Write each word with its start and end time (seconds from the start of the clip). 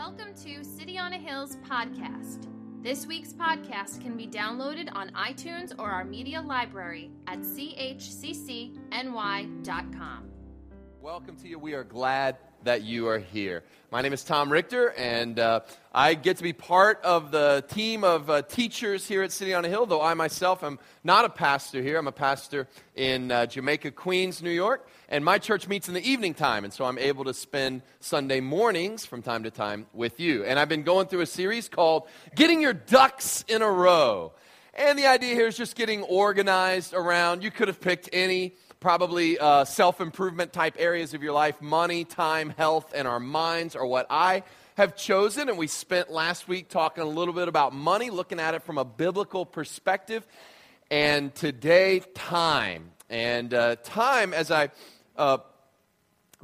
Welcome 0.00 0.32
to 0.44 0.64
City 0.64 0.96
on 0.96 1.12
a 1.12 1.18
Hill's 1.18 1.56
podcast. 1.56 2.46
This 2.82 3.04
week's 3.06 3.34
podcast 3.34 4.00
can 4.00 4.16
be 4.16 4.26
downloaded 4.26 4.88
on 4.94 5.10
iTunes 5.10 5.74
or 5.78 5.90
our 5.90 6.06
media 6.06 6.40
library 6.40 7.10
at 7.26 7.40
chccny.com. 7.40 8.80
Welcome 11.02 11.36
to 11.36 11.48
you. 11.48 11.58
We 11.58 11.74
are 11.74 11.84
glad 11.84 12.38
that 12.64 12.82
you 12.82 13.08
are 13.08 13.18
here. 13.18 13.62
My 13.90 14.02
name 14.02 14.12
is 14.12 14.22
Tom 14.22 14.52
Richter, 14.52 14.92
and 14.96 15.38
uh, 15.38 15.60
I 15.92 16.14
get 16.14 16.36
to 16.36 16.42
be 16.42 16.52
part 16.52 17.00
of 17.02 17.32
the 17.32 17.64
team 17.68 18.04
of 18.04 18.30
uh, 18.30 18.42
teachers 18.42 19.08
here 19.08 19.22
at 19.22 19.32
City 19.32 19.52
on 19.52 19.64
a 19.64 19.68
Hill, 19.68 19.86
though 19.86 20.00
I 20.02 20.14
myself 20.14 20.62
am 20.62 20.78
not 21.02 21.24
a 21.24 21.28
pastor 21.28 21.82
here. 21.82 21.98
I'm 21.98 22.06
a 22.06 22.12
pastor 22.12 22.68
in 22.94 23.32
uh, 23.32 23.46
Jamaica, 23.46 23.90
Queens, 23.92 24.42
New 24.42 24.50
York, 24.50 24.88
and 25.08 25.24
my 25.24 25.38
church 25.38 25.66
meets 25.66 25.88
in 25.88 25.94
the 25.94 26.08
evening 26.08 26.34
time, 26.34 26.62
and 26.62 26.72
so 26.72 26.84
I'm 26.84 26.98
able 26.98 27.24
to 27.24 27.34
spend 27.34 27.82
Sunday 27.98 28.40
mornings 28.40 29.04
from 29.04 29.22
time 29.22 29.42
to 29.42 29.50
time 29.50 29.86
with 29.92 30.20
you. 30.20 30.44
And 30.44 30.58
I've 30.58 30.68
been 30.68 30.84
going 30.84 31.08
through 31.08 31.22
a 31.22 31.26
series 31.26 31.68
called 31.68 32.06
Getting 32.36 32.60
Your 32.60 32.74
Ducks 32.74 33.44
in 33.48 33.62
a 33.62 33.70
Row. 33.70 34.32
And 34.74 34.96
the 34.96 35.06
idea 35.06 35.34
here 35.34 35.48
is 35.48 35.56
just 35.56 35.74
getting 35.74 36.02
organized 36.04 36.94
around. 36.94 37.42
You 37.42 37.50
could 37.50 37.66
have 37.66 37.80
picked 37.80 38.08
any 38.12 38.54
probably 38.80 39.38
uh, 39.38 39.64
self 39.64 40.00
improvement 40.00 40.52
type 40.52 40.74
areas 40.78 41.14
of 41.14 41.22
your 41.22 41.32
life 41.32 41.60
money, 41.60 42.04
time, 42.04 42.50
health, 42.56 42.92
and 42.94 43.06
our 43.06 43.20
minds 43.20 43.76
are 43.76 43.86
what 43.86 44.06
I 44.08 44.42
have 44.76 44.96
chosen. 44.96 45.48
And 45.50 45.58
we 45.58 45.66
spent 45.66 46.10
last 46.10 46.48
week 46.48 46.68
talking 46.68 47.04
a 47.04 47.06
little 47.06 47.34
bit 47.34 47.46
about 47.46 47.74
money, 47.74 48.08
looking 48.08 48.40
at 48.40 48.54
it 48.54 48.62
from 48.62 48.78
a 48.78 48.84
biblical 48.84 49.44
perspective. 49.44 50.26
And 50.90 51.34
today, 51.34 52.00
time. 52.14 52.90
And 53.10 53.52
uh, 53.52 53.76
time, 53.84 54.32
as 54.32 54.50
I 54.50 54.70
uh, 55.16 55.38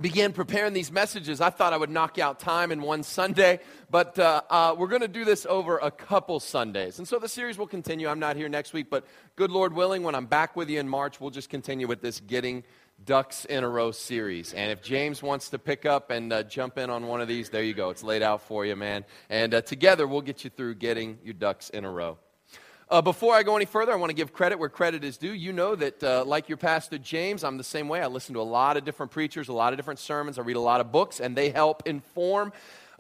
began 0.01 0.33
preparing 0.33 0.73
these 0.73 0.93
messages, 0.93 1.41
I 1.41 1.51
thought 1.51 1.73
I 1.73 1.77
would 1.77 1.91
knock 1.91 2.19
out 2.19 2.39
time 2.39 2.73
in 2.73 2.83
one 2.83 3.03
Sunday, 3.03 3.61
but 3.91 4.19
uh, 4.19 4.43
uh, 4.51 4.75
we're 4.77 4.89
going 4.89 5.03
to 5.03 5.09
do 5.09 5.25
this 5.25 5.47
over 5.47 5.79
a 5.79 5.91
couple 5.91 6.41
Sundays. 6.41 6.99
And 6.99 7.09
so 7.09 7.19
the 7.19 7.29
series 7.29 7.59
will 7.59 7.67
continue. 7.67 8.09
I'm 8.09 8.19
not 8.19 8.37
here 8.37 8.49
next 8.49 8.73
week, 8.73 8.91
but 8.91 9.07
good 9.37 9.51
Lord 9.51 9.73
willing, 9.73 10.03
when 10.03 10.15
I'm 10.15 10.27
back 10.27 10.57
with 10.57 10.69
you 10.69 10.81
in 10.81 10.89
March, 10.89 11.21
we'll 11.21 11.31
just 11.31 11.49
continue 11.49 11.87
with 11.87 12.03
this 12.03 12.21
Getting 12.21 12.65
Ducks 13.05 13.45
in 13.45 13.65
a 13.65 13.69
Row 13.69 13.91
series. 13.91 14.53
And 14.53 14.71
if 14.71 14.83
James 14.83 15.23
wants 15.23 15.51
to 15.51 15.59
pick 15.59 15.87
up 15.87 16.11
and 16.11 16.33
uh, 16.33 16.43
jump 16.43 16.79
in 16.79 16.91
on 16.91 17.07
one 17.07 17.21
of 17.21 17.29
these, 17.29 17.51
there 17.51 17.63
you 17.63 17.75
go. 17.75 17.91
It's 17.91 18.03
laid 18.03 18.23
out 18.23 18.43
for 18.43 18.65
you, 18.65 18.77
man. 18.77 19.05
And 19.29 19.55
uh, 19.55 19.61
together, 19.63 20.07
we'll 20.07 20.23
get 20.23 20.45
you 20.45 20.51
through 20.51 20.77
getting 20.77 21.19
your 21.23 21.35
ducks 21.35 21.71
in 21.71 21.85
a 21.85 21.91
row. 21.91 22.19
Uh, 22.89 23.03
before 23.03 23.35
I 23.35 23.43
go 23.43 23.57
any 23.57 23.65
further, 23.65 23.91
I 23.91 23.97
want 23.97 24.11
to 24.11 24.15
give 24.15 24.33
credit 24.33 24.61
where 24.61 24.69
credit 24.69 25.03
is 25.03 25.17
due. 25.17 25.33
You 25.33 25.53
know 25.53 25.75
that, 25.75 26.05
uh, 26.05 26.25
like 26.25 26.49
your 26.49 26.57
pastor 26.57 26.99
James, 26.99 27.43
I'm 27.43 27.59
the 27.59 27.65
same 27.65 27.89
way. 27.89 28.01
I 28.01 28.07
listen 28.07 28.35
to 28.35 28.41
a 28.41 28.43
lot 28.43 28.77
of 28.77 28.85
different 28.85 29.11
preachers, 29.11 29.49
a 29.49 29.53
lot 29.53 29.73
of 29.73 29.77
different 29.77 29.99
sermons. 29.99 30.39
I 30.39 30.43
read 30.43 30.55
a 30.55 30.61
lot 30.61 30.81
of 30.81 30.93
books, 30.93 31.19
and 31.19 31.35
they 31.35 31.51
help 31.51 31.83
inform 31.85 32.53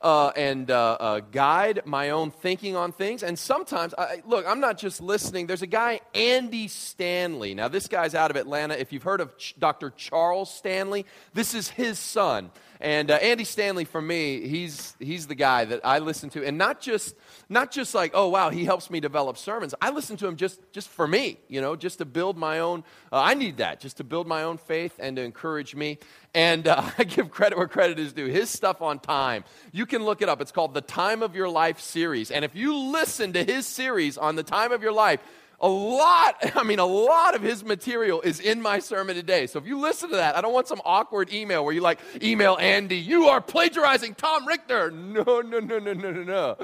uh, 0.03 0.33
and 0.34 0.73
uh, 0.73 0.97
uh, 0.98 1.20
guide 1.31 1.83
my 1.84 2.11
own 2.11 2.33
thinking 2.33 2.75
on 2.75 2.91
things. 2.91 3.23
And 3.23 3.39
sometimes, 3.39 3.95
I, 3.97 4.23
look, 4.27 4.45
I'm 4.45 4.59
not 4.59 4.77
just 4.77 5.01
listening. 5.01 5.47
There's 5.47 5.62
a 5.62 5.69
guy, 5.69 6.00
Andy 6.17 6.67
Stanley. 6.67 7.55
Now, 7.55 7.69
this 7.69 7.87
guy's 7.87 8.17
out 8.17 8.33
of 8.33 8.37
Atlanta. 8.37 8.75
If 8.75 8.93
you've 8.93 9.05
heard 9.05 9.21
of 9.21 9.39
Ch- 9.39 9.55
Dr. 9.56 9.91
Charles 9.91 10.53
Stanley, 10.53 11.06
this 11.33 11.55
is 11.55 11.69
his 11.69 12.00
son. 12.00 12.50
And 12.80 13.10
uh, 13.10 13.14
Andy 13.14 13.44
Stanley, 13.44 13.84
for 13.84 14.02
me, 14.02 14.46
he's, 14.46 14.94
he's 14.98 15.27
the 15.27 15.34
guy 15.34 15.64
that 15.64 15.80
I 15.84 15.98
listen 15.98 16.30
to. 16.30 16.44
And 16.44 16.58
not 16.58 16.80
just 16.80 17.14
not 17.48 17.70
just 17.70 17.94
like, 17.94 18.10
oh, 18.14 18.28
wow, 18.28 18.50
he 18.50 18.64
helps 18.64 18.91
me 18.91 18.98
develop 18.98 19.38
sermons. 19.38 19.72
I 19.80 19.91
listen 19.91 20.16
to 20.16 20.27
him 20.27 20.36
just, 20.36 20.60
just 20.72 20.88
for 20.88 21.06
me, 21.06 21.38
you 21.48 21.60
know, 21.60 21.77
just 21.77 21.98
to 21.98 22.04
build 22.04 22.36
my 22.36 22.58
own. 22.58 22.82
Uh, 23.12 23.20
I 23.20 23.34
need 23.34 23.58
that, 23.58 23.78
just 23.78 23.98
to 23.98 24.04
build 24.04 24.27
my 24.27 24.42
own 24.42 24.58
faith 24.58 24.94
and 24.98 25.16
to 25.16 25.22
encourage 25.22 25.74
me. 25.74 25.98
And 26.34 26.66
uh, 26.66 26.91
I 26.98 27.04
give 27.04 27.30
credit 27.30 27.56
where 27.56 27.69
credit 27.69 28.00
is 28.00 28.12
due. 28.12 28.27
His 28.27 28.50
stuff 28.50 28.82
on 28.82 28.98
time, 28.98 29.44
you 29.70 29.86
can 29.86 30.04
look 30.04 30.22
it 30.22 30.28
up. 30.28 30.41
It's 30.41 30.52
called 30.52 30.74
the 30.74 30.80
Time 30.80 31.22
of 31.22 31.36
Your 31.36 31.48
Life 31.48 31.80
series. 31.80 32.32
And 32.32 32.44
if 32.44 32.56
you 32.56 32.77
listen 32.77 33.32
to 33.34 33.44
his 33.44 33.64
series 33.66 34.19
on 34.19 34.34
the 34.34 34.42
time 34.42 34.72
of 34.72 34.82
your 34.82 34.92
life, 34.92 35.20
a 35.61 35.69
lot, 35.69 36.37
I 36.56 36.62
mean, 36.62 36.78
a 36.78 36.87
lot 36.87 37.34
of 37.34 37.43
his 37.43 37.65
material 37.65 38.21
is 38.21 38.41
in 38.41 38.61
my 38.61 38.78
sermon 38.78 39.17
today. 39.17 39.47
So 39.47 39.59
if 39.59 39.67
you 39.67 39.78
listen 39.78 40.11
to 40.11 40.17
that, 40.17 40.37
I 40.37 40.41
don't 40.41 40.53
want 40.53 40.69
some 40.69 40.81
awkward 40.84 41.33
email 41.33 41.65
where 41.65 41.72
you 41.72 41.81
like 41.81 41.99
email 42.22 42.56
Andy, 42.61 42.97
you 42.97 43.25
are 43.25 43.41
plagiarizing 43.41 44.15
Tom 44.15 44.47
Richter. 44.47 44.91
No, 44.91 45.41
no, 45.41 45.61
no, 45.61 45.78
no, 45.78 45.93
no, 45.93 46.11
no, 46.11 46.22
no. 46.22 46.56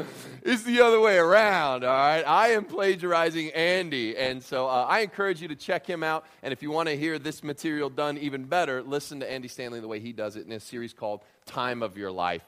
It's 0.43 0.63
the 0.63 0.81
other 0.81 1.01
way 1.01 1.17
around, 1.17 1.85
all 1.85 1.91
right? 1.91 2.23
I 2.23 2.49
am 2.49 2.65
plagiarizing 2.65 3.51
Andy. 3.51 4.17
And 4.17 4.43
so 4.43 4.67
uh, 4.67 4.87
I 4.89 5.01
encourage 5.01 5.41
you 5.41 5.49
to 5.49 5.57
check 5.57 5.87
him 5.87 6.03
out. 6.03 6.27
And 6.43 6.53
if 6.53 6.63
you 6.63 6.71
want 6.71 6.89
to 6.89 6.97
hear 6.97 7.19
this 7.19 7.43
material 7.43 7.89
done 7.89 8.19
even 8.19 8.45
better, 8.45 8.83
listen 8.83 9.21
to 9.21 9.31
Andy 9.31 9.49
Stanley 9.49 9.81
the 9.81 9.89
way 9.89 10.01
he 10.01 10.13
does 10.13 10.37
it 10.37 10.47
in 10.47 10.53
a 10.53 10.61
series 10.61 10.93
called 10.93 11.23
Time 11.47 11.83
of 11.83 11.97
Your 11.97 12.11
Life. 12.11 12.47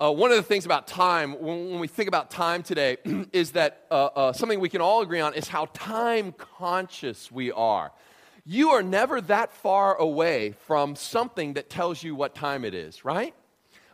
Uh, 0.00 0.10
one 0.10 0.30
of 0.30 0.36
the 0.38 0.42
things 0.42 0.64
about 0.64 0.86
time, 0.86 1.32
when, 1.32 1.72
when 1.72 1.78
we 1.78 1.86
think 1.86 2.08
about 2.08 2.30
time 2.30 2.62
today, 2.62 2.96
is 3.34 3.50
that 3.50 3.84
uh, 3.90 4.06
uh, 4.06 4.32
something 4.32 4.58
we 4.58 4.70
can 4.70 4.80
all 4.80 5.02
agree 5.02 5.20
on 5.20 5.34
is 5.34 5.46
how 5.46 5.66
time 5.74 6.32
conscious 6.32 7.30
we 7.30 7.52
are. 7.52 7.92
You 8.46 8.70
are 8.70 8.82
never 8.82 9.20
that 9.20 9.52
far 9.52 9.96
away 9.96 10.52
from 10.66 10.96
something 10.96 11.52
that 11.52 11.68
tells 11.68 12.02
you 12.02 12.14
what 12.14 12.34
time 12.34 12.64
it 12.64 12.72
is, 12.72 13.04
right? 13.04 13.34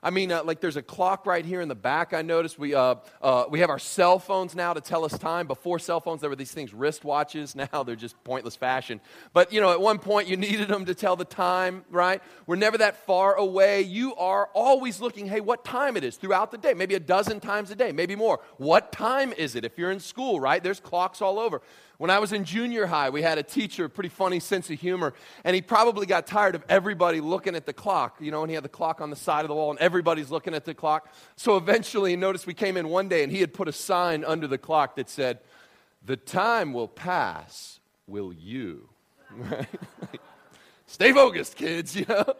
I 0.06 0.10
mean, 0.10 0.30
uh, 0.30 0.44
like 0.44 0.60
there's 0.60 0.76
a 0.76 0.82
clock 0.82 1.26
right 1.26 1.44
here 1.44 1.60
in 1.60 1.66
the 1.66 1.74
back. 1.74 2.14
I 2.14 2.22
noticed 2.22 2.60
we, 2.60 2.76
uh, 2.76 2.94
uh, 3.20 3.46
we 3.50 3.58
have 3.58 3.70
our 3.70 3.78
cell 3.80 4.20
phones 4.20 4.54
now 4.54 4.72
to 4.72 4.80
tell 4.80 5.04
us 5.04 5.18
time. 5.18 5.48
Before 5.48 5.80
cell 5.80 5.98
phones, 5.98 6.20
there 6.20 6.30
were 6.30 6.36
these 6.36 6.52
things, 6.52 6.70
wristwatches. 6.70 7.56
Now 7.72 7.82
they're 7.82 7.96
just 7.96 8.22
pointless 8.22 8.54
fashion. 8.54 9.00
But, 9.32 9.52
you 9.52 9.60
know, 9.60 9.72
at 9.72 9.80
one 9.80 9.98
point 9.98 10.28
you 10.28 10.36
needed 10.46 10.68
them 10.68 10.84
to 10.84 10.94
tell 10.94 11.16
the 11.16 11.24
time, 11.24 11.84
right? 11.90 12.22
We're 12.46 12.54
never 12.54 12.78
that 12.78 13.04
far 13.04 13.34
away. 13.34 13.82
You 13.82 14.14
are 14.14 14.48
always 14.54 15.00
looking, 15.00 15.26
hey, 15.26 15.40
what 15.40 15.64
time 15.64 15.96
it 15.96 16.04
is 16.04 16.16
throughout 16.16 16.52
the 16.52 16.58
day, 16.58 16.72
maybe 16.72 16.94
a 16.94 17.00
dozen 17.00 17.40
times 17.40 17.72
a 17.72 17.74
day, 17.74 17.90
maybe 17.90 18.14
more. 18.14 18.38
What 18.58 18.92
time 18.92 19.32
is 19.32 19.56
it? 19.56 19.64
If 19.64 19.76
you're 19.76 19.90
in 19.90 19.98
school, 19.98 20.38
right? 20.38 20.62
There's 20.62 20.78
clocks 20.78 21.20
all 21.20 21.40
over. 21.40 21.62
When 21.98 22.10
I 22.10 22.18
was 22.18 22.32
in 22.32 22.44
junior 22.44 22.86
high, 22.86 23.08
we 23.08 23.22
had 23.22 23.38
a 23.38 23.42
teacher, 23.42 23.88
pretty 23.88 24.10
funny 24.10 24.38
sense 24.38 24.68
of 24.68 24.78
humor, 24.78 25.14
and 25.44 25.54
he 25.54 25.62
probably 25.62 26.04
got 26.04 26.26
tired 26.26 26.54
of 26.54 26.62
everybody 26.68 27.20
looking 27.20 27.56
at 27.56 27.64
the 27.64 27.72
clock, 27.72 28.16
you 28.20 28.30
know, 28.30 28.42
and 28.42 28.50
he 28.50 28.54
had 28.54 28.64
the 28.64 28.68
clock 28.68 29.00
on 29.00 29.08
the 29.08 29.16
side 29.16 29.42
of 29.42 29.48
the 29.48 29.54
wall, 29.54 29.70
and 29.70 29.78
everybody's 29.78 30.30
looking 30.30 30.54
at 30.54 30.64
the 30.66 30.74
clock. 30.74 31.12
So 31.36 31.56
eventually, 31.56 32.10
he 32.10 32.16
noticed 32.16 32.46
we 32.46 32.54
came 32.54 32.76
in 32.76 32.88
one 32.88 33.08
day, 33.08 33.22
and 33.22 33.32
he 33.32 33.40
had 33.40 33.54
put 33.54 33.66
a 33.66 33.72
sign 33.72 34.24
under 34.24 34.46
the 34.46 34.58
clock 34.58 34.96
that 34.96 35.08
said, 35.08 35.38
The 36.04 36.16
time 36.16 36.74
will 36.74 36.88
pass, 36.88 37.80
will 38.06 38.32
you? 38.32 38.88
Stay 40.86 41.12
focused, 41.12 41.56
kids, 41.56 41.96
you 41.96 42.04
know? 42.08 42.34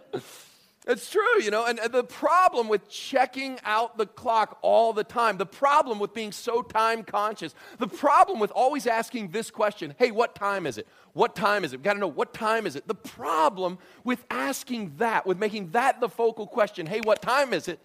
It's 0.86 1.10
true, 1.10 1.42
you 1.42 1.50
know, 1.50 1.66
and, 1.66 1.80
the 1.92 2.04
problem 2.04 2.69
with 2.69 2.88
checking 2.88 3.58
out 3.64 3.98
the 3.98 4.06
clock 4.06 4.58
all 4.62 4.92
the 4.92 5.02
time, 5.02 5.36
the 5.36 5.44
problem 5.44 5.98
with 5.98 6.14
being 6.14 6.30
so 6.30 6.62
time 6.62 7.02
conscious, 7.02 7.56
the 7.78 7.88
problem 7.88 8.38
with 8.38 8.52
always 8.52 8.86
asking 8.86 9.30
this 9.30 9.50
question 9.50 9.94
hey, 9.98 10.12
what 10.12 10.36
time 10.36 10.64
is 10.64 10.78
it? 10.78 10.86
What 11.12 11.34
time 11.34 11.64
is 11.64 11.72
it? 11.72 11.78
We've 11.78 11.84
got 11.84 11.94
to 11.94 11.98
know 11.98 12.06
what 12.06 12.32
time 12.32 12.66
is 12.66 12.76
it? 12.76 12.86
The 12.86 12.94
problem 12.94 13.78
with 14.04 14.24
asking 14.30 14.94
that, 14.98 15.26
with 15.26 15.38
making 15.38 15.70
that 15.70 16.00
the 16.00 16.08
focal 16.08 16.47
question, 16.47 16.86
hey, 16.86 17.00
what 17.00 17.20
time 17.20 17.53
is 17.53 17.66
it, 17.66 17.80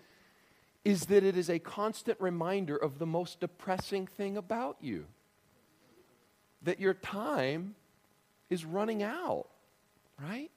is 0.85 1.07
that 1.07 1.23
it 1.23 1.35
is 1.35 1.49
a 1.49 1.57
constant 1.57 2.19
reminder 2.21 2.75
of 2.75 2.99
the 2.99 3.05
most 3.07 3.39
depressing 3.39 4.05
thing 4.05 4.37
about 4.37 4.77
you 4.79 5.05
that 6.63 6.79
your 6.79 6.93
time 6.93 7.73
is 8.49 8.63
running 8.63 9.01
out, 9.01 9.47
right? 10.21 10.51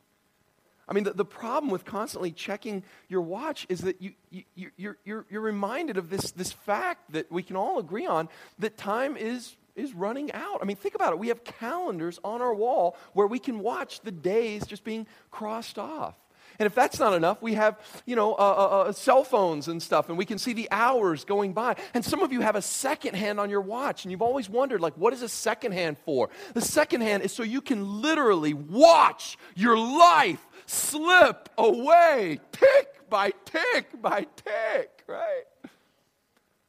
I 0.88 0.92
mean, 0.92 1.04
the, 1.04 1.12
the 1.12 1.24
problem 1.24 1.70
with 1.70 1.84
constantly 1.84 2.30
checking 2.30 2.82
your 3.08 3.22
watch 3.22 3.66
is 3.68 3.80
that 3.80 4.02
you, 4.02 4.12
you, 4.30 4.44
you're, 4.76 4.98
you're, 5.04 5.26
you're 5.30 5.40
reminded 5.40 5.96
of 5.96 6.10
this, 6.10 6.32
this 6.32 6.52
fact 6.52 7.12
that 7.12 7.30
we 7.32 7.42
can 7.42 7.56
all 7.56 7.78
agree 7.78 8.06
on 8.06 8.28
that 8.58 8.76
time 8.76 9.16
is, 9.16 9.56
is 9.76 9.94
running 9.94 10.30
out. 10.32 10.58
I 10.60 10.64
mean, 10.64 10.76
think 10.76 10.94
about 10.94 11.12
it. 11.12 11.18
We 11.18 11.28
have 11.28 11.42
calendars 11.44 12.20
on 12.22 12.42
our 12.42 12.54
wall 12.54 12.96
where 13.14 13.26
we 13.26 13.38
can 13.38 13.60
watch 13.60 14.00
the 14.00 14.12
days 14.12 14.66
just 14.66 14.84
being 14.84 15.06
crossed 15.30 15.78
off. 15.78 16.16
And 16.58 16.66
if 16.66 16.74
that's 16.74 17.00
not 17.00 17.14
enough, 17.14 17.42
we 17.42 17.54
have, 17.54 17.80
you 18.06 18.14
know, 18.14 18.34
uh, 18.34 18.36
uh, 18.36 18.82
uh, 18.88 18.92
cell 18.92 19.24
phones 19.24 19.66
and 19.66 19.82
stuff, 19.82 20.08
and 20.08 20.16
we 20.16 20.24
can 20.24 20.38
see 20.38 20.52
the 20.52 20.68
hours 20.70 21.24
going 21.24 21.52
by. 21.52 21.74
And 21.94 22.04
some 22.04 22.22
of 22.22 22.32
you 22.32 22.42
have 22.42 22.54
a 22.54 22.62
second 22.62 23.16
hand 23.16 23.40
on 23.40 23.50
your 23.50 23.60
watch, 23.60 24.04
and 24.04 24.12
you've 24.12 24.22
always 24.22 24.48
wondered, 24.48 24.80
like, 24.80 24.96
what 24.96 25.12
is 25.12 25.22
a 25.22 25.28
second 25.28 25.72
hand 25.72 25.96
for? 26.04 26.30
The 26.52 26.60
second 26.60 27.00
hand 27.00 27.24
is 27.24 27.32
so 27.32 27.42
you 27.42 27.60
can 27.60 28.02
literally 28.02 28.54
watch 28.54 29.36
your 29.56 29.76
life 29.76 30.46
slip 30.66 31.48
away, 31.58 32.40
tick 32.52 33.08
by 33.08 33.32
tick 33.44 34.00
by 34.00 34.26
tick, 34.36 35.04
right? 35.06 35.44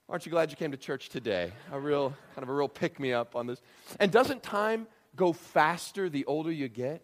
Aren't 0.07 0.25
you 0.25 0.31
glad 0.31 0.51
you 0.51 0.57
came 0.57 0.71
to 0.71 0.77
church 0.77 1.09
today? 1.09 1.51
A 1.71 1.79
real, 1.79 2.09
kind 2.35 2.43
of 2.43 2.49
a 2.49 2.53
real 2.53 2.67
pick 2.67 2.99
me 2.99 3.11
up 3.11 3.35
on 3.35 3.47
this. 3.47 3.61
And 3.99 4.11
doesn't 4.11 4.43
time 4.43 4.87
go 5.15 5.33
faster 5.33 6.09
the 6.09 6.25
older 6.25 6.51
you 6.51 6.67
get? 6.67 7.01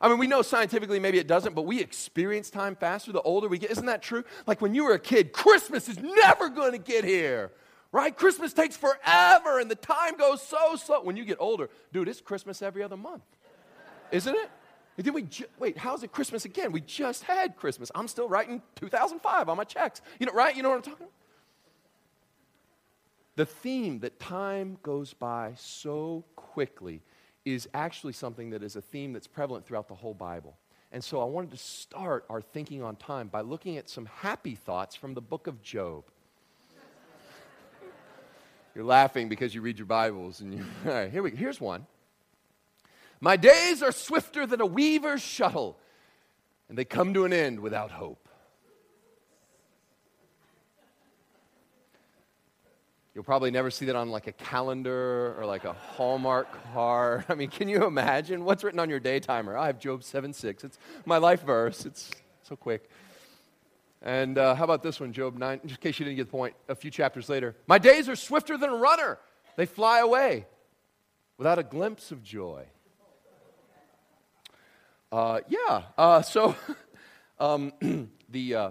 I 0.00 0.08
mean, 0.08 0.18
we 0.18 0.26
know 0.26 0.42
scientifically 0.42 1.00
maybe 1.00 1.18
it 1.18 1.26
doesn't, 1.26 1.54
but 1.54 1.62
we 1.62 1.80
experience 1.80 2.50
time 2.50 2.76
faster 2.76 3.12
the 3.12 3.20
older 3.22 3.48
we 3.48 3.58
get. 3.58 3.70
Isn't 3.72 3.86
that 3.86 4.00
true? 4.00 4.24
Like 4.46 4.60
when 4.60 4.74
you 4.74 4.84
were 4.84 4.94
a 4.94 4.98
kid, 4.98 5.32
Christmas 5.32 5.88
is 5.88 5.98
never 5.98 6.48
going 6.48 6.72
to 6.72 6.78
get 6.78 7.04
here, 7.04 7.50
right? 7.90 8.16
Christmas 8.16 8.52
takes 8.52 8.76
forever 8.76 9.58
and 9.58 9.70
the 9.70 9.74
time 9.74 10.16
goes 10.16 10.40
so 10.40 10.76
slow. 10.76 11.02
When 11.02 11.16
you 11.16 11.24
get 11.24 11.38
older, 11.40 11.68
dude, 11.92 12.08
it's 12.08 12.20
Christmas 12.20 12.62
every 12.62 12.82
other 12.82 12.96
month, 12.96 13.24
isn't 14.12 14.34
it? 14.34 14.50
And 14.98 15.06
then 15.06 15.14
we, 15.14 15.22
ju- 15.22 15.46
wait, 15.58 15.78
how's 15.78 16.02
it 16.02 16.12
Christmas 16.12 16.44
again? 16.44 16.72
We 16.72 16.82
just 16.82 17.24
had 17.24 17.56
Christmas. 17.56 17.90
I'm 17.94 18.08
still 18.08 18.28
writing 18.28 18.60
2005 18.74 19.48
on 19.48 19.56
my 19.56 19.64
checks. 19.64 20.02
You 20.18 20.26
know, 20.26 20.32
right? 20.32 20.54
You 20.54 20.62
know 20.62 20.68
what 20.68 20.76
I'm 20.76 20.82
talking 20.82 21.06
about? 21.06 21.12
the 23.38 23.46
theme 23.46 24.00
that 24.00 24.18
time 24.18 24.78
goes 24.82 25.14
by 25.14 25.52
so 25.56 26.24
quickly 26.34 27.00
is 27.44 27.68
actually 27.72 28.12
something 28.12 28.50
that 28.50 28.64
is 28.64 28.74
a 28.74 28.82
theme 28.82 29.12
that's 29.12 29.28
prevalent 29.28 29.64
throughout 29.64 29.86
the 29.86 29.94
whole 29.94 30.12
Bible. 30.12 30.56
And 30.90 31.04
so 31.04 31.20
I 31.20 31.24
wanted 31.24 31.52
to 31.52 31.56
start 31.56 32.24
our 32.28 32.40
thinking 32.40 32.82
on 32.82 32.96
time 32.96 33.28
by 33.28 33.42
looking 33.42 33.76
at 33.76 33.88
some 33.88 34.06
happy 34.06 34.56
thoughts 34.56 34.96
from 34.96 35.14
the 35.14 35.20
book 35.20 35.46
of 35.46 35.62
Job. 35.62 36.02
You're 38.74 38.82
laughing 38.82 39.28
because 39.28 39.54
you 39.54 39.60
read 39.60 39.78
your 39.78 39.86
Bibles. 39.86 40.40
And 40.40 40.54
you, 40.54 40.64
all 40.84 40.92
right, 40.92 41.10
here 41.10 41.22
we, 41.22 41.30
here's 41.30 41.60
one. 41.60 41.86
My 43.20 43.36
days 43.36 43.82
are 43.82 43.92
swifter 43.92 44.46
than 44.46 44.60
a 44.60 44.66
weaver's 44.66 45.22
shuttle, 45.22 45.78
and 46.68 46.78
they 46.78 46.84
come 46.84 47.14
to 47.14 47.24
an 47.24 47.32
end 47.32 47.60
without 47.60 47.90
hope. 47.90 48.28
You'll 53.14 53.24
probably 53.24 53.50
never 53.50 53.68
see 53.72 53.86
that 53.86 53.96
on 53.96 54.10
like 54.10 54.28
a 54.28 54.32
calendar 54.32 55.34
or 55.36 55.44
like 55.44 55.64
a 55.64 55.72
Hallmark 55.72 56.72
card. 56.72 57.24
I 57.28 57.34
mean, 57.34 57.48
can 57.50 57.68
you 57.68 57.84
imagine 57.84 58.44
what's 58.44 58.62
written 58.62 58.78
on 58.78 58.88
your 58.88 59.00
day 59.00 59.18
timer? 59.18 59.56
I 59.56 59.66
have 59.66 59.80
Job 59.80 60.04
7 60.04 60.32
6. 60.32 60.62
It's 60.62 60.78
my 61.04 61.18
life 61.18 61.42
verse. 61.42 61.84
It's 61.84 62.12
so 62.44 62.54
quick. 62.54 62.88
And 64.02 64.38
uh, 64.38 64.54
how 64.54 64.62
about 64.62 64.84
this 64.84 65.00
one, 65.00 65.12
Job 65.12 65.36
9? 65.36 65.60
In 65.64 65.68
case 65.68 65.98
you 65.98 66.04
didn't 66.04 66.18
get 66.18 66.26
the 66.26 66.30
point, 66.30 66.54
a 66.68 66.76
few 66.76 66.92
chapters 66.92 67.28
later. 67.28 67.56
My 67.66 67.78
days 67.78 68.08
are 68.08 68.14
swifter 68.14 68.56
than 68.56 68.70
a 68.70 68.76
runner, 68.76 69.18
they 69.56 69.66
fly 69.66 69.98
away 69.98 70.46
without 71.38 71.58
a 71.58 71.64
glimpse 71.64 72.12
of 72.12 72.22
joy. 72.22 72.66
Uh, 75.10 75.40
yeah, 75.48 75.82
uh, 75.96 76.22
so 76.22 76.54
um, 77.38 77.72
the, 78.28 78.54
uh, 78.54 78.70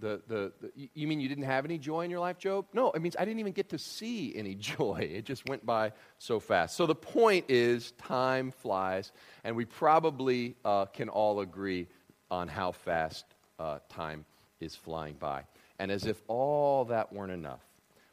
the, 0.00 0.20
the, 0.26 0.52
the, 0.60 0.88
you 0.94 1.06
mean 1.06 1.20
you 1.20 1.28
didn't 1.28 1.44
have 1.44 1.64
any 1.64 1.78
joy 1.78 2.02
in 2.02 2.10
your 2.10 2.20
life, 2.20 2.38
Job? 2.38 2.66
No, 2.72 2.90
it 2.90 3.00
means 3.00 3.16
I 3.18 3.24
didn't 3.24 3.40
even 3.40 3.52
get 3.52 3.68
to 3.70 3.78
see 3.78 4.34
any 4.34 4.54
joy. 4.56 5.08
It 5.12 5.24
just 5.24 5.48
went 5.48 5.64
by 5.64 5.92
so 6.18 6.40
fast. 6.40 6.76
So 6.76 6.86
the 6.86 6.94
point 6.94 7.46
is, 7.48 7.92
time 7.92 8.50
flies, 8.50 9.12
and 9.44 9.54
we 9.54 9.64
probably 9.64 10.56
uh, 10.64 10.86
can 10.86 11.08
all 11.08 11.40
agree 11.40 11.86
on 12.30 12.48
how 12.48 12.72
fast 12.72 13.24
uh, 13.58 13.78
time 13.88 14.24
is 14.60 14.74
flying 14.74 15.14
by. 15.14 15.44
And 15.78 15.92
as 15.92 16.06
if 16.06 16.20
all 16.26 16.86
that 16.86 17.12
weren't 17.12 17.32
enough, 17.32 17.60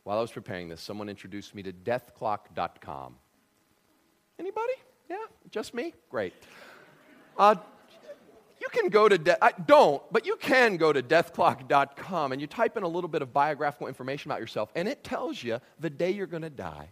while 0.04 0.20
I 0.20 0.22
was 0.22 0.32
preparing 0.32 0.70
this, 0.70 0.82
someone 0.82 1.10
introduced 1.10 1.56
me 1.56 1.64
to 1.64 1.74
deathclock.com. 1.74 3.16
Anybody? 4.38 4.74
Yeah, 5.10 5.18
just 5.50 5.74
me? 5.74 5.94
Great. 6.10 6.34
Uh, 7.38 7.56
you 8.60 8.68
can 8.70 8.90
go 8.90 9.08
to, 9.08 9.18
de- 9.18 9.44
I 9.44 9.52
don't, 9.52 10.02
but 10.12 10.26
you 10.26 10.38
can 10.38 10.78
go 10.78 10.92
to 10.92 11.04
deathclock.com 11.04 12.32
and 12.32 12.42
you 12.42 12.48
type 12.48 12.78
in 12.78 12.84
a 12.84 12.88
little 12.88 13.08
bit 13.08 13.22
of 13.22 13.32
biographical 13.32 13.88
information 13.88 14.32
about 14.32 14.40
yourself, 14.40 14.72
and 14.76 14.88
it 14.88 15.04
tells 15.04 15.44
you 15.44 15.60
the 15.80 15.90
day 15.90 16.12
you're 16.12 16.26
going 16.26 16.44
to 16.44 16.50
die. 16.50 16.90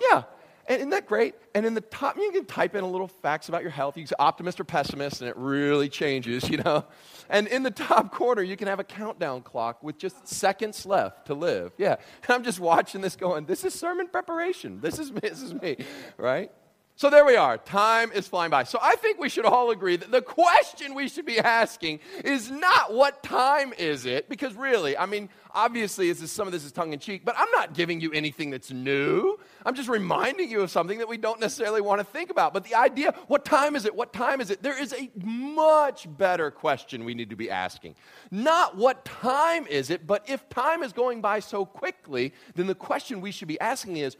Yeah. 0.00 0.22
And 0.70 0.78
isn't 0.78 0.90
that 0.90 1.06
great? 1.06 1.34
And 1.54 1.66
in 1.66 1.74
the 1.74 1.80
top, 1.80 2.16
you 2.16 2.30
can 2.30 2.44
type 2.44 2.76
in 2.76 2.84
a 2.84 2.86
little 2.86 3.08
facts 3.08 3.48
about 3.48 3.62
your 3.62 3.72
health. 3.72 3.96
You 3.96 4.04
can 4.04 4.08
say 4.08 4.14
optimist 4.20 4.60
or 4.60 4.64
pessimist, 4.64 5.20
and 5.20 5.28
it 5.28 5.36
really 5.36 5.88
changes, 5.88 6.48
you 6.50 6.58
know. 6.58 6.84
And 7.28 7.48
in 7.48 7.64
the 7.64 7.72
top 7.72 8.14
corner, 8.14 8.42
you 8.42 8.56
can 8.56 8.68
have 8.68 8.78
a 8.78 8.84
countdown 8.84 9.42
clock 9.42 9.82
with 9.82 9.98
just 9.98 10.28
seconds 10.28 10.86
left 10.86 11.26
to 11.26 11.34
live. 11.34 11.72
Yeah. 11.76 11.96
And 12.22 12.28
I'm 12.30 12.44
just 12.44 12.60
watching 12.60 13.00
this 13.00 13.16
going, 13.16 13.46
this 13.46 13.64
is 13.64 13.74
sermon 13.74 14.08
preparation. 14.08 14.80
This 14.80 14.98
is 15.00 15.10
this 15.10 15.42
is 15.42 15.52
me, 15.54 15.76
right? 16.16 16.52
So 17.00 17.08
there 17.08 17.24
we 17.24 17.34
are. 17.34 17.56
Time 17.56 18.12
is 18.12 18.28
flying 18.28 18.50
by. 18.50 18.64
So 18.64 18.78
I 18.82 18.94
think 18.96 19.18
we 19.18 19.30
should 19.30 19.46
all 19.46 19.70
agree 19.70 19.96
that 19.96 20.10
the 20.10 20.20
question 20.20 20.94
we 20.94 21.08
should 21.08 21.24
be 21.24 21.38
asking 21.38 22.00
is 22.22 22.50
not 22.50 22.92
what 22.92 23.22
time 23.22 23.72
is 23.78 24.04
it, 24.04 24.28
because 24.28 24.52
really, 24.52 24.98
I 24.98 25.06
mean, 25.06 25.30
obviously, 25.54 26.10
is, 26.10 26.30
some 26.30 26.46
of 26.46 26.52
this 26.52 26.62
is 26.62 26.72
tongue 26.72 26.92
in 26.92 26.98
cheek, 26.98 27.24
but 27.24 27.34
I'm 27.38 27.50
not 27.52 27.72
giving 27.72 28.02
you 28.02 28.12
anything 28.12 28.50
that's 28.50 28.70
new. 28.70 29.38
I'm 29.64 29.74
just 29.74 29.88
reminding 29.88 30.50
you 30.50 30.60
of 30.60 30.70
something 30.70 30.98
that 30.98 31.08
we 31.08 31.16
don't 31.16 31.40
necessarily 31.40 31.80
want 31.80 32.00
to 32.00 32.04
think 32.04 32.28
about. 32.28 32.52
But 32.52 32.64
the 32.64 32.74
idea, 32.74 33.14
what 33.28 33.46
time 33.46 33.76
is 33.76 33.86
it? 33.86 33.94
What 33.94 34.12
time 34.12 34.42
is 34.42 34.50
it? 34.50 34.62
There 34.62 34.78
is 34.78 34.92
a 34.92 35.10
much 35.24 36.06
better 36.18 36.50
question 36.50 37.06
we 37.06 37.14
need 37.14 37.30
to 37.30 37.36
be 37.36 37.50
asking. 37.50 37.94
Not 38.30 38.76
what 38.76 39.06
time 39.06 39.66
is 39.68 39.88
it, 39.88 40.06
but 40.06 40.28
if 40.28 40.46
time 40.50 40.82
is 40.82 40.92
going 40.92 41.22
by 41.22 41.40
so 41.40 41.64
quickly, 41.64 42.34
then 42.56 42.66
the 42.66 42.74
question 42.74 43.22
we 43.22 43.32
should 43.32 43.48
be 43.48 43.58
asking 43.58 43.96
is, 43.96 44.18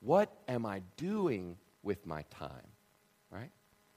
what 0.00 0.30
am 0.48 0.66
I 0.66 0.82
doing 0.98 1.56
with 1.82 2.06
my 2.06 2.22
time? 2.30 2.66
Right? 3.30 3.50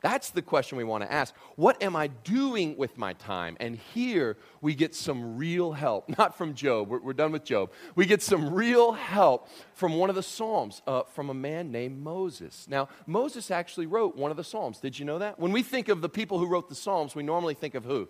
That's 0.04 0.32
the 0.32 0.42
question 0.42 0.78
we 0.78 0.84
want 0.84 1.02
to 1.06 1.12
ask. 1.12 1.34
What 1.56 1.82
am 1.82 1.96
I 1.96 2.08
doing 2.08 2.76
with 2.76 2.98
my 2.98 3.14
time? 3.14 3.56
And 3.62 3.78
here 3.78 4.36
we 4.60 4.76
get 4.76 4.94
some 4.94 5.38
real 5.38 5.72
help, 5.72 6.10
not 6.18 6.38
from 6.38 6.56
Job. 6.56 6.90
We're, 6.90 7.00
we're 7.00 7.14
done 7.14 7.32
with 7.32 7.46
Job. 7.46 7.72
We 7.96 8.06
get 8.06 8.22
some 8.22 8.54
real 8.54 8.92
help 8.92 9.48
from 9.74 9.94
one 9.96 10.10
of 10.10 10.18
the 10.18 10.22
Psalms, 10.24 10.82
uh, 10.86 11.04
from 11.04 11.30
a 11.30 11.34
man 11.34 11.72
named 11.72 12.04
Moses. 12.04 12.68
Now, 12.70 12.90
Moses 13.08 13.50
actually 13.50 13.86
wrote 13.86 14.18
one 14.18 14.30
of 14.30 14.36
the 14.36 14.44
Psalms. 14.44 14.80
Did 14.80 15.00
you 15.00 15.06
know 15.06 15.20
that? 15.20 15.40
When 15.40 15.54
we 15.54 15.64
think 15.64 15.88
of 15.88 16.02
the 16.02 16.10
people 16.10 16.38
who 16.38 16.48
wrote 16.48 16.68
the 16.68 16.76
Psalms, 16.76 17.16
we 17.16 17.24
normally 17.24 17.54
think 17.54 17.74
of 17.74 17.86
who? 17.86 18.10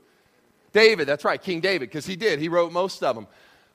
David, 0.71 1.07
that's 1.07 1.23
right, 1.23 1.39
King 1.39 1.59
David, 1.59 1.89
because 1.89 2.07
he 2.07 2.15
did. 2.15 2.39
He 2.39 2.49
wrote 2.49 2.71
most 2.71 3.03
of 3.03 3.15
them. 3.15 3.27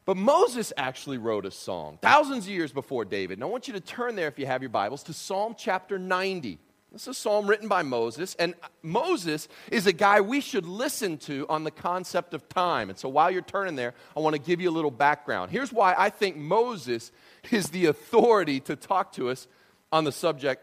But 0.08 0.16
Moses 0.16 0.72
actually 0.78 1.18
wrote 1.18 1.44
a 1.44 1.50
song 1.50 1.98
thousands 2.00 2.46
of 2.46 2.50
years 2.50 2.72
before 2.72 3.04
David. 3.04 3.36
And 3.36 3.44
I 3.44 3.46
want 3.46 3.68
you 3.68 3.74
to 3.74 3.80
turn 3.80 4.16
there, 4.16 4.26
if 4.26 4.38
you 4.38 4.46
have 4.46 4.62
your 4.62 4.70
Bibles, 4.70 5.02
to 5.02 5.12
Psalm 5.12 5.54
chapter 5.54 5.98
90. 5.98 6.58
This 6.90 7.02
is 7.02 7.08
a 7.08 7.12
psalm 7.12 7.46
written 7.46 7.68
by 7.68 7.82
Moses, 7.82 8.34
and 8.36 8.54
Moses 8.82 9.48
is 9.70 9.86
a 9.86 9.92
guy 9.92 10.22
we 10.22 10.40
should 10.40 10.64
listen 10.64 11.18
to 11.18 11.44
on 11.50 11.64
the 11.64 11.70
concept 11.70 12.32
of 12.32 12.48
time. 12.48 12.88
And 12.88 12.98
so 12.98 13.10
while 13.10 13.30
you're 13.30 13.42
turning 13.42 13.76
there, 13.76 13.92
I 14.16 14.20
want 14.20 14.34
to 14.34 14.40
give 14.40 14.62
you 14.62 14.70
a 14.70 14.72
little 14.72 14.90
background. 14.90 15.50
Here's 15.50 15.74
why 15.74 15.94
I 15.98 16.08
think 16.08 16.38
Moses 16.38 17.12
is 17.50 17.68
the 17.68 17.84
authority 17.84 18.60
to 18.60 18.76
talk 18.76 19.12
to 19.12 19.28
us 19.28 19.46
on 19.92 20.04
the 20.04 20.12
subject 20.12 20.62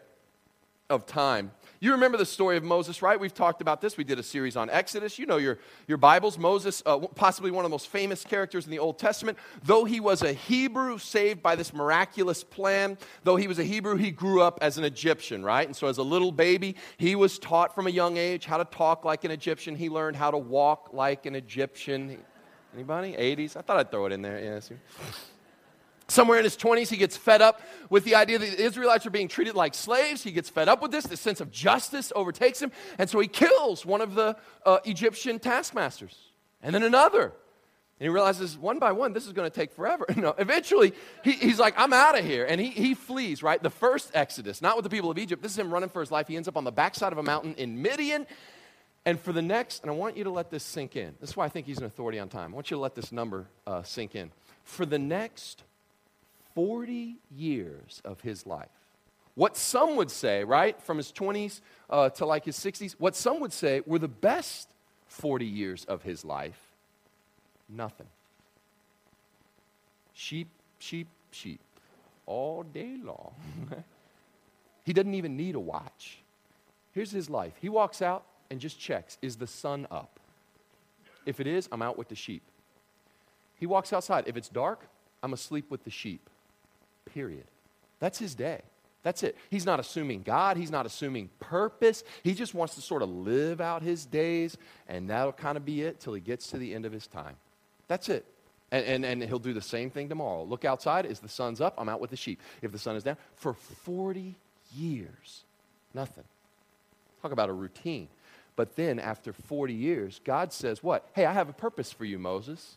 of 0.90 1.06
time. 1.06 1.52
You 1.78 1.92
remember 1.92 2.16
the 2.16 2.26
story 2.26 2.56
of 2.56 2.64
Moses, 2.64 3.02
right? 3.02 3.20
We've 3.20 3.34
talked 3.34 3.60
about 3.60 3.80
this. 3.80 3.96
We 3.96 4.04
did 4.04 4.18
a 4.18 4.22
series 4.22 4.56
on 4.56 4.70
Exodus. 4.70 5.18
You 5.18 5.26
know 5.26 5.36
your, 5.36 5.58
your 5.86 5.98
Bibles. 5.98 6.38
Moses, 6.38 6.82
uh, 6.86 6.98
possibly 6.98 7.50
one 7.50 7.64
of 7.64 7.70
the 7.70 7.74
most 7.74 7.88
famous 7.88 8.24
characters 8.24 8.64
in 8.64 8.70
the 8.70 8.78
Old 8.78 8.98
Testament. 8.98 9.36
Though 9.62 9.84
he 9.84 10.00
was 10.00 10.22
a 10.22 10.32
Hebrew 10.32 10.96
saved 10.98 11.42
by 11.42 11.54
this 11.54 11.74
miraculous 11.74 12.42
plan, 12.42 12.96
though 13.24 13.36
he 13.36 13.46
was 13.46 13.58
a 13.58 13.64
Hebrew, 13.64 13.96
he 13.96 14.10
grew 14.10 14.40
up 14.40 14.58
as 14.62 14.78
an 14.78 14.84
Egyptian, 14.84 15.44
right? 15.44 15.66
And 15.66 15.76
so 15.76 15.86
as 15.86 15.98
a 15.98 16.02
little 16.02 16.32
baby, 16.32 16.76
he 16.96 17.14
was 17.14 17.38
taught 17.38 17.74
from 17.74 17.86
a 17.86 17.90
young 17.90 18.16
age 18.16 18.46
how 18.46 18.56
to 18.56 18.64
talk 18.64 19.04
like 19.04 19.24
an 19.24 19.30
Egyptian. 19.30 19.76
He 19.76 19.90
learned 19.90 20.16
how 20.16 20.30
to 20.30 20.38
walk 20.38 20.90
like 20.92 21.26
an 21.26 21.34
Egyptian. 21.34 22.18
Anybody? 22.74 23.12
80s? 23.12 23.56
I 23.56 23.60
thought 23.60 23.76
I'd 23.78 23.90
throw 23.90 24.06
it 24.06 24.12
in 24.12 24.22
there. 24.22 24.42
Yes. 24.42 24.70
Somewhere 26.08 26.38
in 26.38 26.44
his 26.44 26.56
20s, 26.56 26.88
he 26.88 26.96
gets 26.96 27.16
fed 27.16 27.42
up 27.42 27.60
with 27.90 28.04
the 28.04 28.14
idea 28.14 28.38
that 28.38 28.56
the 28.56 28.62
Israelites 28.62 29.06
are 29.06 29.10
being 29.10 29.26
treated 29.26 29.56
like 29.56 29.74
slaves. 29.74 30.22
He 30.22 30.30
gets 30.30 30.48
fed 30.48 30.68
up 30.68 30.80
with 30.80 30.92
this. 30.92 31.04
The 31.04 31.16
sense 31.16 31.40
of 31.40 31.50
justice 31.50 32.12
overtakes 32.14 32.62
him. 32.62 32.70
And 32.98 33.10
so 33.10 33.18
he 33.18 33.26
kills 33.26 33.84
one 33.84 34.00
of 34.00 34.14
the 34.14 34.36
uh, 34.64 34.78
Egyptian 34.84 35.40
taskmasters, 35.40 36.16
and 36.62 36.74
then 36.74 36.84
another. 36.84 37.32
And 37.98 38.04
he 38.04 38.08
realizes 38.10 38.58
one 38.58 38.78
by 38.78 38.92
one, 38.92 39.14
this 39.14 39.26
is 39.26 39.32
going 39.32 39.50
to 39.50 39.54
take 39.54 39.72
forever. 39.72 40.04
no, 40.16 40.34
eventually, 40.38 40.92
he, 41.24 41.32
he's 41.32 41.58
like, 41.58 41.74
I'm 41.78 41.94
out 41.94 42.18
of 42.18 42.24
here. 42.24 42.44
And 42.44 42.60
he, 42.60 42.68
he 42.68 42.94
flees, 42.94 43.42
right? 43.42 43.60
The 43.60 43.70
first 43.70 44.10
Exodus, 44.14 44.60
not 44.60 44.76
with 44.76 44.84
the 44.84 44.90
people 44.90 45.10
of 45.10 45.16
Egypt. 45.16 45.42
This 45.42 45.52
is 45.52 45.58
him 45.58 45.72
running 45.72 45.88
for 45.88 46.00
his 46.00 46.10
life. 46.10 46.28
He 46.28 46.36
ends 46.36 46.46
up 46.46 46.58
on 46.58 46.64
the 46.64 46.72
backside 46.72 47.12
of 47.12 47.18
a 47.18 47.22
mountain 47.22 47.54
in 47.54 47.80
Midian. 47.80 48.26
And 49.06 49.18
for 49.18 49.32
the 49.32 49.40
next, 49.40 49.82
and 49.82 49.90
I 49.90 49.94
want 49.94 50.16
you 50.16 50.24
to 50.24 50.30
let 50.30 50.50
this 50.50 50.62
sink 50.62 50.94
in. 50.94 51.14
This 51.20 51.30
is 51.30 51.36
why 51.36 51.46
I 51.46 51.48
think 51.48 51.66
he's 51.66 51.78
an 51.78 51.84
authority 51.84 52.18
on 52.18 52.28
time. 52.28 52.52
I 52.52 52.54
want 52.54 52.70
you 52.70 52.76
to 52.76 52.80
let 52.80 52.94
this 52.94 53.12
number 53.12 53.46
uh, 53.66 53.82
sink 53.82 54.14
in. 54.14 54.30
For 54.64 54.84
the 54.84 54.98
next 54.98 55.62
40 56.56 57.18
years 57.30 58.00
of 58.02 58.22
his 58.22 58.46
life. 58.46 58.70
What 59.34 59.58
some 59.58 59.96
would 59.96 60.10
say, 60.10 60.42
right, 60.42 60.80
from 60.82 60.96
his 60.96 61.12
20s 61.12 61.60
uh, 61.90 62.08
to 62.08 62.24
like 62.24 62.46
his 62.46 62.58
60s, 62.58 62.94
what 62.98 63.14
some 63.14 63.40
would 63.40 63.52
say 63.52 63.82
were 63.84 63.98
the 63.98 64.08
best 64.08 64.70
40 65.08 65.44
years 65.44 65.84
of 65.84 66.02
his 66.02 66.24
life, 66.24 66.58
nothing. 67.68 68.06
Sheep, 70.14 70.48
sheep, 70.78 71.08
sheep, 71.30 71.60
all 72.24 72.62
day 72.62 72.96
long. 73.04 73.34
he 74.84 74.94
doesn't 74.94 75.14
even 75.14 75.36
need 75.36 75.56
a 75.56 75.60
watch. 75.60 76.20
Here's 76.92 77.10
his 77.10 77.28
life. 77.28 77.52
He 77.60 77.68
walks 77.68 78.00
out 78.00 78.24
and 78.50 78.58
just 78.58 78.80
checks 78.80 79.18
is 79.20 79.36
the 79.36 79.46
sun 79.46 79.86
up? 79.90 80.18
If 81.26 81.38
it 81.38 81.46
is, 81.46 81.68
I'm 81.70 81.82
out 81.82 81.98
with 81.98 82.08
the 82.08 82.14
sheep. 82.14 82.42
He 83.56 83.66
walks 83.66 83.92
outside. 83.92 84.24
If 84.26 84.38
it's 84.38 84.48
dark, 84.48 84.86
I'm 85.22 85.34
asleep 85.34 85.70
with 85.70 85.84
the 85.84 85.90
sheep. 85.90 86.30
Period. 87.12 87.44
That's 87.98 88.18
his 88.18 88.34
day. 88.34 88.62
That's 89.02 89.22
it. 89.22 89.36
He's 89.50 89.64
not 89.64 89.78
assuming 89.78 90.22
God. 90.22 90.56
He's 90.56 90.70
not 90.70 90.84
assuming 90.84 91.30
purpose. 91.38 92.02
He 92.24 92.34
just 92.34 92.54
wants 92.54 92.74
to 92.74 92.80
sort 92.80 93.02
of 93.02 93.08
live 93.08 93.60
out 93.60 93.82
his 93.82 94.04
days, 94.04 94.56
and 94.88 95.08
that'll 95.08 95.32
kind 95.32 95.56
of 95.56 95.64
be 95.64 95.82
it 95.82 96.00
till 96.00 96.12
he 96.12 96.20
gets 96.20 96.50
to 96.50 96.58
the 96.58 96.74
end 96.74 96.84
of 96.84 96.92
his 96.92 97.06
time. 97.06 97.36
That's 97.86 98.08
it. 98.08 98.24
And, 98.72 98.84
and, 98.84 99.04
and 99.04 99.22
he'll 99.22 99.38
do 99.38 99.52
the 99.52 99.60
same 99.60 99.90
thing 99.90 100.08
tomorrow. 100.08 100.42
Look 100.42 100.64
outside. 100.64 101.06
Is 101.06 101.20
the 101.20 101.28
sun's 101.28 101.60
up? 101.60 101.74
I'm 101.78 101.88
out 101.88 102.00
with 102.00 102.10
the 102.10 102.16
sheep. 102.16 102.40
If 102.62 102.72
the 102.72 102.80
sun 102.80 102.96
is 102.96 103.04
down, 103.04 103.16
for 103.36 103.54
40 103.54 104.34
years, 104.74 105.44
nothing. 105.94 106.24
Talk 107.22 107.30
about 107.30 107.48
a 107.48 107.52
routine. 107.52 108.08
But 108.56 108.74
then 108.74 108.98
after 108.98 109.32
40 109.32 109.72
years, 109.72 110.20
God 110.24 110.52
says, 110.52 110.82
What? 110.82 111.08
Hey, 111.12 111.26
I 111.26 111.32
have 111.32 111.48
a 111.48 111.52
purpose 111.52 111.92
for 111.92 112.04
you, 112.04 112.18
Moses. 112.18 112.76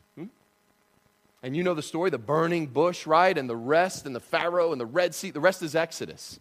And 1.42 1.56
you 1.56 1.64
know 1.64 1.74
the 1.74 1.82
story 1.82 2.10
the 2.10 2.18
burning 2.18 2.68
bush, 2.68 3.08
right? 3.08 3.38
And 3.38 3.50
the 3.50 3.56
rest, 3.56 4.06
and 4.06 4.16
the 4.16 4.20
Pharaoh, 4.20 4.72
and 4.72 4.80
the 4.80 4.86
Red 4.86 5.16
Sea. 5.16 5.32
The 5.32 5.40
rest 5.40 5.62
is 5.62 5.76
Exodus. 5.76 6.40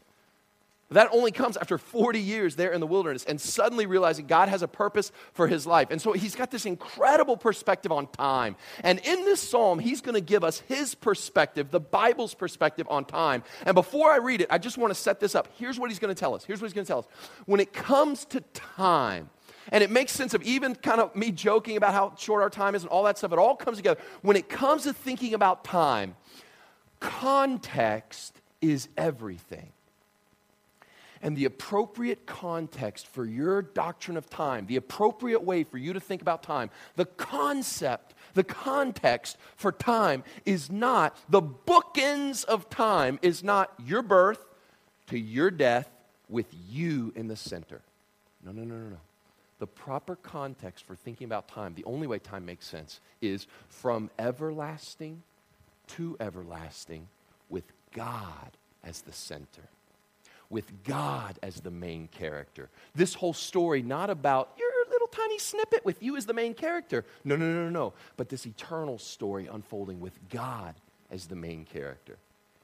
That 0.90 1.10
only 1.12 1.32
comes 1.32 1.58
after 1.58 1.76
40 1.76 2.18
years 2.18 2.56
there 2.56 2.72
in 2.72 2.80
the 2.80 2.86
wilderness 2.86 3.24
and 3.26 3.38
suddenly 3.38 3.84
realizing 3.84 4.26
God 4.26 4.48
has 4.48 4.62
a 4.62 4.68
purpose 4.68 5.12
for 5.34 5.46
his 5.46 5.66
life. 5.66 5.88
And 5.90 6.00
so 6.00 6.12
he's 6.12 6.34
got 6.34 6.50
this 6.50 6.64
incredible 6.64 7.36
perspective 7.36 7.92
on 7.92 8.06
time. 8.06 8.56
And 8.82 8.98
in 9.00 9.26
this 9.26 9.46
psalm, 9.46 9.80
he's 9.80 10.00
going 10.00 10.14
to 10.14 10.22
give 10.22 10.44
us 10.44 10.60
his 10.60 10.94
perspective, 10.94 11.70
the 11.70 11.80
Bible's 11.80 12.32
perspective 12.32 12.86
on 12.88 13.04
time. 13.04 13.42
And 13.66 13.74
before 13.74 14.10
I 14.10 14.16
read 14.16 14.40
it, 14.40 14.46
I 14.48 14.56
just 14.56 14.78
want 14.78 14.90
to 14.90 14.98
set 14.98 15.20
this 15.20 15.34
up. 15.34 15.48
Here's 15.58 15.78
what 15.78 15.90
he's 15.90 15.98
going 15.98 16.14
to 16.14 16.18
tell 16.18 16.34
us. 16.34 16.42
Here's 16.42 16.62
what 16.62 16.68
he's 16.68 16.74
going 16.74 16.86
to 16.86 16.90
tell 16.90 17.00
us. 17.00 17.08
When 17.44 17.60
it 17.60 17.74
comes 17.74 18.24
to 18.26 18.40
time, 18.54 19.28
and 19.70 19.84
it 19.84 19.90
makes 19.90 20.12
sense 20.12 20.34
of 20.34 20.42
even 20.42 20.74
kind 20.74 21.00
of 21.00 21.14
me 21.14 21.30
joking 21.30 21.76
about 21.76 21.92
how 21.92 22.14
short 22.16 22.42
our 22.42 22.50
time 22.50 22.74
is 22.74 22.82
and 22.82 22.90
all 22.90 23.04
that 23.04 23.18
stuff. 23.18 23.32
It 23.32 23.38
all 23.38 23.56
comes 23.56 23.76
together. 23.76 24.00
When 24.22 24.36
it 24.36 24.48
comes 24.48 24.84
to 24.84 24.92
thinking 24.92 25.34
about 25.34 25.64
time, 25.64 26.16
context 27.00 28.40
is 28.60 28.88
everything. 28.96 29.72
And 31.20 31.36
the 31.36 31.46
appropriate 31.46 32.26
context 32.26 33.08
for 33.08 33.24
your 33.24 33.62
doctrine 33.62 34.16
of 34.16 34.30
time, 34.30 34.66
the 34.66 34.76
appropriate 34.76 35.42
way 35.42 35.64
for 35.64 35.76
you 35.76 35.92
to 35.92 36.00
think 36.00 36.22
about 36.22 36.44
time, 36.44 36.70
the 36.94 37.06
concept, 37.06 38.14
the 38.34 38.44
context 38.44 39.36
for 39.56 39.72
time 39.72 40.22
is 40.46 40.70
not, 40.70 41.16
the 41.28 41.42
bookends 41.42 42.44
of 42.44 42.70
time 42.70 43.18
is 43.20 43.42
not 43.42 43.72
your 43.84 44.02
birth 44.02 44.44
to 45.08 45.18
your 45.18 45.50
death 45.50 45.90
with 46.28 46.46
you 46.70 47.12
in 47.16 47.26
the 47.26 47.36
center. 47.36 47.80
No, 48.44 48.52
no, 48.52 48.62
no, 48.62 48.76
no, 48.76 48.90
no. 48.90 48.98
The 49.58 49.66
proper 49.66 50.16
context 50.16 50.86
for 50.86 50.94
thinking 50.94 51.24
about 51.24 51.48
time, 51.48 51.74
the 51.74 51.84
only 51.84 52.06
way 52.06 52.18
time 52.18 52.46
makes 52.46 52.66
sense, 52.66 53.00
is 53.20 53.46
from 53.68 54.10
everlasting 54.18 55.22
to 55.88 56.16
everlasting 56.20 57.08
with 57.48 57.64
God 57.92 58.56
as 58.84 59.02
the 59.02 59.12
center 59.12 59.68
with 60.50 60.84
God 60.84 61.38
as 61.42 61.60
the 61.60 61.70
main 61.70 62.08
character. 62.08 62.70
This 62.94 63.14
whole 63.14 63.34
story, 63.34 63.82
not 63.82 64.10
about 64.10 64.52
your 64.58 64.68
little 64.90 65.08
tiny 65.08 65.38
snippet 65.38 65.84
with 65.84 66.02
you 66.02 66.16
as 66.16 66.26
the 66.26 66.32
main 66.32 66.54
character. 66.54 67.04
No, 67.24 67.36
no, 67.36 67.46
no, 67.46 67.64
no, 67.64 67.70
no. 67.70 67.92
But 68.16 68.28
this 68.28 68.46
eternal 68.46 68.98
story 68.98 69.46
unfolding 69.46 70.00
with 70.00 70.18
God 70.30 70.74
as 71.10 71.26
the 71.26 71.36
main 71.36 71.64
character. 71.64 72.18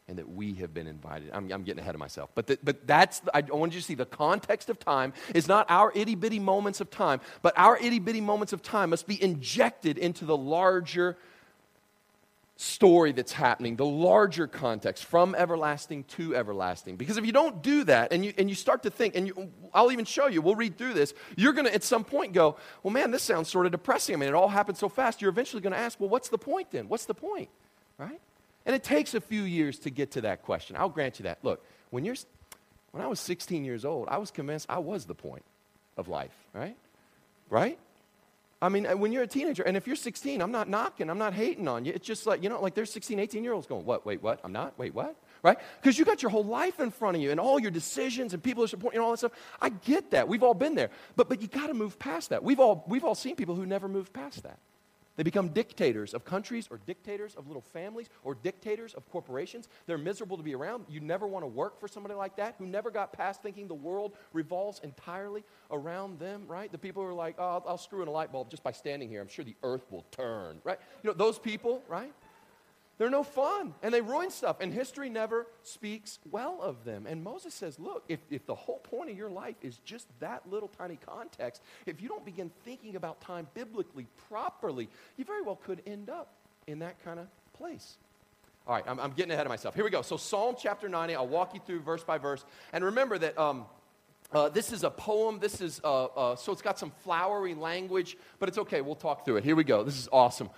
And 0.06 0.18
that 0.18 0.28
we 0.28 0.52
have 0.54 0.75
been 0.75 0.87
invited. 0.87 1.30
I'm, 1.32 1.50
I'm 1.50 1.62
getting 1.62 1.80
ahead 1.80 1.94
of 1.94 1.99
myself. 1.99 2.28
But, 2.34 2.46
the, 2.46 2.58
but 2.62 2.87
that's, 2.87 3.23
I 3.32 3.40
want 3.40 3.73
you 3.73 3.80
to 3.80 3.87
see 3.87 3.94
the 3.94 4.04
context 4.04 4.68
of 4.68 4.78
time 4.78 5.14
is 5.34 5.49
not 5.49 5.64
our 5.70 5.92
itty 5.94 6.14
bitty 6.14 6.38
moments 6.38 6.82
of 6.82 6.90
time, 6.90 7.23
but 7.40 7.54
our 7.56 7.78
itty 7.78 8.00
bitty 8.00 8.20
moments 8.20 8.52
of 8.52 8.62
time 8.62 8.90
must 8.90 9.06
be 9.06 9.23
injected 9.23 9.96
into 9.96 10.26
the 10.26 10.37
larger 10.37 11.16
story 12.56 13.12
that's 13.12 13.32
happening, 13.32 13.76
the 13.76 13.87
larger 13.87 14.46
context, 14.46 15.06
from 15.06 15.34
everlasting 15.34 16.04
to 16.04 16.37
everlasting. 16.37 16.96
Because 16.96 17.16
if 17.16 17.25
you 17.26 17.32
don't 17.32 17.62
do 17.62 17.84
that 17.84 18.12
and 18.12 18.25
you, 18.25 18.32
and 18.38 18.49
you 18.49 18.54
start 18.54 18.82
to 18.84 18.90
think, 18.90 19.16
and 19.16 19.26
you, 19.26 19.50
I'll 19.73 19.90
even 19.90 20.04
show 20.04 20.26
you, 20.26 20.42
we'll 20.42 20.54
read 20.54 20.78
through 20.78 20.94
this, 20.94 21.14
you're 21.37 21.52
going 21.54 21.66
to 21.66 21.75
at 21.75 21.82
some 21.82 22.04
point 22.04 22.32
go, 22.32 22.56
well, 22.82 22.92
man, 22.92 23.11
this 23.11 23.23
sounds 23.23 23.49
sort 23.49 23.66
of 23.66 23.73
depressing. 23.73 24.14
I 24.14 24.18
mean, 24.18 24.28
it 24.28 24.34
all 24.34 24.49
happened 24.49 24.76
so 24.76 24.88
fast. 24.88 25.20
You're 25.20 25.30
eventually 25.30 25.62
going 25.62 25.73
to 25.73 25.78
ask, 25.78 25.99
well, 25.99 26.11
what's 26.11 26.28
the 26.28 26.38
point 26.38 26.70
then? 26.70 26.88
What's 26.88 27.06
the 27.06 27.14
point? 27.14 27.49
Right? 27.99 28.20
And 28.66 28.75
it 28.75 28.83
takes 28.83 29.14
a 29.14 29.21
few 29.21 29.42
years 29.42 29.78
to 29.80 29.90
get 29.90 30.12
to 30.12 30.23
that 30.23 30.42
question. 30.42 30.76
I'll 30.76 30.88
grant 30.88 31.18
you 31.18 31.25
that. 31.25 31.38
Look, 31.42 31.64
when, 31.90 32.04
you're, 32.04 32.16
when 32.92 33.02
I 33.02 33.06
was 33.06 33.21
16 33.21 33.64
years 33.64 33.85
old, 33.85 34.09
I 34.09 34.18
was 34.18 34.30
convinced 34.30 34.66
I 34.68 34.78
was 34.78 35.04
the 35.04 35.14
point 35.14 35.44
of 35.97 36.09
life, 36.09 36.35
right? 36.54 36.76
Right? 37.50 37.78
I 38.62 38.71
mean, 38.71 38.87
uh, 38.87 38.97
when 38.97 39.12
you're 39.12 39.23
a 39.23 39.26
teenager, 39.26 39.62
and 39.62 39.76
if 39.76 39.87
you're 39.87 39.97
16, 39.97 40.40
I'm 40.40 40.50
not 40.50 40.71
knocking, 40.71 41.11
I'm 41.11 41.18
not 41.18 41.35
hating 41.35 41.68
on 41.68 41.85
you. 41.85 41.92
It's 41.94 42.06
just 42.06 42.26
like, 42.26 42.42
you 42.42 42.49
know, 42.49 42.62
like 42.62 42.75
there's 42.75 42.90
16, 42.90 43.18
18 43.18 43.44
year 43.44 43.52
olds 43.52 43.66
going, 43.66 43.85
what, 43.85 44.06
wait, 44.06 44.23
what? 44.23 44.40
I'm 44.42 44.52
not? 44.52 44.78
Wait, 44.78 44.94
what? 44.94 45.14
Right? 45.42 45.59
Because 45.83 45.99
you 45.99 46.06
got 46.06 46.23
your 46.23 46.30
whole 46.30 46.44
life 46.44 46.80
in 46.80 46.90
front 46.90 47.16
of 47.16 47.23
you 47.23 47.30
and 47.30 47.38
all 47.38 47.59
your 47.59 47.71
decisions 47.71 48.33
and 48.33 48.42
people 48.42 48.64
are 48.64 48.66
supporting 48.66 48.97
you 48.97 49.02
and 49.02 49.04
all 49.04 49.11
that 49.11 49.18
stuff. 49.18 49.33
I 49.61 49.68
get 49.68 50.12
that. 50.12 50.26
We've 50.26 50.42
all 50.42 50.54
been 50.54 50.75
there. 50.75 50.88
But, 51.16 51.28
but 51.28 51.42
you 51.42 51.49
got 51.49 51.66
to 51.66 51.75
move 51.75 51.99
past 51.99 52.30
that. 52.30 52.42
We've 52.42 52.59
all, 52.59 52.83
we've 52.88 53.04
all 53.04 53.14
seen 53.14 53.37
people 53.37 53.54
who 53.54 53.66
never 53.66 53.87
moved 53.87 54.14
past 54.14 54.42
that. 54.44 54.59
They 55.16 55.23
become 55.23 55.49
dictators 55.49 56.12
of 56.12 56.25
countries 56.25 56.66
or 56.71 56.80
dictators 56.87 57.37
of 57.37 57.47
little 57.47 57.62
families 57.62 58.09
or 58.25 58.35
dictators 58.35 58.94
of 58.94 59.09
corporations. 59.09 59.68
They're 59.87 59.99
miserable 59.99 60.37
to 60.37 60.42
be 60.42 60.54
around. 60.54 60.87
You 60.88 61.00
never 61.00 61.26
want 61.26 61.44
to 61.44 61.49
work 61.49 61.78
for 61.78 61.87
somebody 61.87 62.14
like 62.14 62.37
that 62.37 62.56
who 62.59 62.66
never 62.66 62.90
got 62.90 63.12
past 63.12 63.42
thinking 63.42 63.68
the 63.68 63.75
world 63.75 64.16
revolves 64.33 64.80
entirely 64.83 65.44
around 65.71 66.18
them, 66.18 66.44
right? 66.49 66.71
The 66.71 66.78
people 66.78 67.02
who 67.02 67.09
are 67.09 67.14
like, 67.14 67.37
oh, 67.38 67.44
I'll, 67.44 67.64
I'll 67.68 67.78
screw 67.78 68.02
in 68.02 68.09
a 68.09 68.11
light 68.11 68.33
bulb 68.33 68.50
just 68.50 68.64
by 68.64 68.73
standing 68.73 69.09
here. 69.09 69.21
I'm 69.21 69.28
sure 69.28 69.44
the 69.44 69.56
earth 69.62 69.87
will 69.90 70.04
turn, 70.11 70.61
right? 70.64 70.78
You 71.02 71.11
know, 71.11 71.14
those 71.14 71.38
people, 71.38 71.83
right? 71.88 72.12
They're 72.97 73.11
no 73.11 73.25
fun 73.25 73.75
and 73.83 73.93
they 73.93 74.01
ruin 74.01 74.31
stuff, 74.31 74.59
and 74.61 74.73
history 74.73 75.09
never 75.09 75.47
speaks 75.63 76.21
well 76.31 76.61
of 76.63 76.85
them. 76.85 77.07
And 77.09 77.25
Moses 77.25 77.53
says, 77.53 77.79
Look, 77.79 78.05
if, 78.09 78.21
if 78.31 78.47
the 78.47 78.55
whole 78.55 78.79
point 78.79 79.11
of 79.11 79.17
your 79.17 79.31
life 79.31 79.57
is 79.63 79.79
just 79.79 80.07
that 80.21 80.49
little 80.49 80.69
tiny 80.69 80.99
context, 81.05 81.63
if 81.87 82.01
you 82.01 82.09
don't 82.09 82.25
begin 82.25 82.51
thinking 82.65 82.95
about 82.95 83.21
time 83.21 83.49
biblically, 83.55 84.07
properly, 84.29 84.89
you 85.17 85.25
very 85.25 85.43
well 85.43 85.57
could 85.57 85.83
end 85.87 86.09
up 86.09 86.35
in 86.67 86.79
that 86.81 87.03
kind 87.05 87.19
of 87.19 87.27
place. 87.55 87.97
All 88.67 88.75
right, 88.75 88.85
I'm, 88.87 88.99
I'm 89.01 89.13
getting 89.13 89.33
ahead 89.33 89.45
of 89.45 89.51
myself. 89.51 89.75
Here 89.75 89.85
we 89.85 89.91
go. 89.91 90.03
So, 90.03 90.17
Psalm 90.17 90.55
chapter 90.59 90.89
90, 90.89 91.17
I'll 91.17 91.27
walk 91.27 91.53
you 91.53 91.61
through 91.67 91.81
verse 91.81 92.05
by 92.05 92.19
verse. 92.19 92.45
And 92.73 92.85
remember 92.85 93.19
that. 93.19 93.37
Um, 93.39 93.67
uh, 94.33 94.49
this 94.49 94.73
is 94.73 94.83
a 94.83 94.91
poem. 94.91 95.39
This 95.39 95.61
is, 95.61 95.81
uh, 95.85 96.07
uh, 96.07 96.35
so 96.35 96.51
it's 96.51 96.63
got 96.63 96.77
some 96.77 96.91
flowery 97.05 97.55
language, 97.55 98.17
but 98.41 98.49
it's 98.49 98.59
okay. 98.59 98.81
We'll 98.81 98.97
talk 98.97 99.25
through 99.25 99.37
it. 99.37 99.45
Here 99.45 99.55
we 99.55 99.63
go. 99.63 99.85
This 99.85 99.97
is 99.97 100.09
awesome. 100.11 100.51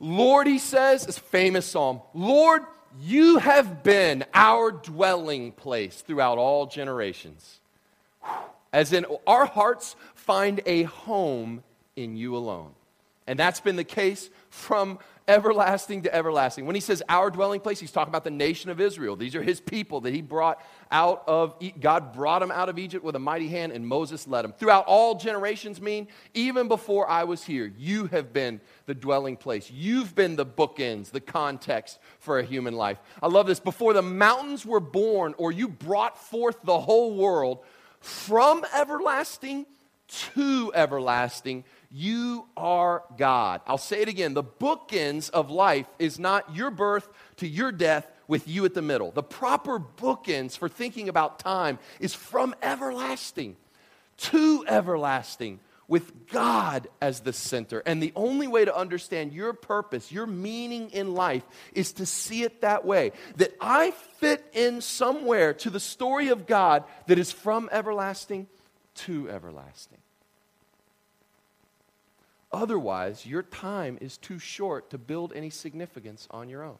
Lord, 0.00 0.46
he 0.46 0.58
says, 0.58 1.06
this 1.06 1.18
famous 1.18 1.66
psalm, 1.66 2.00
Lord, 2.12 2.62
you 3.00 3.38
have 3.38 3.82
been 3.82 4.24
our 4.34 4.70
dwelling 4.70 5.52
place 5.52 6.00
throughout 6.00 6.38
all 6.38 6.66
generations. 6.66 7.60
As 8.72 8.92
in, 8.92 9.06
our 9.26 9.46
hearts 9.46 9.96
find 10.14 10.60
a 10.66 10.84
home 10.84 11.62
in 11.96 12.16
you 12.16 12.36
alone. 12.36 12.72
And 13.26 13.38
that's 13.38 13.60
been 13.60 13.76
the 13.76 13.84
case 13.84 14.30
from 14.50 14.98
everlasting 15.26 16.02
to 16.02 16.14
everlasting. 16.14 16.66
When 16.66 16.74
he 16.74 16.80
says 16.80 17.02
our 17.08 17.30
dwelling 17.30 17.60
place, 17.60 17.80
he's 17.80 17.90
talking 17.90 18.10
about 18.10 18.24
the 18.24 18.30
nation 18.30 18.70
of 18.70 18.80
Israel. 18.80 19.16
These 19.16 19.34
are 19.34 19.42
his 19.42 19.60
people 19.60 20.02
that 20.02 20.12
he 20.12 20.20
brought 20.20 20.60
out 20.90 21.24
of, 21.26 21.56
God 21.80 22.12
brought 22.12 22.40
them 22.40 22.50
out 22.50 22.68
of 22.68 22.78
Egypt 22.78 23.04
with 23.04 23.16
a 23.16 23.18
mighty 23.18 23.48
hand, 23.48 23.72
and 23.72 23.86
Moses 23.86 24.28
led 24.28 24.42
them. 24.42 24.52
Throughout 24.52 24.84
all 24.86 25.14
generations, 25.14 25.80
mean, 25.80 26.08
even 26.34 26.68
before 26.68 27.08
I 27.08 27.24
was 27.24 27.42
here, 27.42 27.72
you 27.78 28.06
have 28.06 28.32
been 28.32 28.60
the 28.86 28.94
dwelling 28.94 29.36
place. 29.36 29.70
You've 29.70 30.14
been 30.14 30.36
the 30.36 30.46
bookends, 30.46 31.10
the 31.10 31.20
context 31.20 31.98
for 32.18 32.38
a 32.38 32.44
human 32.44 32.74
life. 32.74 32.98
I 33.22 33.28
love 33.28 33.46
this. 33.46 33.60
Before 33.60 33.92
the 33.92 34.02
mountains 34.02 34.66
were 34.66 34.80
born, 34.80 35.34
or 35.38 35.52
you 35.52 35.68
brought 35.68 36.18
forth 36.18 36.56
the 36.64 36.80
whole 36.80 37.16
world, 37.16 37.64
from 38.00 38.64
everlasting 38.74 39.64
to 40.06 40.70
everlasting, 40.74 41.64
you 41.96 42.48
are 42.56 43.04
God. 43.16 43.60
I'll 43.68 43.78
say 43.78 44.02
it 44.02 44.08
again. 44.08 44.34
The 44.34 44.42
bookends 44.42 45.30
of 45.30 45.48
life 45.48 45.86
is 46.00 46.18
not 46.18 46.52
your 46.52 46.72
birth 46.72 47.08
to 47.36 47.46
your 47.46 47.70
death 47.70 48.10
with 48.26 48.48
you 48.48 48.64
at 48.64 48.74
the 48.74 48.82
middle. 48.82 49.12
The 49.12 49.22
proper 49.22 49.78
bookends 49.78 50.58
for 50.58 50.68
thinking 50.68 51.08
about 51.08 51.38
time 51.38 51.78
is 52.00 52.12
from 52.12 52.52
everlasting 52.60 53.54
to 54.16 54.64
everlasting 54.66 55.60
with 55.86 56.26
God 56.28 56.88
as 57.00 57.20
the 57.20 57.32
center. 57.32 57.80
And 57.86 58.02
the 58.02 58.12
only 58.16 58.48
way 58.48 58.64
to 58.64 58.76
understand 58.76 59.32
your 59.32 59.52
purpose, 59.52 60.10
your 60.10 60.26
meaning 60.26 60.90
in 60.90 61.14
life, 61.14 61.44
is 61.74 61.92
to 61.92 62.06
see 62.06 62.42
it 62.42 62.62
that 62.62 62.84
way 62.84 63.12
that 63.36 63.54
I 63.60 63.92
fit 64.18 64.44
in 64.52 64.80
somewhere 64.80 65.54
to 65.54 65.70
the 65.70 65.78
story 65.78 66.30
of 66.30 66.48
God 66.48 66.82
that 67.06 67.20
is 67.20 67.30
from 67.30 67.68
everlasting 67.70 68.48
to 68.94 69.30
everlasting. 69.30 69.98
Otherwise, 72.54 73.26
your 73.26 73.42
time 73.42 73.98
is 74.00 74.16
too 74.16 74.38
short 74.38 74.88
to 74.88 74.96
build 74.96 75.32
any 75.34 75.50
significance 75.50 76.28
on 76.30 76.48
your 76.48 76.62
own. 76.62 76.78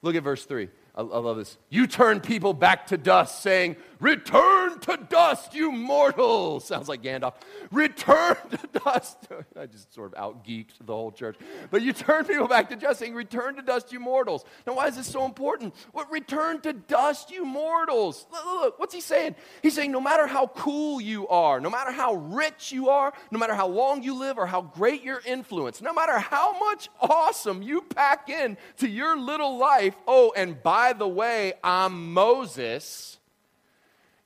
Look 0.00 0.16
at 0.16 0.22
verse 0.22 0.46
3. 0.46 0.70
I, 0.96 1.02
love 1.02 1.36
this. 1.36 1.58
You 1.70 1.88
turn 1.88 2.20
people 2.20 2.54
back 2.54 2.86
to 2.88 2.96
dust, 2.96 3.42
saying, 3.42 3.76
Return 3.98 4.78
to 4.80 4.98
dust, 5.08 5.54
you 5.54 5.72
mortals. 5.72 6.64
Sounds 6.68 6.88
like 6.88 7.02
Gandalf. 7.02 7.34
Return 7.72 8.36
to 8.50 8.80
dust. 8.84 9.16
I 9.58 9.66
just 9.66 9.92
sort 9.94 10.12
of 10.12 10.18
out 10.18 10.44
geeked 10.44 10.74
the 10.84 10.92
whole 10.92 11.10
church. 11.10 11.36
But 11.70 11.82
you 11.82 11.92
turn 11.92 12.26
people 12.26 12.46
back 12.46 12.68
to 12.68 12.76
dust, 12.76 13.00
saying, 13.00 13.14
Return 13.14 13.56
to 13.56 13.62
dust, 13.62 13.92
you 13.92 13.98
mortals. 13.98 14.44
Now, 14.66 14.74
why 14.74 14.86
is 14.86 14.96
this 14.96 15.06
so 15.06 15.24
important? 15.24 15.74
What 15.92 16.12
return 16.12 16.60
to 16.60 16.72
dust, 16.72 17.30
you 17.30 17.44
mortals? 17.44 18.26
Look, 18.30 18.44
look, 18.44 18.78
what's 18.78 18.94
he 18.94 19.00
saying? 19.00 19.34
He's 19.62 19.74
saying, 19.74 19.90
No 19.90 20.00
matter 20.00 20.28
how 20.28 20.48
cool 20.48 21.00
you 21.00 21.26
are, 21.28 21.60
no 21.60 21.70
matter 21.70 21.90
how 21.90 22.14
rich 22.14 22.70
you 22.70 22.90
are, 22.90 23.12
no 23.32 23.38
matter 23.38 23.54
how 23.54 23.66
long 23.66 24.02
you 24.02 24.14
live 24.14 24.38
or 24.38 24.46
how 24.46 24.62
great 24.62 25.02
your 25.02 25.22
influence, 25.26 25.80
no 25.80 25.92
matter 25.92 26.18
how 26.18 26.56
much 26.58 26.88
awesome 27.00 27.62
you 27.62 27.80
pack 27.80 28.28
in 28.28 28.56
to 28.76 28.88
your 28.88 29.16
little 29.18 29.56
life, 29.58 29.96
oh, 30.06 30.32
and 30.36 30.62
by 30.62 30.83
the 30.92 31.08
way, 31.08 31.54
I'm 31.62 32.12
Moses 32.12 33.18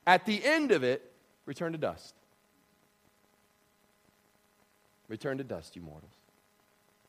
at 0.09 0.25
the 0.25 0.43
end 0.43 0.73
of 0.73 0.83
it, 0.83 1.13
return 1.45 1.73
to 1.73 1.79
dust. 1.79 2.15
Return 5.07 5.37
to 5.37 5.45
dust, 5.45 5.77
you 5.77 5.83
mortals. 5.83 6.13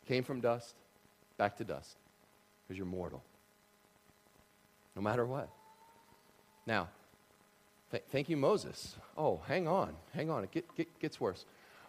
Came 0.06 0.24
from 0.24 0.42
dust, 0.42 0.76
back 1.38 1.56
to 1.58 1.64
dust 1.64 1.96
because 2.68 2.78
you're 2.78 2.86
mortal. 2.86 3.24
No 4.98 5.02
matter 5.02 5.26
what. 5.26 5.50
Now, 6.66 6.90
th- 7.92 8.04
thank 8.12 8.28
you, 8.28 8.36
Moses. 8.36 8.98
Oh, 9.18 9.42
hang 9.48 9.66
on, 9.68 9.96
hang 10.14 10.30
on. 10.30 10.44
It 10.44 10.52
get, 10.52 10.76
get, 10.76 11.00
gets 11.00 11.22
worse. 11.22 11.46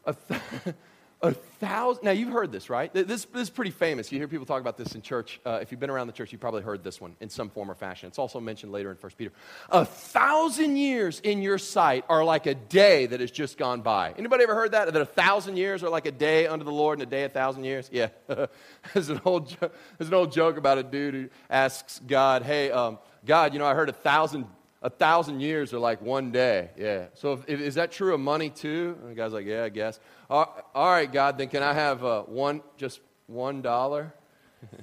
A, 0.06 0.14
th- 0.14 0.40
a 1.22 1.32
thousand. 1.32 2.04
Now, 2.04 2.12
you've 2.12 2.32
heard 2.32 2.50
this, 2.50 2.70
right? 2.70 2.92
This, 2.92 3.26
this 3.26 3.42
is 3.42 3.50
pretty 3.50 3.70
famous. 3.70 4.10
You 4.10 4.18
hear 4.18 4.28
people 4.28 4.46
talk 4.46 4.60
about 4.60 4.78
this 4.78 4.94
in 4.94 5.02
church. 5.02 5.40
Uh, 5.44 5.58
if 5.60 5.70
you've 5.70 5.80
been 5.80 5.90
around 5.90 6.06
the 6.06 6.12
church, 6.12 6.32
you've 6.32 6.40
probably 6.40 6.62
heard 6.62 6.82
this 6.82 7.00
one 7.00 7.14
in 7.20 7.28
some 7.28 7.50
form 7.50 7.70
or 7.70 7.74
fashion. 7.74 8.08
It's 8.08 8.18
also 8.18 8.40
mentioned 8.40 8.72
later 8.72 8.90
in 8.90 8.96
1 8.96 9.12
Peter. 9.18 9.32
A 9.68 9.84
thousand 9.84 10.76
years 10.76 11.20
in 11.20 11.42
your 11.42 11.58
sight 11.58 12.04
are 12.08 12.24
like 12.24 12.46
a 12.46 12.54
day 12.54 13.06
that 13.06 13.20
has 13.20 13.30
just 13.30 13.58
gone 13.58 13.82
by. 13.82 14.14
Anybody 14.16 14.44
ever 14.44 14.54
heard 14.54 14.72
that? 14.72 14.92
That 14.92 15.00
a 15.00 15.06
thousand 15.06 15.56
years 15.56 15.82
are 15.82 15.90
like 15.90 16.06
a 16.06 16.12
day 16.12 16.46
under 16.46 16.64
the 16.64 16.72
Lord 16.72 16.98
and 16.98 17.06
a 17.06 17.10
day 17.10 17.24
a 17.24 17.28
thousand 17.28 17.64
years? 17.64 17.90
Yeah. 17.92 18.08
there's, 18.94 19.10
an 19.10 19.20
old, 19.24 19.54
there's 19.98 20.08
an 20.08 20.14
old 20.14 20.32
joke 20.32 20.56
about 20.56 20.78
a 20.78 20.82
dude 20.82 21.14
who 21.14 21.28
asks 21.50 22.00
God, 22.06 22.42
hey, 22.42 22.70
um, 22.70 22.98
God, 23.26 23.52
you 23.52 23.58
know, 23.58 23.66
I 23.66 23.74
heard 23.74 23.90
a 23.90 23.94
thousand 23.94 24.46
a 24.82 24.90
thousand 24.90 25.40
years 25.40 25.74
are 25.74 25.78
like 25.78 26.00
one 26.00 26.30
day. 26.30 26.70
Yeah. 26.76 27.06
So 27.14 27.42
if, 27.46 27.60
is 27.60 27.74
that 27.74 27.92
true 27.92 28.14
of 28.14 28.20
money 28.20 28.50
too? 28.50 28.96
And 29.00 29.10
the 29.10 29.14
guy's 29.14 29.32
like, 29.32 29.46
yeah, 29.46 29.64
I 29.64 29.68
guess. 29.68 30.00
all 30.28 30.64
right, 30.74 31.10
God, 31.10 31.38
then 31.38 31.48
can 31.48 31.62
I 31.62 31.74
have 31.74 32.04
uh, 32.04 32.22
one, 32.22 32.62
just 32.76 33.00
one 33.26 33.62
dollar? 33.62 34.14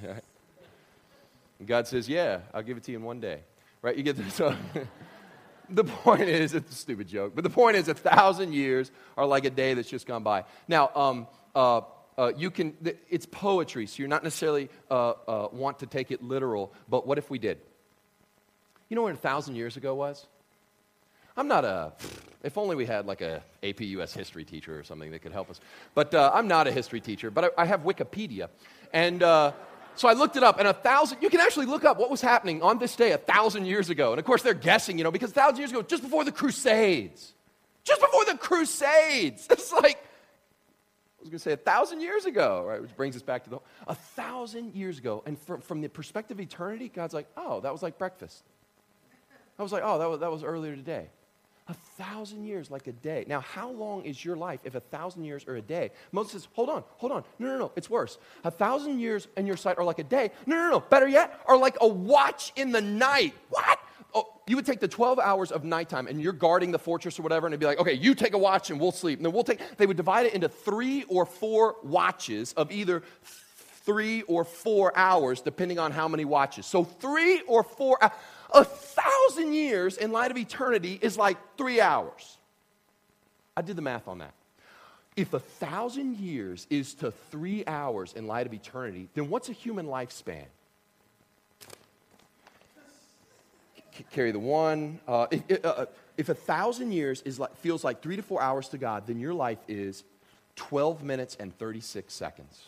God 1.65 1.87
says, 1.87 2.07
yeah, 2.07 2.39
I'll 2.53 2.61
give 2.61 2.77
it 2.77 2.83
to 2.83 2.91
you 2.91 2.97
in 2.99 3.03
one 3.03 3.19
day. 3.19 3.39
Right? 3.81 3.95
You 3.95 4.03
get 4.03 4.17
this. 4.17 4.33
So 4.33 4.55
the 5.69 5.83
point 5.83 6.21
is, 6.21 6.53
it's 6.53 6.71
a 6.71 6.75
stupid 6.75 7.07
joke, 7.07 7.33
but 7.33 7.43
the 7.43 7.49
point 7.49 7.77
is, 7.77 7.87
a 7.87 7.93
thousand 7.93 8.53
years 8.53 8.91
are 9.17 9.25
like 9.25 9.45
a 9.45 9.49
day 9.49 9.73
that's 9.73 9.89
just 9.89 10.05
gone 10.05 10.23
by. 10.23 10.43
Now, 10.67 10.91
um, 10.95 11.27
uh, 11.55 11.81
uh, 12.17 12.31
you 12.35 12.51
can, 12.51 12.75
it's 13.09 13.25
poetry, 13.25 13.85
so 13.87 13.97
you're 13.99 14.07
not 14.07 14.23
necessarily 14.23 14.69
uh, 14.89 15.11
uh, 15.27 15.47
want 15.51 15.79
to 15.79 15.85
take 15.85 16.11
it 16.11 16.23
literal, 16.23 16.73
but 16.89 17.05
what 17.05 17.17
if 17.17 17.29
we 17.29 17.39
did? 17.39 17.59
You 18.89 18.95
know 18.95 19.01
where 19.01 19.13
a 19.13 19.17
thousand 19.17 19.55
years 19.55 19.77
ago 19.77 19.95
was? 19.95 20.25
I'm 21.35 21.47
not 21.47 21.65
a, 21.65 21.93
if 22.43 22.57
only 22.57 22.75
we 22.75 22.85
had 22.85 23.05
like 23.05 23.21
a 23.21 23.43
AP 23.63 23.81
US 23.81 24.13
history 24.13 24.43
teacher 24.43 24.79
or 24.79 24.83
something 24.83 25.11
that 25.11 25.19
could 25.19 25.33
help 25.33 25.49
us. 25.49 25.59
But 25.93 26.13
uh, 26.13 26.31
I'm 26.33 26.47
not 26.47 26.67
a 26.67 26.71
history 26.71 26.99
teacher, 26.99 27.29
but 27.29 27.53
I, 27.57 27.63
I 27.63 27.65
have 27.65 27.81
Wikipedia. 27.81 28.49
And 28.91 29.21
uh, 29.21 29.51
so 29.95 30.07
I 30.07 30.13
looked 30.13 30.35
it 30.35 30.43
up, 30.43 30.59
and 30.59 30.67
a 30.67 30.73
thousand, 30.73 31.21
you 31.21 31.29
can 31.29 31.39
actually 31.39 31.65
look 31.65 31.83
up 31.83 31.99
what 31.99 32.09
was 32.09 32.21
happening 32.21 32.61
on 32.61 32.79
this 32.79 32.95
day 32.95 33.11
a 33.11 33.17
thousand 33.17 33.65
years 33.65 33.89
ago. 33.89 34.11
And 34.11 34.19
of 34.19 34.25
course, 34.25 34.41
they're 34.41 34.53
guessing, 34.53 34.97
you 34.97 35.03
know, 35.03 35.11
because 35.11 35.31
a 35.31 35.33
thousand 35.33 35.57
years 35.57 35.71
ago, 35.71 35.81
just 35.81 36.01
before 36.01 36.23
the 36.23 36.31
Crusades. 36.31 37.33
Just 37.83 38.01
before 38.01 38.25
the 38.25 38.37
Crusades. 38.37 39.47
It's 39.51 39.71
like, 39.71 39.97
I 39.97 41.21
was 41.21 41.29
going 41.29 41.31
to 41.31 41.39
say 41.39 41.53
a 41.53 41.57
thousand 41.57 42.01
years 42.01 42.25
ago, 42.25 42.63
right? 42.67 42.81
Which 42.81 42.95
brings 42.95 43.15
us 43.15 43.21
back 43.21 43.43
to 43.45 43.49
the, 43.49 43.59
a 43.87 43.95
thousand 43.95 44.75
years 44.75 44.97
ago. 44.97 45.23
And 45.25 45.37
from, 45.37 45.61
from 45.61 45.81
the 45.81 45.89
perspective 45.89 46.37
of 46.37 46.41
eternity, 46.41 46.89
God's 46.89 47.13
like, 47.13 47.27
oh, 47.35 47.59
that 47.61 47.71
was 47.71 47.83
like 47.83 47.97
breakfast. 47.97 48.43
I 49.59 49.63
was 49.63 49.71
like, 49.71 49.83
oh, 49.83 49.99
that 49.99 50.09
was, 50.09 50.19
that 50.19 50.31
was 50.31 50.43
earlier 50.43 50.75
today. 50.75 51.07
A 51.69 51.73
thousand 51.97 52.45
years, 52.45 52.71
like 52.71 52.87
a 52.87 52.93
day. 52.93 53.25
Now, 53.27 53.41
how 53.41 53.69
long 53.71 54.05
is 54.05 54.23
your 54.23 54.37
life 54.37 54.61
if 54.63 54.75
a 54.75 54.79
thousand 54.79 55.25
years 55.25 55.45
are 55.47 55.55
a 55.57 55.61
day? 55.61 55.91
Moses 56.13 56.31
says, 56.31 56.47
hold 56.53 56.69
on, 56.69 56.83
hold 56.95 57.11
on. 57.11 57.23
No, 57.39 57.47
no, 57.47 57.57
no, 57.57 57.71
it's 57.75 57.89
worse. 57.89 58.17
A 58.45 58.51
thousand 58.51 58.99
years 58.99 59.27
in 59.35 59.45
your 59.45 59.57
sight 59.57 59.77
are 59.77 59.83
like 59.83 59.99
a 59.99 60.03
day. 60.03 60.31
No, 60.45 60.55
no, 60.55 60.69
no, 60.69 60.79
better 60.79 61.07
yet, 61.07 61.41
are 61.45 61.57
like 61.57 61.75
a 61.81 61.87
watch 61.87 62.53
in 62.55 62.71
the 62.71 62.79
night. 62.79 63.33
What? 63.49 63.79
Oh, 64.15 64.33
you 64.47 64.55
would 64.55 64.65
take 64.65 64.79
the 64.79 64.87
12 64.87 65.19
hours 65.19 65.51
of 65.51 65.65
nighttime 65.65 66.07
and 66.07 66.21
you're 66.21 66.31
guarding 66.31 66.71
the 66.71 66.79
fortress 66.79 67.19
or 67.19 67.23
whatever, 67.23 67.47
and 67.47 67.53
it'd 67.53 67.59
be 67.59 67.65
like, 67.65 67.79
okay, 67.79 67.93
you 67.93 68.15
take 68.15 68.33
a 68.33 68.37
watch 68.37 68.69
and 68.69 68.79
we'll 68.79 68.93
sleep. 68.93 69.19
And 69.19 69.25
then 69.25 69.33
we'll 69.33 69.43
take, 69.43 69.59
they 69.75 69.85
would 69.85 69.97
divide 69.97 70.25
it 70.27 70.33
into 70.33 70.47
three 70.47 71.03
or 71.09 71.25
four 71.25 71.75
watches 71.83 72.53
of 72.53 72.71
either 72.71 73.03
three 73.87 74.21
or 74.23 74.45
four 74.45 74.97
hours, 74.97 75.41
depending 75.41 75.79
on 75.79 75.91
how 75.91 76.07
many 76.07 76.23
watches. 76.23 76.65
So 76.65 76.85
three 76.85 77.41
or 77.41 77.63
four 77.63 77.97
hours. 78.01 78.13
A 78.53 78.63
thousand 78.63 79.53
years 79.53 79.97
in 79.97 80.11
light 80.11 80.31
of 80.31 80.37
eternity 80.37 80.97
is 81.01 81.17
like 81.17 81.37
three 81.57 81.81
hours. 81.81 82.37
I 83.55 83.61
did 83.61 83.75
the 83.75 83.81
math 83.81 84.07
on 84.07 84.19
that. 84.19 84.33
If 85.15 85.33
a 85.33 85.39
thousand 85.39 86.17
years 86.17 86.67
is 86.69 86.93
to 86.95 87.11
three 87.31 87.65
hours 87.65 88.13
in 88.13 88.27
light 88.27 88.45
of 88.45 88.53
eternity, 88.53 89.09
then 89.15 89.29
what's 89.29 89.49
a 89.49 89.53
human 89.53 89.87
lifespan? 89.87 90.45
Carry 94.11 94.31
the 94.31 94.37
one. 94.37 94.99
Uh, 95.07 95.25
if, 95.31 95.65
uh, 95.65 95.67
uh, 95.67 95.85
if, 96.17 96.29
a 96.29 96.35
thousand 96.35 96.91
years 96.91 97.23
is 97.23 97.39
like, 97.39 97.55
feels 97.57 97.83
like 97.83 98.03
three 98.03 98.15
to 98.15 98.21
four 98.21 98.39
hours 98.39 98.69
to 98.69 98.77
God, 98.77 99.07
then 99.07 99.19
your 99.19 99.33
life 99.33 99.57
is 99.67 100.03
12 100.55 101.03
minutes 101.03 101.35
and 101.39 101.57
36 101.57 102.13
seconds. 102.13 102.65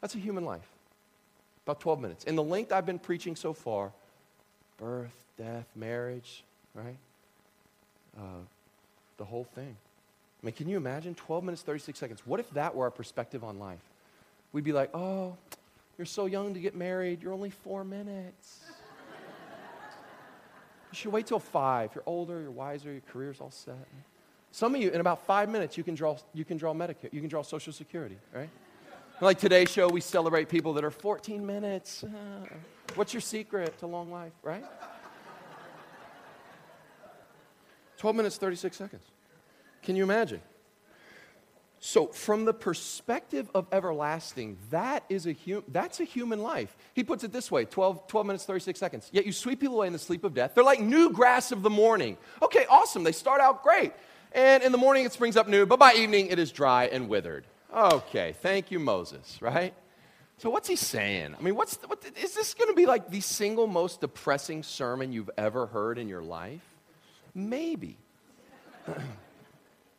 That's 0.00 0.14
a 0.14 0.18
human 0.18 0.44
life. 0.44 0.68
About 1.66 1.80
12 1.80 2.00
minutes. 2.00 2.24
In 2.24 2.36
the 2.36 2.44
length 2.44 2.72
I've 2.72 2.86
been 2.86 3.00
preaching 3.00 3.34
so 3.34 3.52
far, 3.52 3.90
birth, 4.78 5.14
death, 5.36 5.66
marriage, 5.74 6.44
right? 6.74 6.96
Uh, 8.16 8.42
the 9.16 9.24
whole 9.24 9.44
thing. 9.54 9.76
I 10.42 10.46
mean, 10.46 10.54
can 10.54 10.68
you 10.68 10.76
imagine 10.76 11.14
12 11.14 11.44
minutes, 11.44 11.62
36 11.62 11.98
seconds? 11.98 12.22
What 12.26 12.40
if 12.40 12.50
that 12.50 12.74
were 12.74 12.84
our 12.84 12.90
perspective 12.90 13.42
on 13.42 13.58
life? 13.58 13.80
We'd 14.52 14.64
be 14.64 14.72
like, 14.72 14.90
oh, 14.94 15.36
you're 15.96 16.06
so 16.06 16.26
young 16.26 16.54
to 16.54 16.60
get 16.60 16.74
married. 16.74 17.22
You're 17.22 17.32
only 17.32 17.50
four 17.50 17.84
minutes. 17.84 18.60
you 20.92 20.96
should 20.96 21.12
wait 21.12 21.26
till 21.26 21.38
five. 21.38 21.90
You're 21.94 22.04
older, 22.06 22.40
you're 22.40 22.50
wiser, 22.50 22.92
your 22.92 23.02
career's 23.12 23.40
all 23.40 23.50
set. 23.50 23.74
Some 24.50 24.74
of 24.74 24.80
you, 24.80 24.90
in 24.90 25.00
about 25.00 25.26
five 25.26 25.48
minutes, 25.48 25.76
you 25.76 25.82
can 25.82 25.94
draw, 25.94 26.16
you 26.32 26.44
can 26.44 26.56
draw 26.56 26.72
Medicare, 26.72 27.12
you 27.12 27.20
can 27.20 27.28
draw 27.28 27.42
Social 27.42 27.72
Security, 27.72 28.16
right? 28.32 28.50
Like 29.20 29.38
today's 29.38 29.70
show, 29.70 29.88
we 29.88 30.00
celebrate 30.00 30.48
people 30.48 30.74
that 30.74 30.84
are 30.84 30.90
14 30.90 31.44
minutes. 31.44 32.04
What's 32.94 33.12
your 33.12 33.20
secret 33.20 33.78
to 33.78 33.86
long 33.86 34.10
life, 34.10 34.32
right? 34.42 34.64
12 37.98 38.16
minutes, 38.16 38.36
36 38.36 38.76
seconds. 38.76 39.02
Can 39.82 39.96
you 39.96 40.02
imagine? 40.02 40.40
So, 41.80 42.06
from 42.06 42.46
the 42.46 42.54
perspective 42.54 43.50
of 43.54 43.66
everlasting, 43.70 44.56
that 44.70 45.04
is 45.10 45.26
a 45.26 45.36
hum- 45.46 45.64
that's 45.68 46.00
a 46.00 46.04
human 46.04 46.42
life. 46.42 46.74
He 46.94 47.04
puts 47.04 47.24
it 47.24 47.32
this 47.32 47.50
way 47.50 47.66
12, 47.66 48.06
12 48.06 48.26
minutes, 48.26 48.44
36 48.46 48.80
seconds. 48.80 49.10
Yet 49.12 49.26
you 49.26 49.32
sweep 49.32 49.60
people 49.60 49.76
away 49.76 49.86
in 49.88 49.92
the 49.92 49.98
sleep 49.98 50.24
of 50.24 50.32
death. 50.32 50.52
They're 50.54 50.64
like 50.64 50.80
new 50.80 51.12
grass 51.12 51.52
of 51.52 51.62
the 51.62 51.68
morning. 51.68 52.16
Okay, 52.40 52.64
awesome. 52.70 53.04
They 53.04 53.12
start 53.12 53.42
out 53.42 53.62
great. 53.62 53.92
And 54.32 54.62
in 54.62 54.72
the 54.72 54.78
morning 54.78 55.04
it 55.04 55.12
springs 55.12 55.36
up 55.36 55.46
new, 55.46 55.66
but 55.66 55.78
by 55.78 55.92
evening 55.92 56.28
it 56.28 56.38
is 56.38 56.52
dry 56.52 56.86
and 56.86 57.06
withered. 57.06 57.44
Okay, 57.74 58.34
thank 58.40 58.70
you, 58.70 58.78
Moses, 58.78 59.36
right? 59.42 59.74
So 60.38 60.50
what's 60.50 60.68
he 60.68 60.76
saying? 60.76 61.34
I 61.38 61.42
mean, 61.42 61.54
what's 61.54 61.76
the, 61.76 61.86
what, 61.86 62.04
is 62.20 62.34
this 62.34 62.54
going 62.54 62.70
to 62.70 62.74
be 62.74 62.86
like 62.86 63.10
the 63.10 63.20
single 63.20 63.66
most 63.66 64.00
depressing 64.00 64.62
sermon 64.62 65.12
you've 65.12 65.30
ever 65.38 65.66
heard 65.66 65.98
in 65.98 66.08
your 66.08 66.22
life? 66.22 66.62
Maybe. 67.34 67.96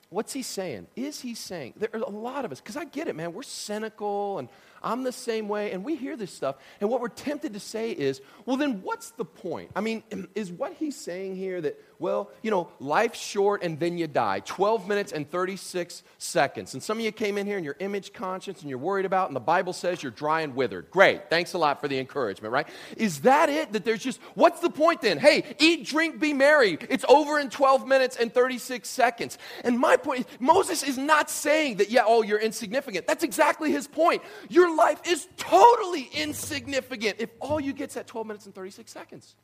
what's 0.09 0.33
he 0.33 0.43
saying? 0.43 0.87
Is 0.95 1.21
he 1.21 1.35
saying? 1.35 1.73
There 1.77 1.89
are 1.93 1.99
a 1.99 2.09
lot 2.09 2.45
of 2.45 2.51
us, 2.51 2.59
because 2.59 2.77
I 2.77 2.85
get 2.85 3.07
it, 3.07 3.15
man. 3.15 3.33
We're 3.33 3.43
cynical 3.43 4.39
and 4.39 4.49
I'm 4.85 5.03
the 5.03 5.11
same 5.11 5.47
way, 5.47 5.71
and 5.71 5.83
we 5.83 5.95
hear 5.95 6.15
this 6.15 6.31
stuff, 6.31 6.57
and 6.79 6.89
what 6.89 7.01
we're 7.01 7.09
tempted 7.09 7.53
to 7.53 7.59
say 7.59 7.91
is, 7.91 8.21
well, 8.45 8.55
then 8.55 8.83
what's 8.83 9.09
the 9.11 9.25
point? 9.25 9.71
I 9.75 9.81
mean, 9.81 10.03
is 10.35 10.51
what 10.51 10.73
he's 10.73 10.95
saying 10.95 11.35
here 11.35 11.59
that, 11.59 11.83
well, 11.97 12.29
you 12.41 12.51
know, 12.51 12.69
life's 12.79 13.19
short 13.19 13.63
and 13.63 13.79
then 13.79 13.97
you 13.97 14.05
die 14.05 14.41
12 14.41 14.87
minutes 14.87 15.11
and 15.11 15.29
36 15.29 16.03
seconds. 16.17 16.73
And 16.73 16.83
some 16.83 16.97
of 16.99 17.05
you 17.05 17.11
came 17.11 17.37
in 17.37 17.47
here 17.47 17.55
and 17.55 17.63
you're 17.65 17.77
image 17.79 18.13
conscious 18.13 18.61
and 18.61 18.69
you're 18.69 18.77
worried 18.77 19.05
about, 19.05 19.29
and 19.29 19.35
the 19.35 19.39
Bible 19.39 19.73
says 19.73 20.03
you're 20.03 20.11
dry 20.11 20.41
and 20.41 20.55
withered. 20.55 20.91
Great. 20.91 21.29
Thanks 21.29 21.53
a 21.53 21.57
lot 21.57 21.81
for 21.81 21.87
the 21.87 21.97
encouragement, 21.97 22.53
right? 22.53 22.67
Is 22.97 23.21
that 23.21 23.49
it? 23.49 23.73
That 23.73 23.85
there's 23.85 24.03
just, 24.03 24.19
what's 24.35 24.59
the 24.59 24.69
point 24.69 25.01
then? 25.01 25.17
Hey, 25.17 25.55
eat, 25.59 25.85
drink, 25.85 26.19
be 26.19 26.33
merry. 26.33 26.77
It's 26.89 27.05
over 27.07 27.39
in 27.39 27.49
12 27.49 27.87
minutes 27.87 28.17
and 28.17 28.33
36 28.33 28.87
seconds. 28.87 29.37
And 29.63 29.79
my 29.79 29.97
point 29.97 30.21
is, 30.21 30.25
Moses 30.39 30.83
is 30.83 30.97
not 30.97 31.29
saying 31.29 31.77
that, 31.77 31.89
yeah, 31.89 32.03
oh, 32.05 32.21
you're 32.21 32.39
insignificant. 32.39 33.07
That's 33.07 33.23
exactly 33.23 33.71
his 33.71 33.87
point. 33.87 34.21
Your 34.49 34.74
life 34.75 34.99
is 35.05 35.27
totally 35.37 36.09
insignificant 36.13 37.17
if 37.19 37.29
all 37.39 37.59
you 37.59 37.73
get's 37.73 37.97
at 37.97 38.07
12 38.07 38.27
minutes 38.27 38.45
and 38.45 38.55
36 38.55 38.91
seconds. 38.91 39.35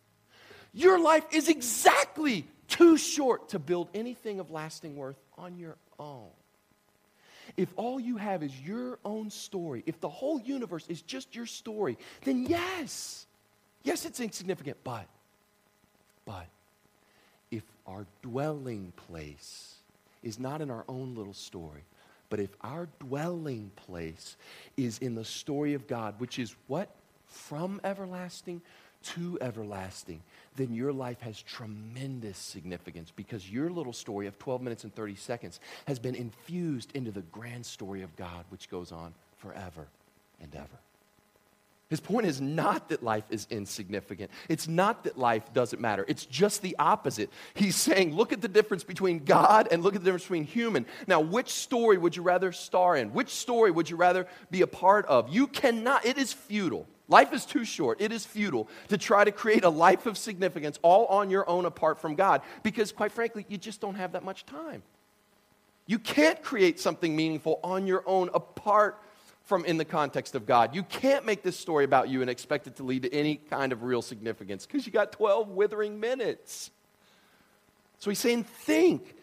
Your 0.74 1.00
life 1.00 1.26
is 1.32 1.50
exactly 1.50 2.48
too 2.68 2.98
short 2.98 3.50
to 3.50 3.60
build 3.60 3.90
anything 3.94 4.40
of 4.40 4.52
lasting 4.52 4.96
worth 4.96 5.18
on 5.38 5.58
your 5.58 5.76
own. 6.00 6.30
If 7.58 7.74
all 7.76 8.00
you 8.00 8.18
have 8.18 8.44
is 8.44 8.62
your 8.62 9.00
own 9.04 9.30
story, 9.30 9.84
if 9.86 10.00
the 10.00 10.10
whole 10.10 10.40
universe 10.40 10.86
is 10.88 11.02
just 11.02 11.36
your 11.36 11.46
story, 11.46 11.98
then 12.24 12.46
yes, 12.46 13.26
yes, 13.84 14.06
it's 14.06 14.22
insignificant. 14.22 14.78
But, 14.84 15.08
but, 16.26 16.48
if 17.50 17.64
our 17.86 18.06
dwelling 18.22 18.94
place 18.96 19.76
is 20.24 20.40
not 20.40 20.62
in 20.62 20.72
our 20.72 20.86
own 20.88 21.16
little 21.16 21.34
story, 21.34 21.84
but 22.32 22.40
if 22.40 22.56
our 22.62 22.88
dwelling 23.00 23.70
place 23.76 24.38
is 24.78 24.98
in 25.00 25.16
the 25.16 25.26
story 25.26 25.74
of 25.74 25.86
God, 25.86 26.16
which 26.18 26.40
is 26.40 26.56
what? 26.68 26.90
From 27.28 27.82
everlasting 27.84 28.62
to 29.04 29.38
everlasting, 29.42 30.24
then 30.56 30.74
your 30.74 30.94
life 30.94 31.20
has 31.22 31.42
tremendous 31.42 32.38
significance 32.38 33.12
because 33.14 33.52
your 33.52 33.70
little 33.70 33.92
story 33.92 34.28
of 34.28 34.40
12 34.40 34.62
minutes 34.62 34.86
and 34.86 34.96
30 34.96 35.16
seconds 35.16 35.60
has 35.88 36.00
been 36.00 36.16
infused 36.16 36.92
into 36.96 37.12
the 37.12 37.22
grand 37.34 37.66
story 37.66 38.02
of 38.02 38.16
God, 38.16 38.46
which 38.50 38.70
goes 38.70 38.94
on 38.94 39.14
forever 39.38 39.88
and 40.40 40.56
ever. 40.56 40.80
His 41.92 42.00
point 42.00 42.26
is 42.26 42.40
not 42.40 42.88
that 42.88 43.04
life 43.04 43.26
is 43.30 43.48
insignificant. 43.50 44.32
It's 44.48 44.66
not 44.66 45.04
that 45.04 45.18
life 45.18 45.52
doesn't 45.52 45.82
matter. 45.82 46.06
It's 46.08 46.26
just 46.26 46.62
the 46.62 46.74
opposite. 46.80 47.30
He's 47.54 47.76
saying, 47.76 48.16
look 48.16 48.32
at 48.32 48.40
the 48.40 48.48
difference 48.48 48.86
between 48.86 49.26
God 49.26 49.68
and 49.70 49.84
look 49.84 49.94
at 49.94 50.00
the 50.00 50.06
difference 50.06 50.24
between 50.24 50.46
human. 50.46 50.86
Now, 51.06 51.20
which 51.20 51.50
story 51.50 51.98
would 51.98 52.16
you 52.16 52.24
rather 52.24 52.54
star 52.54 52.96
in? 52.96 53.12
Which 53.12 53.32
story 53.32 53.72
would 53.72 53.90
you 53.90 53.98
rather 53.98 54.26
be 54.50 54.62
a 54.62 54.68
part 54.68 55.06
of? 55.08 55.34
You 55.34 55.48
cannot, 55.48 56.06
it 56.06 56.18
is 56.18 56.32
futile. 56.32 56.88
Life 57.10 57.34
is 57.34 57.46
too 57.46 57.66
short. 57.66 58.00
It 58.00 58.14
is 58.14 58.26
futile 58.26 58.70
to 58.88 58.98
try 58.98 59.26
to 59.26 59.32
create 59.34 59.66
a 59.66 59.70
life 59.70 60.06
of 60.06 60.18
significance 60.18 60.80
all 60.84 61.08
on 61.08 61.30
your 61.30 61.48
own 61.50 61.66
apart 61.66 62.00
from 62.00 62.16
God 62.16 62.42
because, 62.64 62.94
quite 62.94 63.12
frankly, 63.12 63.46
you 63.50 63.58
just 63.58 63.82
don't 63.82 63.96
have 63.96 64.14
that 64.14 64.24
much 64.24 64.46
time. 64.46 64.82
You 65.88 66.00
can't 66.00 66.42
create 66.42 66.80
something 66.80 67.14
meaningful 67.14 67.60
on 67.66 67.86
your 67.86 68.02
own 68.06 68.30
apart 68.34 68.98
from 69.52 69.66
in 69.66 69.76
the 69.76 69.84
context 69.84 70.34
of 70.34 70.46
God. 70.46 70.74
You 70.74 70.82
can't 70.82 71.26
make 71.26 71.44
this 71.44 71.60
story 71.60 71.84
about 71.84 72.08
you 72.08 72.22
and 72.22 72.30
expect 72.30 72.68
it 72.68 72.78
to 72.78 72.84
lead 72.84 73.04
to 73.04 73.14
any 73.14 73.36
kind 73.36 73.74
of 73.74 73.84
real 73.84 74.02
significance 74.02 74.66
because 74.66 74.86
you 74.86 74.94
got 74.94 75.12
12 75.12 75.50
withering 75.50 76.00
minutes. 76.00 76.72
So 78.00 78.10
he's 78.10 78.20
saying, 78.20 78.46
think 78.46 79.14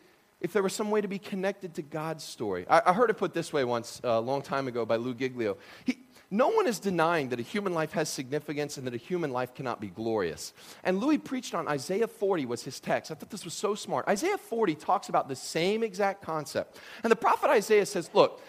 if 0.43 0.53
there 0.53 0.63
was 0.63 0.75
some 0.75 0.91
way 0.91 1.01
to 1.01 1.09
be 1.09 1.19
connected 1.19 1.73
to 1.77 1.83
God's 1.83 2.25
story. 2.25 2.67
I, 2.69 2.83
I 2.85 2.93
heard 2.93 3.09
it 3.09 3.15
put 3.15 3.33
this 3.33 3.55
way 3.55 3.65
once 3.65 4.03
uh, 4.05 4.09
a 4.09 4.21
long 4.21 4.43
time 4.43 4.69
ago 4.69 4.85
by 4.85 4.97
Louie 4.97 5.15
Giglio. 5.15 5.57
He, 5.87 5.97
no 6.31 6.49
one 6.49 6.67
is 6.67 6.79
denying 6.79 7.31
that 7.31 7.41
a 7.41 7.43
human 7.43 7.73
life 7.73 7.93
has 7.93 8.11
significance 8.11 8.77
and 8.77 8.87
that 8.87 8.93
a 8.93 8.99
human 8.99 9.33
life 9.33 9.55
cannot 9.55 9.81
be 9.81 9.87
glorious. 9.87 10.53
And 10.85 11.01
Louie 11.01 11.17
preached 11.17 11.55
on 11.55 11.67
Isaiah 11.67 12.07
40 12.07 12.45
was 12.45 12.63
his 12.63 12.81
text. 12.81 13.11
I 13.11 13.15
thought 13.15 13.31
this 13.31 13.47
was 13.47 13.55
so 13.55 13.75
smart. 13.75 14.07
Isaiah 14.09 14.37
40 14.37 14.75
talks 14.75 15.09
about 15.09 15.27
the 15.27 15.37
same 15.37 15.83
exact 15.83 16.21
concept. 16.21 16.79
And 17.03 17.11
the 17.11 17.17
prophet 17.17 17.49
Isaiah 17.49 17.87
says, 17.87 18.11
look, 18.13 18.43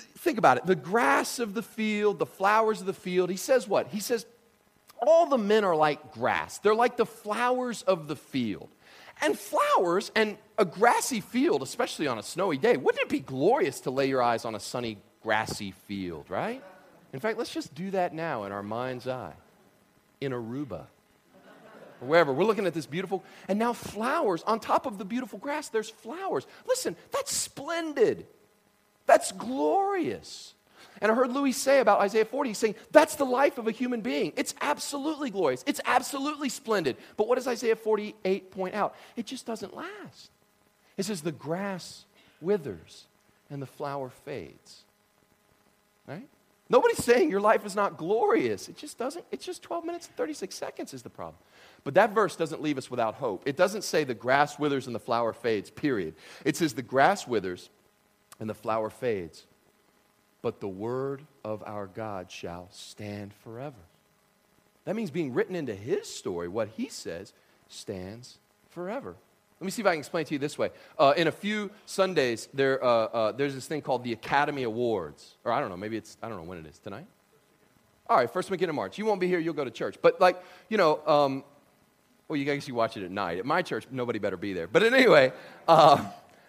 think 0.00 0.38
about 0.38 0.58
it. 0.58 0.66
The 0.66 0.74
grass 0.74 1.38
of 1.38 1.54
the 1.54 1.62
field, 1.62 2.18
the 2.18 2.26
flowers 2.26 2.80
of 2.80 2.86
the 2.86 2.92
field. 2.92 3.30
He 3.30 3.36
says 3.36 3.68
what? 3.68 3.88
He 3.88 4.00
says, 4.00 4.26
all 5.00 5.26
the 5.26 5.38
men 5.38 5.64
are 5.64 5.76
like 5.76 6.12
grass. 6.12 6.58
They're 6.58 6.74
like 6.74 6.96
the 6.96 7.06
flowers 7.06 7.82
of 7.82 8.08
the 8.08 8.16
field. 8.16 8.68
And 9.20 9.38
flowers 9.38 10.10
and 10.14 10.36
a 10.58 10.64
grassy 10.64 11.20
field, 11.20 11.62
especially 11.62 12.06
on 12.06 12.18
a 12.18 12.22
snowy 12.22 12.58
day, 12.58 12.76
wouldn't 12.76 13.02
it 13.02 13.08
be 13.08 13.20
glorious 13.20 13.80
to 13.80 13.90
lay 13.90 14.06
your 14.06 14.22
eyes 14.22 14.44
on 14.44 14.54
a 14.54 14.60
sunny, 14.60 14.98
grassy 15.22 15.72
field, 15.86 16.26
right? 16.28 16.62
In 17.12 17.20
fact, 17.20 17.38
let's 17.38 17.52
just 17.52 17.74
do 17.74 17.90
that 17.92 18.12
now 18.12 18.44
in 18.44 18.52
our 18.52 18.62
mind's 18.62 19.06
eye 19.06 19.34
in 20.20 20.32
Aruba 20.32 20.86
or 22.00 22.08
wherever. 22.08 22.32
We're 22.32 22.44
looking 22.44 22.66
at 22.66 22.74
this 22.74 22.86
beautiful, 22.86 23.22
and 23.46 23.58
now 23.58 23.72
flowers 23.72 24.42
on 24.42 24.58
top 24.58 24.86
of 24.86 24.98
the 24.98 25.04
beautiful 25.04 25.38
grass, 25.38 25.68
there's 25.68 25.90
flowers. 25.90 26.46
Listen, 26.66 26.96
that's 27.12 27.34
splendid. 27.34 28.26
That's 29.06 29.32
glorious. 29.32 30.54
And 31.00 31.10
I 31.10 31.14
heard 31.14 31.32
Louie 31.32 31.52
say 31.52 31.80
about 31.80 32.00
Isaiah 32.00 32.24
40, 32.24 32.50
he's 32.50 32.58
saying, 32.58 32.76
that's 32.92 33.16
the 33.16 33.24
life 33.24 33.58
of 33.58 33.66
a 33.66 33.72
human 33.72 34.00
being. 34.00 34.32
It's 34.36 34.54
absolutely 34.60 35.30
glorious. 35.30 35.64
It's 35.66 35.80
absolutely 35.84 36.48
splendid. 36.48 36.96
But 37.16 37.28
what 37.28 37.34
does 37.34 37.48
Isaiah 37.48 37.76
48 37.76 38.50
point 38.50 38.74
out? 38.74 38.94
It 39.16 39.26
just 39.26 39.44
doesn't 39.44 39.76
last. 39.76 40.30
It 40.96 41.04
says, 41.04 41.20
the 41.20 41.32
grass 41.32 42.04
withers 42.40 43.04
and 43.50 43.60
the 43.60 43.66
flower 43.66 44.10
fades. 44.24 44.82
Right? 46.06 46.28
Nobody's 46.70 47.04
saying 47.04 47.30
your 47.30 47.40
life 47.40 47.66
is 47.66 47.76
not 47.76 47.98
glorious. 47.98 48.68
It 48.68 48.76
just 48.76 48.96
doesn't. 48.96 49.24
It's 49.30 49.44
just 49.44 49.62
12 49.62 49.84
minutes 49.84 50.06
and 50.06 50.16
36 50.16 50.54
seconds 50.54 50.94
is 50.94 51.02
the 51.02 51.10
problem. 51.10 51.36
But 51.82 51.94
that 51.94 52.14
verse 52.14 52.36
doesn't 52.36 52.62
leave 52.62 52.78
us 52.78 52.90
without 52.90 53.16
hope. 53.16 53.42
It 53.46 53.56
doesn't 53.56 53.82
say 53.82 54.04
the 54.04 54.14
grass 54.14 54.58
withers 54.58 54.86
and 54.86 54.94
the 54.94 55.00
flower 55.00 55.32
fades, 55.32 55.70
period. 55.70 56.14
It 56.44 56.56
says 56.56 56.72
the 56.72 56.82
grass 56.82 57.26
withers 57.26 57.68
and 58.44 58.50
the 58.50 58.54
flower 58.54 58.90
fades, 58.90 59.46
but 60.42 60.60
the 60.60 60.68
word 60.68 61.22
of 61.46 61.62
our 61.64 61.86
God 61.86 62.30
shall 62.30 62.68
stand 62.72 63.32
forever. 63.42 63.78
That 64.84 64.96
means 64.96 65.10
being 65.10 65.32
written 65.32 65.56
into 65.56 65.74
his 65.74 66.06
story, 66.06 66.46
what 66.46 66.68
he 66.76 66.90
says 66.90 67.32
stands 67.70 68.36
forever. 68.68 69.16
Let 69.58 69.64
me 69.64 69.70
see 69.70 69.80
if 69.80 69.86
I 69.86 69.92
can 69.92 70.00
explain 70.00 70.26
to 70.26 70.34
you 70.34 70.38
this 70.38 70.58
way. 70.58 70.72
Uh, 70.98 71.14
in 71.16 71.26
a 71.26 71.32
few 71.32 71.70
Sundays, 71.86 72.50
there, 72.52 72.84
uh, 72.84 72.88
uh, 72.88 73.32
there's 73.32 73.54
this 73.54 73.66
thing 73.66 73.80
called 73.80 74.04
the 74.04 74.12
Academy 74.12 74.64
Awards. 74.64 75.36
Or 75.42 75.50
I 75.50 75.58
don't 75.58 75.70
know, 75.70 75.78
maybe 75.78 75.96
it's, 75.96 76.18
I 76.22 76.28
don't 76.28 76.36
know 76.36 76.44
when 76.44 76.58
it 76.58 76.66
is. 76.66 76.78
Tonight? 76.80 77.06
All 78.10 78.18
right, 78.18 78.30
first 78.30 78.50
weekend 78.50 78.68
of 78.68 78.74
March. 78.74 78.98
You 78.98 79.06
won't 79.06 79.20
be 79.20 79.26
here, 79.26 79.38
you'll 79.38 79.54
go 79.54 79.64
to 79.64 79.70
church. 79.70 79.96
But, 80.02 80.20
like, 80.20 80.36
you 80.68 80.76
know, 80.76 81.00
um, 81.06 81.44
well, 82.28 82.36
you 82.36 82.44
guys 82.44 82.68
you 82.68 82.74
watch 82.74 82.98
it 82.98 83.04
at 83.04 83.10
night. 83.10 83.38
At 83.38 83.46
my 83.46 83.62
church, 83.62 83.86
nobody 83.90 84.18
better 84.18 84.36
be 84.36 84.52
there. 84.52 84.66
But 84.66 84.82
anyway, 84.82 85.32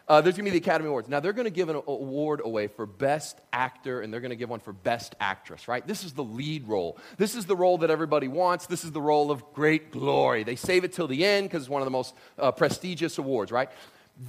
uh, 0.08 0.22
there's 0.22 0.36
going 0.36 0.46
to 0.46 0.52
be 0.52 0.60
the 0.60 0.64
Academy 0.64 0.88
Awards. 0.88 1.10
Now, 1.10 1.20
they're 1.20 1.34
going 1.34 1.46
to 1.46 1.52
give 1.52 1.70
an 1.70 1.78
award 1.88 2.42
away 2.44 2.68
for 2.68 2.86
Best 2.86 3.40
Actor, 3.52 4.02
and 4.02 4.14
they're 4.14 4.22
going 4.22 4.30
to 4.30 4.36
give 4.36 4.50
one 4.50 4.60
for 4.60 4.72
Best 4.72 5.16
Actress, 5.20 5.68
right? 5.68 5.86
This 5.86 6.04
is 6.04 6.14
the 6.14 6.24
lead 6.24 6.68
role. 6.68 7.00
This 7.18 7.36
is 7.36 7.46
the 7.46 7.56
role 7.56 7.80
that 7.80 7.90
everybody 7.90 8.28
wants. 8.28 8.68
This 8.68 8.84
is 8.84 8.92
the 8.92 9.02
role 9.02 9.32
of 9.32 9.54
great 9.54 9.92
glory. 9.92 10.44
They 10.44 10.56
save 10.56 10.84
it 10.84 10.94
till 10.94 11.08
the 11.08 11.26
end 11.26 11.50
because 11.50 11.64
it's 11.64 11.70
one 11.70 11.82
of 11.82 11.88
the 11.88 11.92
most 11.92 12.14
uh, 12.38 12.52
prestigious 12.52 13.18
awards, 13.18 13.52
right? 13.52 13.70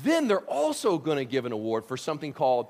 Then 0.02 0.28
they're 0.28 0.38
also 0.40 0.96
going 0.96 1.18
to 1.18 1.26
give 1.26 1.44
an 1.44 1.52
award 1.52 1.84
for 1.84 1.98
something 1.98 2.32
called 2.32 2.68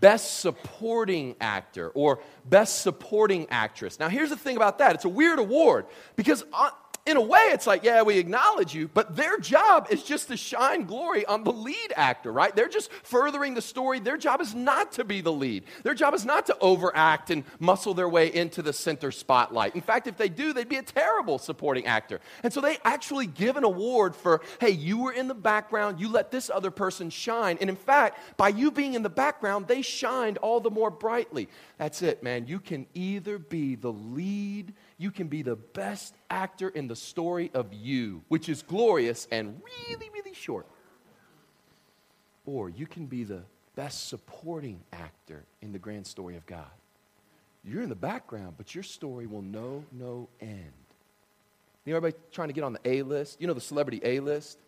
Best 0.00 0.40
Supporting 0.40 1.36
Actor 1.40 1.90
or 1.90 2.20
Best 2.44 2.80
Supporting 2.80 3.46
Actress. 3.50 3.98
Now, 3.98 4.08
here's 4.08 4.30
the 4.30 4.36
thing 4.36 4.56
about 4.56 4.78
that 4.78 4.94
it's 4.94 5.04
a 5.04 5.10
weird 5.10 5.38
award 5.38 5.86
because 6.16 6.44
uh, 6.52 6.70
in 7.06 7.16
a 7.16 7.20
way, 7.20 7.50
it's 7.52 7.66
like, 7.66 7.84
yeah, 7.84 8.02
we 8.02 8.18
acknowledge 8.18 8.74
you, 8.74 8.88
but 8.88 9.14
their 9.14 9.38
job 9.38 9.86
is 9.90 10.02
just 10.02 10.26
to 10.28 10.36
shine 10.36 10.84
glory 10.84 11.24
on 11.24 11.44
the 11.44 11.52
lead 11.52 11.92
actor, 11.94 12.32
right? 12.32 12.54
They're 12.54 12.68
just 12.68 12.90
furthering 13.04 13.54
the 13.54 13.62
story. 13.62 14.00
Their 14.00 14.16
job 14.16 14.40
is 14.40 14.54
not 14.54 14.92
to 14.92 15.04
be 15.04 15.20
the 15.20 15.32
lead. 15.32 15.64
Their 15.84 15.94
job 15.94 16.14
is 16.14 16.24
not 16.24 16.46
to 16.46 16.58
overact 16.60 17.30
and 17.30 17.44
muscle 17.60 17.94
their 17.94 18.08
way 18.08 18.34
into 18.34 18.60
the 18.60 18.72
center 18.72 19.12
spotlight. 19.12 19.76
In 19.76 19.82
fact, 19.82 20.08
if 20.08 20.16
they 20.16 20.28
do, 20.28 20.52
they'd 20.52 20.68
be 20.68 20.76
a 20.76 20.82
terrible 20.82 21.38
supporting 21.38 21.86
actor. 21.86 22.20
And 22.42 22.52
so 22.52 22.60
they 22.60 22.78
actually 22.84 23.26
give 23.26 23.56
an 23.56 23.62
award 23.64 24.16
for, 24.16 24.42
hey, 24.60 24.70
you 24.70 24.98
were 24.98 25.12
in 25.12 25.28
the 25.28 25.34
background, 25.34 26.00
you 26.00 26.08
let 26.08 26.32
this 26.32 26.50
other 26.50 26.72
person 26.72 27.08
shine. 27.10 27.56
And 27.60 27.70
in 27.70 27.76
fact, 27.76 28.18
by 28.36 28.48
you 28.48 28.72
being 28.72 28.94
in 28.94 29.04
the 29.04 29.08
background, 29.08 29.68
they 29.68 29.82
shined 29.82 30.38
all 30.38 30.60
the 30.60 30.70
more 30.70 30.90
brightly. 30.90 31.48
That's 31.78 32.02
it, 32.02 32.24
man. 32.24 32.48
You 32.48 32.58
can 32.58 32.86
either 32.94 33.38
be 33.38 33.76
the 33.76 33.92
lead 33.92 34.74
you 34.98 35.10
can 35.10 35.28
be 35.28 35.42
the 35.42 35.56
best 35.56 36.14
actor 36.30 36.68
in 36.68 36.88
the 36.88 36.96
story 36.96 37.50
of 37.52 37.72
you, 37.72 38.22
which 38.28 38.48
is 38.48 38.62
glorious 38.62 39.28
and 39.30 39.60
really, 39.88 40.10
really 40.12 40.34
short. 40.34 40.66
Or 42.46 42.70
you 42.70 42.86
can 42.86 43.06
be 43.06 43.24
the 43.24 43.42
best 43.74 44.08
supporting 44.08 44.80
actor 44.92 45.44
in 45.60 45.72
the 45.72 45.78
grand 45.78 46.06
story 46.06 46.36
of 46.36 46.46
God. 46.46 46.70
You're 47.64 47.82
in 47.82 47.88
the 47.88 47.94
background, 47.94 48.54
but 48.56 48.74
your 48.74 48.84
story 48.84 49.26
will 49.26 49.42
know 49.42 49.84
no 49.92 50.28
end. 50.40 50.72
You 51.84 51.92
know, 51.92 51.96
everybody 51.98 52.22
trying 52.32 52.48
to 52.48 52.54
get 52.54 52.64
on 52.64 52.72
the 52.72 52.80
A 52.84 53.02
list? 53.02 53.40
You 53.40 53.46
know, 53.46 53.54
the 53.54 53.60
celebrity 53.60 54.00
A 54.02 54.20
list? 54.20 54.58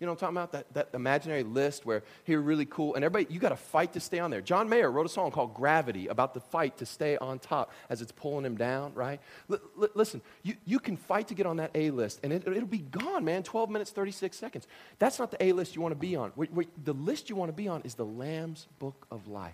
You 0.00 0.06
know 0.06 0.12
what 0.12 0.22
I'm 0.22 0.34
talking 0.34 0.36
about? 0.36 0.52
That, 0.52 0.74
that 0.74 0.96
imaginary 0.96 1.42
list 1.42 1.84
where 1.84 2.04
here 2.24 2.40
really 2.40 2.66
cool, 2.66 2.94
and 2.94 3.04
everybody, 3.04 3.32
you 3.32 3.40
got 3.40 3.48
to 3.48 3.56
fight 3.56 3.94
to 3.94 4.00
stay 4.00 4.20
on 4.20 4.30
there. 4.30 4.40
John 4.40 4.68
Mayer 4.68 4.90
wrote 4.90 5.06
a 5.06 5.08
song 5.08 5.32
called 5.32 5.54
Gravity 5.54 6.06
about 6.06 6.34
the 6.34 6.40
fight 6.40 6.78
to 6.78 6.86
stay 6.86 7.16
on 7.16 7.40
top 7.40 7.72
as 7.90 8.00
it's 8.00 8.12
pulling 8.12 8.44
him 8.44 8.56
down, 8.56 8.94
right? 8.94 9.20
L- 9.50 9.58
l- 9.80 9.88
listen, 9.94 10.20
you, 10.44 10.54
you 10.64 10.78
can 10.78 10.96
fight 10.96 11.28
to 11.28 11.34
get 11.34 11.46
on 11.46 11.56
that 11.56 11.72
A 11.74 11.90
list, 11.90 12.20
and 12.22 12.32
it, 12.32 12.46
will 12.46 12.66
be 12.66 12.78
gone, 12.78 13.24
man, 13.24 13.42
12 13.42 13.70
minutes, 13.70 13.90
36 13.90 14.36
seconds. 14.36 14.68
That's 15.00 15.18
not 15.18 15.32
the 15.32 15.42
A 15.42 15.52
list 15.52 15.74
you 15.74 15.82
want 15.82 15.92
to 15.92 15.98
be 15.98 16.14
on. 16.14 16.32
Wait, 16.36 16.52
wait, 16.52 16.68
the 16.84 16.94
list 16.94 17.28
you 17.28 17.34
want 17.34 17.48
to 17.48 17.56
be 17.56 17.66
on 17.66 17.82
is 17.82 17.94
the 17.94 18.06
Lamb's 18.06 18.68
Book 18.78 19.06
of 19.10 19.26
Life, 19.26 19.52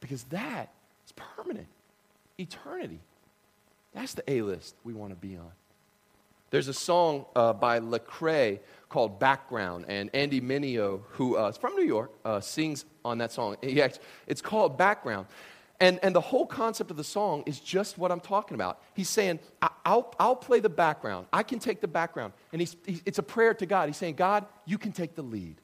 because 0.00 0.24
that 0.24 0.70
is 1.06 1.12
permanent, 1.12 1.68
eternity. 2.38 3.00
That's 3.94 4.14
the 4.14 4.30
A 4.30 4.42
list 4.42 4.74
we 4.84 4.92
want 4.92 5.12
to 5.12 5.16
be 5.16 5.36
on. 5.36 5.50
There's 6.50 6.68
a 6.68 6.74
song 6.74 7.26
uh, 7.36 7.52
by 7.52 7.78
Lecrae 7.78 8.58
called 8.88 9.20
Background, 9.20 9.84
and 9.86 10.10
Andy 10.14 10.40
Mineo, 10.40 11.02
who 11.10 11.38
uh, 11.38 11.48
is 11.48 11.56
from 11.56 11.76
New 11.76 11.84
York, 11.84 12.10
uh, 12.24 12.40
sings 12.40 12.84
on 13.04 13.18
that 13.18 13.30
song. 13.30 13.56
Actually, 13.62 14.02
it's 14.26 14.42
called 14.42 14.76
Background. 14.76 15.26
And, 15.78 15.98
and 16.02 16.14
the 16.14 16.20
whole 16.20 16.44
concept 16.44 16.90
of 16.90 16.98
the 16.98 17.04
song 17.04 17.42
is 17.46 17.58
just 17.58 17.96
what 17.96 18.12
I'm 18.12 18.20
talking 18.20 18.54
about. 18.54 18.82
He's 18.94 19.08
saying, 19.08 19.38
I'll, 19.84 20.14
I'll 20.18 20.36
play 20.36 20.60
the 20.60 20.68
background. 20.68 21.26
I 21.32 21.42
can 21.42 21.58
take 21.58 21.80
the 21.80 21.88
background. 21.88 22.34
And 22.52 22.60
he's, 22.60 22.76
it's 22.84 23.18
a 23.18 23.22
prayer 23.22 23.54
to 23.54 23.64
God. 23.64 23.88
He's 23.88 23.96
saying, 23.96 24.16
God, 24.16 24.44
you 24.66 24.76
can 24.76 24.92
take 24.92 25.14
the 25.14 25.22
lead. 25.22 25.56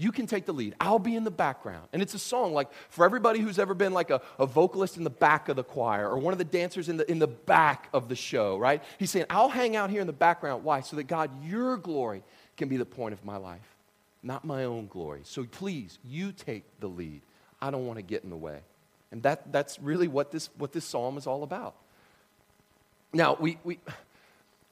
You 0.00 0.12
can 0.12 0.26
take 0.26 0.46
the 0.46 0.54
lead. 0.54 0.74
I'll 0.80 0.98
be 0.98 1.14
in 1.14 1.24
the 1.24 1.30
background. 1.30 1.86
And 1.92 2.00
it's 2.00 2.14
a 2.14 2.18
song 2.18 2.54
like 2.54 2.72
for 2.88 3.04
everybody 3.04 3.38
who's 3.38 3.58
ever 3.58 3.74
been 3.74 3.92
like 3.92 4.08
a, 4.08 4.22
a 4.38 4.46
vocalist 4.46 4.96
in 4.96 5.04
the 5.04 5.10
back 5.10 5.50
of 5.50 5.56
the 5.56 5.62
choir 5.62 6.08
or 6.08 6.16
one 6.16 6.32
of 6.32 6.38
the 6.38 6.44
dancers 6.44 6.88
in 6.88 6.96
the, 6.96 7.10
in 7.10 7.18
the 7.18 7.26
back 7.26 7.90
of 7.92 8.08
the 8.08 8.16
show, 8.16 8.56
right? 8.56 8.82
He's 8.96 9.10
saying, 9.10 9.26
I'll 9.28 9.50
hang 9.50 9.76
out 9.76 9.90
here 9.90 10.00
in 10.00 10.06
the 10.06 10.14
background. 10.14 10.64
Why? 10.64 10.80
So 10.80 10.96
that 10.96 11.02
God, 11.02 11.44
your 11.44 11.76
glory 11.76 12.22
can 12.56 12.70
be 12.70 12.78
the 12.78 12.86
point 12.86 13.12
of 13.12 13.22
my 13.26 13.36
life, 13.36 13.76
not 14.22 14.42
my 14.42 14.64
own 14.64 14.86
glory. 14.86 15.20
So 15.24 15.44
please, 15.44 15.98
you 16.02 16.32
take 16.32 16.64
the 16.80 16.88
lead. 16.88 17.20
I 17.60 17.70
don't 17.70 17.86
want 17.86 17.98
to 17.98 18.02
get 18.02 18.24
in 18.24 18.30
the 18.30 18.38
way. 18.38 18.60
And 19.12 19.22
that, 19.24 19.52
that's 19.52 19.78
really 19.80 20.08
what 20.08 20.32
this, 20.32 20.48
what 20.56 20.72
this 20.72 20.86
psalm 20.86 21.18
is 21.18 21.26
all 21.26 21.42
about. 21.42 21.74
Now, 23.12 23.36
we, 23.38 23.58
we, 23.64 23.78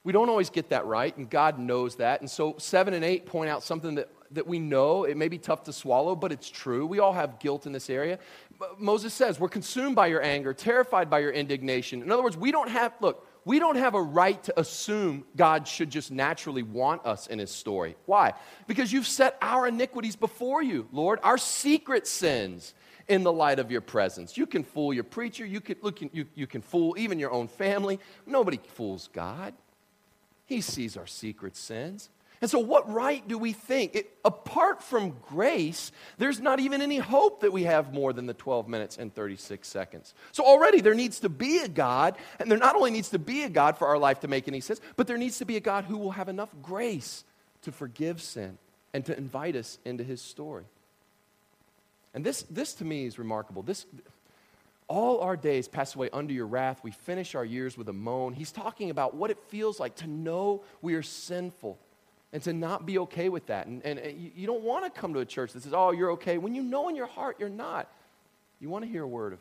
we 0.05 0.13
don't 0.15 0.31
always 0.31 0.49
get 0.49 0.71
that 0.71 0.87
right, 0.87 1.15
and 1.19 1.29
God 1.29 1.59
knows 1.59 1.97
that. 1.97 2.23
And 2.23 2.31
so, 2.31 2.55
seven 2.57 2.95
and 2.95 3.05
eight 3.05 3.27
point 3.27 3.51
out 3.51 3.63
something 3.63 3.97
that 3.97 4.09
that 4.33 4.47
we 4.47 4.59
know. 4.59 5.05
It 5.05 5.17
may 5.17 5.29
be 5.29 5.39
tough 5.39 5.65
to 5.65 5.73
swallow, 5.73 6.15
but 6.15 6.33
it's 6.33 6.49
true. 6.49 6.87
We 6.87 6.99
all 6.99 7.13
have 7.13 7.39
guilt 7.39 7.67
in 7.67 7.73
this 7.73 7.91
area. 7.91 8.19
Moses 8.79 9.15
says, 9.15 9.39
We're 9.39 9.49
consumed 9.49 9.97
by 9.97 10.09
your 10.09 10.23
anger, 10.23 10.53
terrified 10.53 11.09
by 11.11 11.21
your 11.21 11.31
indignation. 11.31 12.03
In 12.03 12.11
other 12.11 12.23
words, 12.23 12.37
we 12.37 12.53
don't 12.53 12.71
have, 12.71 12.93
look, 13.01 13.27
we 13.45 13.59
don't 13.59 13.77
have 13.77 13.95
a 13.95 14.03
right 14.03 14.43
to 14.45 14.61
assume 14.61 15.25
God 15.35 15.67
should 15.67 15.91
just 15.91 16.11
naturally 16.11 16.63
want 16.63 17.07
us 17.07 17.27
in 17.29 17.39
his 17.39 17.51
story. 17.51 17.97
Why? 18.05 18.35
Because 18.67 18.93
you've 18.93 19.07
set 19.07 19.39
our 19.41 19.67
iniquities 19.67 20.17
before 20.17 20.63
you, 20.63 20.89
Lord, 20.93 21.19
our 21.23 21.39
secret 21.39 22.07
sins 22.07 22.75
in 23.09 23.23
the 23.23 23.33
light 23.33 23.59
of 23.59 23.71
your 23.71 23.81
presence. 23.81 24.37
You 24.37 24.47
can 24.47 24.65
fool 24.65 24.93
your 24.93 25.05
preacher, 25.05 25.47
you 25.47 25.61
can, 25.63 25.77
look, 25.81 26.01
you, 26.03 26.27
you 26.35 26.47
can 26.47 26.61
fool 26.61 26.95
even 26.99 27.19
your 27.19 27.31
own 27.31 27.49
family. 27.49 27.99
Nobody 28.27 28.59
fools 28.75 29.09
God. 29.13 29.55
He 30.45 30.61
sees 30.61 30.97
our 30.97 31.07
secret 31.07 31.57
sins. 31.57 32.11
And 32.41 32.51
so, 32.51 32.61
what 32.61 32.91
right 32.91 33.27
do 33.27 33.37
we 33.37 33.53
think? 33.53 33.97
It, 33.97 34.17
apart 34.25 34.83
from 34.83 35.17
grace, 35.29 35.91
there's 36.19 36.41
not 36.41 36.61
even 36.61 36.81
any 36.81 36.99
hope 36.99 37.41
that 37.41 37.53
we 37.53 37.65
have 37.65 37.93
more 37.93 38.13
than 38.13 38.27
the 38.27 38.35
12 38.35 38.69
minutes 38.69 38.97
and 38.97 39.13
36 39.13 39.67
seconds. 39.67 40.15
So, 40.31 40.45
already 40.45 40.81
there 40.81 40.95
needs 40.95 41.21
to 41.21 41.29
be 41.29 41.59
a 41.59 41.69
God, 41.69 42.17
and 42.39 42.51
there 42.51 42.59
not 42.59 42.77
only 42.77 42.93
needs 42.93 43.09
to 43.11 43.19
be 43.19 43.43
a 43.43 43.49
God 43.49 43.77
for 43.77 43.89
our 43.89 43.99
life 43.99 44.21
to 44.21 44.29
make 44.29 44.47
any 44.47 44.61
sense, 44.61 44.81
but 44.97 45.09
there 45.09 45.19
needs 45.19 45.39
to 45.39 45.45
be 45.45 45.57
a 45.57 45.61
God 45.61 45.85
who 45.85 45.97
will 45.97 46.13
have 46.13 46.29
enough 46.29 46.51
grace 46.63 47.25
to 47.63 47.73
forgive 47.73 48.23
sin 48.23 48.57
and 48.95 49.05
to 49.07 49.17
invite 49.17 49.57
us 49.57 49.79
into 49.85 50.05
his 50.05 50.23
story. 50.23 50.65
And 52.15 52.25
this, 52.25 52.43
this 52.45 52.75
to 52.75 52.85
me 52.85 53.05
is 53.05 53.19
remarkable. 53.19 53.63
This, 53.63 53.85
all 54.87 55.21
our 55.21 55.37
days 55.37 55.67
pass 55.67 55.97
away 55.97 56.09
under 56.13 56.33
your 56.33 56.47
wrath. 56.47 56.85
We 56.85 56.93
finish 56.93 57.35
our 57.35 57.45
years 57.45 57.77
with 57.77 57.89
a 57.89 57.93
moan. 57.93 58.33
He's 58.33 58.53
talking 58.53 58.91
about 58.91 59.15
what 59.15 59.33
it 59.33 59.39
feels 59.49 59.81
like 59.81 59.97
to 59.97 60.07
know 60.07 60.63
we 60.81 60.95
are 60.95 61.03
sinful 61.03 61.79
and 62.33 62.43
to 62.43 62.53
not 62.53 62.85
be 62.85 62.99
okay 62.99 63.29
with 63.29 63.47
that. 63.47 63.67
And, 63.67 63.85
and, 63.85 63.99
and 63.99 64.33
you 64.35 64.47
don't 64.47 64.63
want 64.63 64.85
to 64.85 65.01
come 65.01 65.15
to 65.15 65.21
a 65.21 65.25
church 65.25 65.53
that 65.53 65.63
says, 65.63 65.73
oh, 65.75 65.93
you're 65.93 66.13
okay, 66.13 66.39
when 66.39 66.55
you 66.55 66.63
know 66.63 66.89
in 66.89 66.97
your 66.97 67.07
heart 67.07 67.37
you're 67.39 67.49
not. 67.49 67.91
You 68.61 68.69
want 68.69 68.85
to 68.85 68.91
hear 68.91 69.05
a 69.05 69.09
word 69.09 69.33
of 69.33 69.39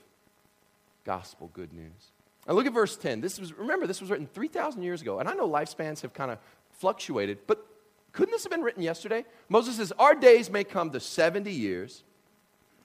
gospel 1.05 1.49
good 1.53 1.73
news. 1.73 2.11
Now 2.47 2.53
look 2.53 2.65
at 2.65 2.73
verse 2.73 2.95
10. 2.95 3.19
This 3.19 3.39
was, 3.39 3.51
remember, 3.53 3.87
this 3.87 3.99
was 3.99 4.09
written 4.09 4.27
3,000 4.27 4.83
years 4.83 5.01
ago. 5.01 5.19
And 5.19 5.27
I 5.27 5.33
know 5.33 5.49
lifespans 5.49 6.01
have 6.01 6.13
kind 6.13 6.31
of 6.31 6.37
fluctuated, 6.71 7.39
but 7.47 7.65
couldn't 8.13 8.31
this 8.31 8.43
have 8.43 8.51
been 8.51 8.61
written 8.61 8.83
yesterday? 8.83 9.25
Moses 9.49 9.75
says, 9.75 9.91
Our 9.99 10.15
days 10.15 10.49
may 10.49 10.63
come 10.63 10.91
to 10.91 10.99
70 10.99 11.51
years 11.51 12.03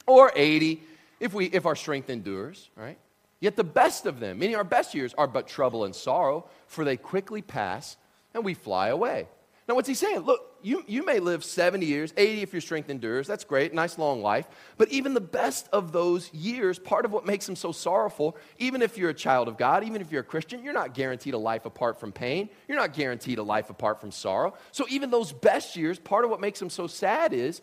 or 0.06 0.32
80 0.34 0.82
if, 1.20 1.32
we, 1.32 1.46
if 1.46 1.64
our 1.64 1.76
strength 1.76 2.10
endures, 2.10 2.70
right? 2.76 2.98
Yet 3.40 3.56
the 3.56 3.64
best 3.64 4.06
of 4.06 4.20
them, 4.20 4.38
meaning 4.38 4.56
our 4.56 4.64
best 4.64 4.94
years, 4.94 5.14
are 5.14 5.26
but 5.26 5.46
trouble 5.46 5.84
and 5.84 5.94
sorrow, 5.94 6.48
for 6.66 6.84
they 6.84 6.96
quickly 6.96 7.42
pass 7.42 7.96
and 8.34 8.44
we 8.44 8.54
fly 8.54 8.88
away. 8.88 9.28
Now, 9.72 9.76
what's 9.76 9.88
he 9.88 9.94
saying? 9.94 10.18
Look, 10.18 10.54
you, 10.60 10.84
you 10.86 11.02
may 11.02 11.18
live 11.18 11.42
70 11.42 11.86
years, 11.86 12.12
80 12.14 12.42
if 12.42 12.52
your 12.52 12.60
strength 12.60 12.90
endures. 12.90 13.26
That's 13.26 13.42
great, 13.42 13.72
nice 13.72 13.96
long 13.96 14.20
life. 14.20 14.46
But 14.76 14.90
even 14.90 15.14
the 15.14 15.20
best 15.22 15.66
of 15.72 15.92
those 15.92 16.30
years, 16.34 16.78
part 16.78 17.06
of 17.06 17.10
what 17.10 17.24
makes 17.24 17.46
them 17.46 17.56
so 17.56 17.72
sorrowful, 17.72 18.36
even 18.58 18.82
if 18.82 18.98
you're 18.98 19.08
a 19.08 19.14
child 19.14 19.48
of 19.48 19.56
God, 19.56 19.82
even 19.82 20.02
if 20.02 20.12
you're 20.12 20.20
a 20.20 20.24
Christian, 20.24 20.62
you're 20.62 20.74
not 20.74 20.92
guaranteed 20.92 21.32
a 21.32 21.38
life 21.38 21.64
apart 21.64 21.98
from 21.98 22.12
pain. 22.12 22.50
You're 22.68 22.76
not 22.76 22.92
guaranteed 22.92 23.38
a 23.38 23.42
life 23.42 23.70
apart 23.70 23.98
from 23.98 24.10
sorrow. 24.10 24.52
So 24.72 24.84
even 24.90 25.10
those 25.10 25.32
best 25.32 25.74
years, 25.74 25.98
part 25.98 26.26
of 26.26 26.30
what 26.30 26.38
makes 26.38 26.58
them 26.58 26.68
so 26.68 26.86
sad 26.86 27.32
is 27.32 27.62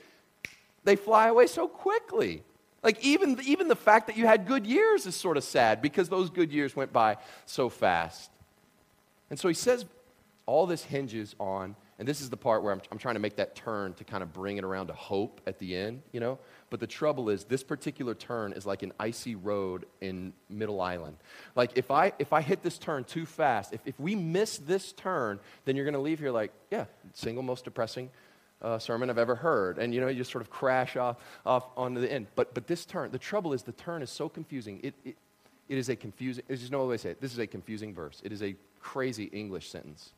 they 0.86 0.95
fly 0.95 1.28
away 1.28 1.45
so 1.45 1.67
quickly. 1.67 2.41
Like, 2.82 3.06
even, 3.06 3.38
even 3.45 3.67
the 3.67 3.76
fact 3.76 4.08
that 4.08 4.17
you 4.17 4.26
had 4.26 4.48
good 4.48 4.65
years 4.65 5.06
is 5.06 5.13
sort 5.13 5.38
of 5.38 5.43
sad 5.43 5.80
because 5.80 6.10
those 6.10 6.32
good 6.32 6.52
years 6.52 6.76
went 6.76 6.91
by 6.91 7.17
so 7.45 7.69
fast. 7.69 8.32
And 9.30 9.38
so 9.38 9.48
he 9.48 9.54
says 9.54 9.86
all 10.48 10.65
this 10.65 10.84
hinges 10.84 11.36
on 11.39 11.76
and 11.99 12.07
this 12.07 12.21
is 12.21 12.29
the 12.29 12.38
part 12.38 12.63
where 12.63 12.71
I'm, 12.71 12.81
I'm 12.91 12.97
trying 12.97 13.15
to 13.15 13.19
make 13.19 13.35
that 13.35 13.55
turn 13.55 13.93
to 13.95 14.05
kind 14.05 14.23
of 14.23 14.31
bring 14.31 14.55
it 14.55 14.63
around 14.63 14.88
to 14.88 14.93
hope 14.93 15.41
at 15.45 15.59
the 15.59 15.75
end, 15.75 16.01
you 16.13 16.21
know? 16.21 16.39
But 16.69 16.79
the 16.79 16.88
trouble 16.88 17.29
is, 17.29 17.43
this 17.43 17.62
particular 17.62 18.15
turn 18.15 18.53
is 18.53 18.65
like 18.65 18.83
an 18.83 18.93
icy 18.97 19.35
road 19.35 19.85
in 19.99 20.31
Middle 20.49 20.79
Island. 20.79 21.17
Like, 21.55 21.71
if 21.75 21.91
I, 21.91 22.13
if 22.17 22.31
I 22.31 22.41
hit 22.41 22.63
this 22.63 22.77
turn 22.77 23.03
too 23.03 23.25
fast, 23.25 23.73
if, 23.73 23.81
if 23.85 23.99
we 23.99 24.15
miss 24.15 24.59
this 24.59 24.93
turn, 24.93 25.41
then 25.65 25.75
you're 25.75 25.83
going 25.83 25.93
to 25.93 25.99
leave 25.99 26.19
here 26.19 26.31
like, 26.31 26.53
yeah, 26.71 26.85
single 27.13 27.43
most 27.43 27.65
depressing 27.65 28.09
uh, 28.62 28.79
sermon 28.79 29.09
I've 29.09 29.17
ever 29.17 29.35
heard. 29.35 29.77
And, 29.77 29.93
you 29.93 29.99
know, 29.99 30.07
you 30.07 30.19
just 30.19 30.31
sort 30.31 30.41
of 30.41 30.49
crash 30.49 30.95
off, 30.95 31.17
off 31.45 31.65
onto 31.75 31.99
the 31.99 32.09
end. 32.09 32.27
But, 32.35 32.53
but 32.53 32.65
this 32.65 32.85
turn, 32.85 33.12
the 33.12 33.19
trouble 33.19 33.51
is, 33.51 33.63
the 33.63 33.73
turn 33.73 34.01
is 34.01 34.09
so 34.09 34.29
confusing. 34.29 34.79
It, 34.83 34.95
it, 35.03 35.17
it 35.67 35.77
is 35.77 35.89
a 35.89 35.97
confusing, 35.97 36.45
there's 36.47 36.62
just 36.62 36.71
no 36.71 36.79
other 36.79 36.89
way 36.91 36.95
to 36.95 37.01
say 37.01 37.09
it. 37.12 37.19
This 37.19 37.33
is 37.33 37.39
a 37.39 37.47
confusing 37.47 37.93
verse. 37.93 38.21
It 38.23 38.31
is 38.31 38.41
a 38.41 38.55
crazy 38.79 39.25
English 39.25 39.69
sentence. 39.69 40.13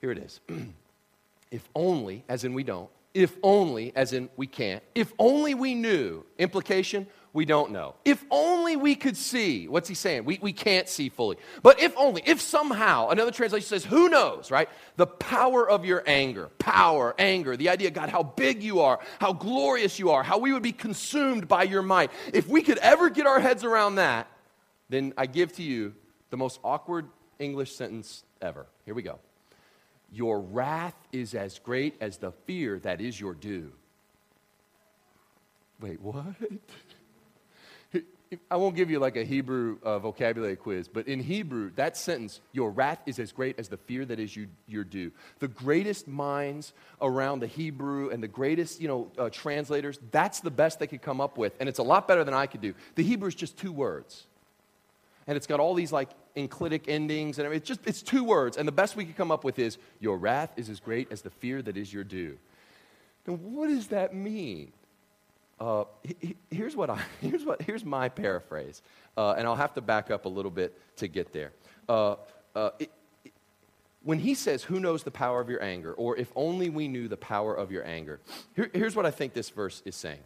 Here 0.00 0.10
it 0.10 0.18
is. 0.18 0.40
if 1.50 1.68
only, 1.74 2.24
as 2.28 2.44
in 2.44 2.54
we 2.54 2.62
don't, 2.62 2.90
if 3.14 3.36
only, 3.42 3.92
as 3.96 4.12
in 4.12 4.28
we 4.36 4.46
can't, 4.46 4.82
if 4.94 5.12
only 5.18 5.54
we 5.54 5.74
knew, 5.74 6.24
implication, 6.38 7.06
we 7.32 7.44
don't 7.44 7.72
know. 7.72 7.94
If 8.04 8.24
only 8.30 8.76
we 8.76 8.94
could 8.94 9.16
see, 9.16 9.66
what's 9.66 9.88
he 9.88 9.94
saying? 9.94 10.24
We, 10.24 10.38
we 10.40 10.52
can't 10.52 10.88
see 10.88 11.08
fully. 11.08 11.36
But 11.62 11.80
if 11.80 11.96
only, 11.96 12.22
if 12.26 12.40
somehow, 12.40 13.08
another 13.08 13.30
translation 13.30 13.66
says, 13.66 13.84
who 13.84 14.08
knows, 14.08 14.50
right? 14.50 14.68
The 14.96 15.06
power 15.06 15.68
of 15.68 15.84
your 15.84 16.02
anger, 16.06 16.50
power, 16.58 17.14
anger, 17.18 17.56
the 17.56 17.68
idea, 17.70 17.90
God, 17.90 18.08
how 18.08 18.22
big 18.22 18.62
you 18.62 18.80
are, 18.80 18.98
how 19.20 19.32
glorious 19.32 19.98
you 19.98 20.10
are, 20.10 20.22
how 20.22 20.38
we 20.38 20.52
would 20.52 20.62
be 20.62 20.72
consumed 20.72 21.48
by 21.48 21.64
your 21.64 21.82
might. 21.82 22.10
If 22.32 22.48
we 22.48 22.62
could 22.62 22.78
ever 22.78 23.10
get 23.10 23.26
our 23.26 23.40
heads 23.40 23.64
around 23.64 23.96
that, 23.96 24.28
then 24.88 25.12
I 25.16 25.26
give 25.26 25.52
to 25.54 25.62
you 25.62 25.94
the 26.30 26.36
most 26.36 26.60
awkward 26.62 27.06
English 27.38 27.74
sentence 27.74 28.24
ever. 28.40 28.66
Here 28.84 28.94
we 28.94 29.02
go. 29.02 29.18
Your 30.10 30.40
wrath 30.40 30.96
is 31.12 31.34
as 31.34 31.58
great 31.58 31.94
as 32.00 32.18
the 32.18 32.32
fear 32.46 32.78
that 32.80 33.00
is 33.00 33.20
your 33.20 33.34
due. 33.34 33.72
Wait, 35.80 36.00
what? 36.00 36.24
I 38.50 38.56
won't 38.56 38.76
give 38.76 38.90
you 38.90 38.98
like 38.98 39.16
a 39.16 39.24
Hebrew 39.24 39.78
uh, 39.82 39.98
vocabulary 39.98 40.56
quiz, 40.56 40.88
but 40.88 41.08
in 41.08 41.20
Hebrew, 41.20 41.70
that 41.76 41.96
sentence, 41.96 42.40
your 42.52 42.70
wrath 42.70 43.00
is 43.06 43.18
as 43.18 43.32
great 43.32 43.58
as 43.58 43.68
the 43.68 43.76
fear 43.76 44.04
that 44.04 44.18
is 44.18 44.36
you, 44.36 44.48
your 44.66 44.84
due. 44.84 45.12
The 45.38 45.48
greatest 45.48 46.06
minds 46.08 46.74
around 47.00 47.40
the 47.40 47.46
Hebrew 47.46 48.10
and 48.10 48.22
the 48.22 48.28
greatest, 48.28 48.80
you 48.80 48.88
know, 48.88 49.10
uh, 49.16 49.30
translators, 49.30 49.98
that's 50.10 50.40
the 50.40 50.50
best 50.50 50.78
they 50.78 50.86
could 50.86 51.00
come 51.00 51.20
up 51.20 51.38
with. 51.38 51.54
And 51.58 51.68
it's 51.68 51.78
a 51.78 51.82
lot 51.82 52.06
better 52.06 52.24
than 52.24 52.34
I 52.34 52.46
could 52.46 52.60
do. 52.60 52.74
The 52.96 53.02
Hebrew 53.02 53.28
is 53.28 53.34
just 53.34 53.56
two 53.56 53.72
words. 53.72 54.26
And 55.28 55.36
it's 55.36 55.46
got 55.46 55.60
all 55.60 55.74
these 55.74 55.92
like 55.92 56.08
enclitic 56.34 56.88
endings, 56.88 57.38
and 57.38 57.52
it's 57.52 57.68
just 57.68 57.80
it's 57.86 58.02
two 58.02 58.24
words. 58.24 58.56
And 58.56 58.66
the 58.66 58.72
best 58.72 58.96
we 58.96 59.04
could 59.04 59.16
come 59.16 59.30
up 59.30 59.44
with 59.44 59.58
is, 59.58 59.76
"Your 60.00 60.16
wrath 60.16 60.50
is 60.56 60.70
as 60.70 60.80
great 60.80 61.12
as 61.12 61.22
the 61.22 61.30
fear 61.30 61.62
that 61.62 61.76
is 61.76 61.92
your 61.92 62.02
due." 62.02 62.38
Now, 63.26 63.34
what 63.34 63.68
does 63.68 63.88
that 63.88 64.14
mean? 64.14 64.72
Uh, 65.60 65.84
here's 66.50 66.74
what 66.74 66.88
I 66.88 67.02
here's 67.20 67.44
what 67.44 67.60
here's 67.60 67.84
my 67.84 68.08
paraphrase, 68.08 68.80
uh, 69.18 69.34
and 69.36 69.46
I'll 69.46 69.54
have 69.54 69.74
to 69.74 69.82
back 69.82 70.10
up 70.10 70.24
a 70.24 70.28
little 70.28 70.50
bit 70.50 70.78
to 70.96 71.08
get 71.08 71.32
there. 71.32 71.52
Uh, 71.88 72.16
uh 72.56 72.70
it, 72.78 72.90
when 74.02 74.20
he 74.20 74.34
says, 74.34 74.62
"Who 74.62 74.80
knows 74.80 75.02
the 75.02 75.10
power 75.10 75.40
of 75.40 75.50
your 75.50 75.62
anger?" 75.62 75.92
or 75.92 76.16
"If 76.16 76.32
only 76.36 76.70
we 76.70 76.88
knew 76.88 77.06
the 77.06 77.18
power 77.18 77.54
of 77.54 77.70
your 77.70 77.84
anger," 77.84 78.20
here, 78.56 78.70
here's 78.72 78.96
what 78.96 79.04
I 79.04 79.10
think 79.10 79.34
this 79.34 79.50
verse 79.50 79.82
is 79.84 79.94
saying. 79.94 80.22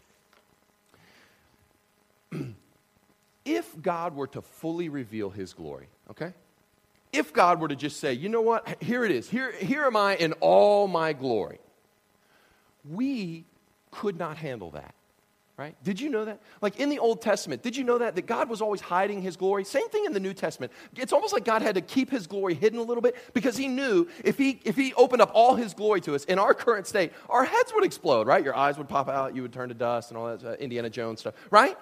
If 3.44 3.80
God 3.80 4.14
were 4.14 4.26
to 4.28 4.42
fully 4.42 4.88
reveal 4.88 5.30
his 5.30 5.52
glory, 5.52 5.88
okay? 6.10 6.32
If 7.12 7.32
God 7.32 7.60
were 7.60 7.68
to 7.68 7.76
just 7.76 8.00
say, 8.00 8.14
you 8.14 8.28
know 8.28 8.40
what, 8.40 8.82
here 8.82 9.04
it 9.04 9.10
is, 9.10 9.28
here, 9.28 9.52
here 9.52 9.84
am 9.84 9.96
I 9.96 10.16
in 10.16 10.32
all 10.34 10.88
my 10.88 11.12
glory, 11.12 11.60
we 12.88 13.44
could 13.90 14.18
not 14.18 14.36
handle 14.36 14.70
that. 14.70 14.94
Right? 15.58 15.76
Did 15.84 16.00
you 16.00 16.08
know 16.08 16.24
that? 16.24 16.40
Like 16.62 16.80
in 16.80 16.88
the 16.88 16.98
Old 16.98 17.20
Testament, 17.20 17.62
did 17.62 17.76
you 17.76 17.84
know 17.84 17.98
that? 17.98 18.16
That 18.16 18.26
God 18.26 18.48
was 18.48 18.62
always 18.62 18.80
hiding 18.80 19.20
his 19.20 19.36
glory? 19.36 19.64
Same 19.64 19.88
thing 19.90 20.06
in 20.06 20.14
the 20.14 20.18
New 20.18 20.32
Testament. 20.32 20.72
It's 20.96 21.12
almost 21.12 21.34
like 21.34 21.44
God 21.44 21.60
had 21.60 21.74
to 21.74 21.82
keep 21.82 22.10
his 22.10 22.26
glory 22.26 22.54
hidden 22.54 22.78
a 22.78 22.82
little 22.82 23.02
bit 23.02 23.16
because 23.34 23.56
he 23.56 23.68
knew 23.68 24.08
if 24.24 24.38
he, 24.38 24.60
if 24.64 24.76
he 24.76 24.94
opened 24.94 25.20
up 25.20 25.30
all 25.34 25.54
his 25.54 25.74
glory 25.74 26.00
to 26.00 26.14
us 26.14 26.24
in 26.24 26.38
our 26.38 26.54
current 26.54 26.86
state, 26.86 27.12
our 27.28 27.44
heads 27.44 27.70
would 27.74 27.84
explode, 27.84 28.26
right? 28.26 28.42
Your 28.42 28.56
eyes 28.56 28.78
would 28.78 28.88
pop 28.88 29.08
out, 29.08 29.36
you 29.36 29.42
would 29.42 29.52
turn 29.52 29.68
to 29.68 29.74
dust 29.74 30.10
and 30.10 30.18
all 30.18 30.34
that 30.34 30.44
uh, 30.44 30.54
Indiana 30.54 30.88
Jones 30.88 31.20
stuff, 31.20 31.34
right? 31.50 31.76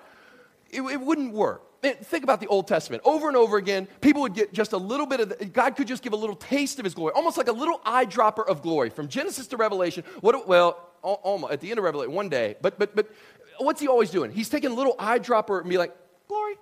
It, 0.73 0.83
it 0.83 1.01
wouldn't 1.01 1.33
work. 1.33 1.63
Man, 1.83 1.95
think 1.95 2.25
about 2.25 2.41
the 2.41 2.47
Old 2.47 2.69
Testament. 2.69 3.03
Over 3.07 3.29
and 3.29 3.37
over 3.37 3.57
again, 3.57 3.89
people 4.01 4.23
would 4.23 4.35
get 4.35 4.53
just 4.53 4.73
a 4.73 4.77
little 4.77 5.07
bit 5.07 5.21
of, 5.21 5.29
the, 5.31 5.47
God 5.47 5.77
could 5.77 5.89
just 5.89 6.03
give 6.03 6.13
a 6.13 6.17
little 6.17 6.37
taste 6.37 6.79
of 6.79 6.85
his 6.85 6.95
glory, 6.95 7.13
almost 7.15 7.39
like 7.39 7.49
a 7.49 7.53
little 7.53 7.79
eyedropper 7.87 8.47
of 8.47 8.61
glory 8.61 8.91
from 8.91 9.09
Genesis 9.09 9.47
to 9.49 9.57
Revelation. 9.57 10.05
What, 10.21 10.47
well, 10.47 10.91
almost 11.03 11.53
at 11.53 11.61
the 11.61 11.71
end 11.71 11.79
of 11.79 11.85
Revelation, 11.85 12.13
one 12.13 12.29
day. 12.29 12.57
But, 12.61 12.79
but, 12.79 12.95
but 12.95 13.11
what's 13.59 13.81
he 13.81 13.89
always 13.89 14.11
doing? 14.11 14.31
He's 14.31 14.51
taking 14.51 14.71
a 14.71 14.75
little 14.75 14.95
eyedropper 14.97 15.61
and 15.61 15.71
be 15.71 15.79
like, 15.79 15.97
glory, 16.29 16.57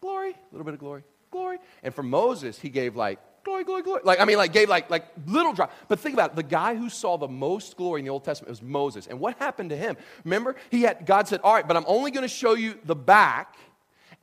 glory, 0.00 0.30
a 0.30 0.52
little 0.52 0.64
bit 0.64 0.74
of 0.74 0.80
glory, 0.80 1.02
glory. 1.30 1.58
And 1.82 1.94
for 1.94 2.02
Moses, 2.02 2.58
he 2.58 2.68
gave 2.68 2.96
like 2.96 3.18
glory, 3.46 3.62
glory, 3.62 3.82
glory. 3.82 4.00
Like, 4.04 4.20
I 4.20 4.24
mean, 4.24 4.36
like, 4.36 4.52
gave 4.52 4.68
like, 4.68 4.90
like 4.90 5.06
little 5.24 5.52
drop. 5.52 5.72
But 5.86 6.00
think 6.00 6.14
about 6.14 6.30
it. 6.30 6.36
The 6.36 6.42
guy 6.42 6.74
who 6.74 6.90
saw 6.90 7.16
the 7.16 7.28
most 7.28 7.76
glory 7.76 8.00
in 8.00 8.04
the 8.04 8.10
Old 8.10 8.24
Testament 8.24 8.50
was 8.50 8.60
Moses. 8.60 9.06
And 9.06 9.20
what 9.20 9.38
happened 9.38 9.70
to 9.70 9.76
him? 9.76 9.96
Remember, 10.24 10.56
he 10.70 10.82
had, 10.82 11.06
God 11.06 11.28
said, 11.28 11.40
all 11.42 11.54
right, 11.54 11.66
but 11.66 11.76
I'm 11.76 11.84
only 11.86 12.10
going 12.10 12.22
to 12.22 12.28
show 12.28 12.54
you 12.54 12.74
the 12.84 12.96
back 12.96 13.54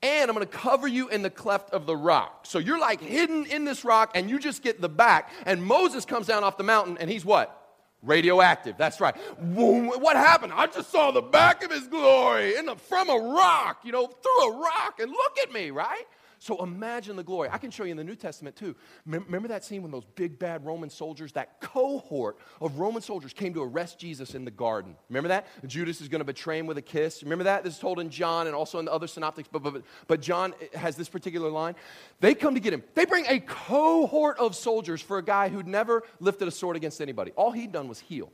and 0.04 0.30
I'm 0.30 0.36
going 0.36 0.46
to 0.46 0.54
cover 0.54 0.86
you 0.86 1.08
in 1.08 1.22
the 1.22 1.30
cleft 1.30 1.72
of 1.72 1.86
the 1.86 1.96
rock. 1.96 2.46
So 2.46 2.60
you're 2.60 2.80
like 2.80 3.00
hidden 3.00 3.46
in 3.46 3.64
this 3.64 3.86
rock 3.86 4.12
and 4.14 4.30
you 4.30 4.38
just 4.38 4.62
get 4.62 4.82
the 4.82 4.90
back. 4.90 5.32
And 5.46 5.64
Moses 5.64 6.04
comes 6.04 6.28
down 6.28 6.44
off 6.44 6.58
the 6.58 6.64
mountain 6.64 6.98
and 7.00 7.10
he's 7.10 7.24
what? 7.24 7.60
Radioactive, 8.02 8.76
that's 8.78 9.00
right. 9.00 9.16
What 9.40 10.18
happened? 10.18 10.52
I 10.54 10.68
just 10.68 10.92
saw 10.92 11.12
the 11.12 11.22
back 11.22 11.64
of 11.64 11.72
his 11.72 11.88
glory 11.88 12.58
in 12.58 12.66
the, 12.66 12.76
from 12.76 13.10
a 13.10 13.16
rock, 13.16 13.80
you 13.86 13.94
know, 13.94 14.08
through 14.08 14.50
a 14.50 14.58
rock, 14.58 15.00
and 15.00 15.10
look 15.10 15.38
at 15.42 15.54
me, 15.54 15.72
right? 15.72 16.04
So 16.44 16.62
imagine 16.62 17.16
the 17.16 17.24
glory. 17.24 17.48
I 17.50 17.58
can 17.58 17.72
show 17.72 17.86
you 17.86 17.92
in 17.92 17.96
the 17.96 18.04
New 18.04 18.18
Testament 18.18 18.58
too. 18.58 18.76
Remember 19.06 19.48
that 19.48 19.64
scene 19.64 19.82
when 19.82 19.92
those 19.92 20.04
big 20.04 20.38
bad 20.38 20.66
Roman 20.66 20.90
soldiers, 20.90 21.32
that 21.32 21.62
cohort 21.62 22.38
of 22.60 22.80
Roman 22.80 23.02
soldiers 23.02 23.32
came 23.32 23.54
to 23.54 23.64
arrest 23.64 23.98
Jesus 23.98 24.36
in 24.36 24.44
the 24.44 24.52
garden? 24.52 24.98
Remember 25.08 25.30
that? 25.30 25.48
Judas 25.66 26.02
is 26.02 26.10
going 26.10 26.20
to 26.20 26.26
betray 26.26 26.60
him 26.60 26.68
with 26.68 26.78
a 26.78 26.82
kiss. 26.82 27.24
Remember 27.24 27.46
that? 27.46 27.64
This 27.64 27.76
is 27.76 27.80
told 27.80 27.98
in 27.98 28.10
John 28.10 28.48
and 28.48 28.56
also 28.58 28.80
in 28.80 28.84
the 28.84 28.92
other 28.92 29.08
synoptics, 29.08 29.48
but, 29.50 29.64
but, 29.64 29.84
but 30.08 30.20
John 30.20 30.54
eh, 30.60 30.78
has 30.78 30.98
this 30.98 31.08
particular 31.08 31.50
line. 31.50 31.76
They 32.20 32.36
come 32.36 32.56
to 32.56 32.60
get 32.60 32.74
him. 32.74 32.84
They 32.94 33.06
bring 33.06 33.26
a 33.30 33.40
cohort 33.40 34.38
of 34.38 34.54
soldiers 34.54 35.02
for 35.02 35.20
a 35.20 35.24
guy 35.24 35.48
who'd 35.48 35.66
never 35.66 36.04
lifted 36.20 36.50
a 36.50 36.52
sword 36.52 36.76
against 36.76 37.00
anybody. 37.00 37.32
All 37.38 37.52
he'd 37.52 37.72
done 37.72 37.88
was 37.88 38.02
heal. 38.02 38.34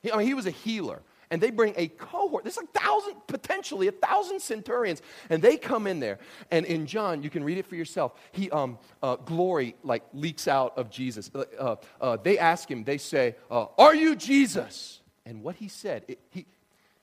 He, 0.00 0.10
I 0.10 0.16
mean, 0.16 0.26
he 0.26 0.32
was 0.32 0.46
a 0.46 0.52
healer 0.52 1.02
and 1.30 1.40
they 1.40 1.50
bring 1.50 1.74
a 1.76 1.88
cohort. 1.88 2.44
There's 2.44 2.58
a 2.58 2.66
thousand, 2.66 3.14
potentially 3.26 3.88
a 3.88 3.92
thousand 3.92 4.40
centurions, 4.40 5.00
and 5.28 5.40
they 5.40 5.56
come 5.56 5.86
in 5.86 6.00
there. 6.00 6.18
And 6.50 6.66
in 6.66 6.86
John, 6.86 7.22
you 7.22 7.30
can 7.30 7.44
read 7.44 7.58
it 7.58 7.66
for 7.66 7.76
yourself. 7.76 8.14
He, 8.32 8.50
um, 8.50 8.78
uh, 9.02 9.16
glory 9.16 9.76
like 9.82 10.02
leaks 10.12 10.48
out 10.48 10.76
of 10.76 10.90
Jesus. 10.90 11.30
Uh, 11.34 11.44
uh, 11.58 11.76
uh 12.00 12.16
they 12.16 12.38
ask 12.38 12.70
him. 12.70 12.84
They 12.84 12.98
say, 12.98 13.36
uh, 13.50 13.66
"Are 13.78 13.94
you 13.94 14.16
Jesus?" 14.16 15.00
And 15.24 15.42
what 15.42 15.56
he 15.56 15.68
said, 15.68 16.04
it, 16.08 16.18
he, 16.30 16.46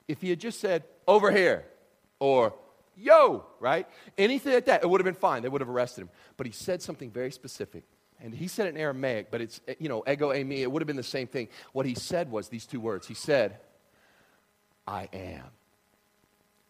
if 0.08 0.22
he 0.22 0.30
had 0.30 0.40
just 0.40 0.60
said, 0.60 0.84
"Over 1.08 1.32
here," 1.32 1.66
or 2.20 2.54
"Yo," 2.96 3.46
right? 3.60 3.88
Anything 4.18 4.54
like 4.54 4.66
that, 4.66 4.84
it 4.84 4.90
would 4.90 5.00
have 5.00 5.06
been 5.06 5.14
fine. 5.14 5.42
They 5.42 5.50
would 5.50 5.62
have 5.62 5.70
arrested 5.70 6.02
him. 6.02 6.10
But 6.36 6.48
he 6.48 6.54
said 6.54 6.82
something 6.82 7.12
very 7.12 7.32
specific. 7.32 7.84
And 8.20 8.34
he 8.34 8.48
said 8.48 8.66
it 8.66 8.70
in 8.70 8.78
Aramaic, 8.78 9.30
but 9.30 9.42
it's, 9.42 9.62
you 9.78 9.90
know, 9.90 10.04
ego 10.08 10.32
eimi, 10.32 10.62
it 10.62 10.72
would 10.72 10.82
have 10.82 10.88
been 10.88 10.96
the 10.96 11.04
same 11.04 11.28
thing. 11.28 11.50
What 11.72 11.86
he 11.86 11.94
said 11.94 12.32
was 12.32 12.50
these 12.50 12.66
two 12.66 12.80
words. 12.80 13.08
He 13.08 13.14
said, 13.14 13.60
I 14.88 15.10
am. 15.14 15.44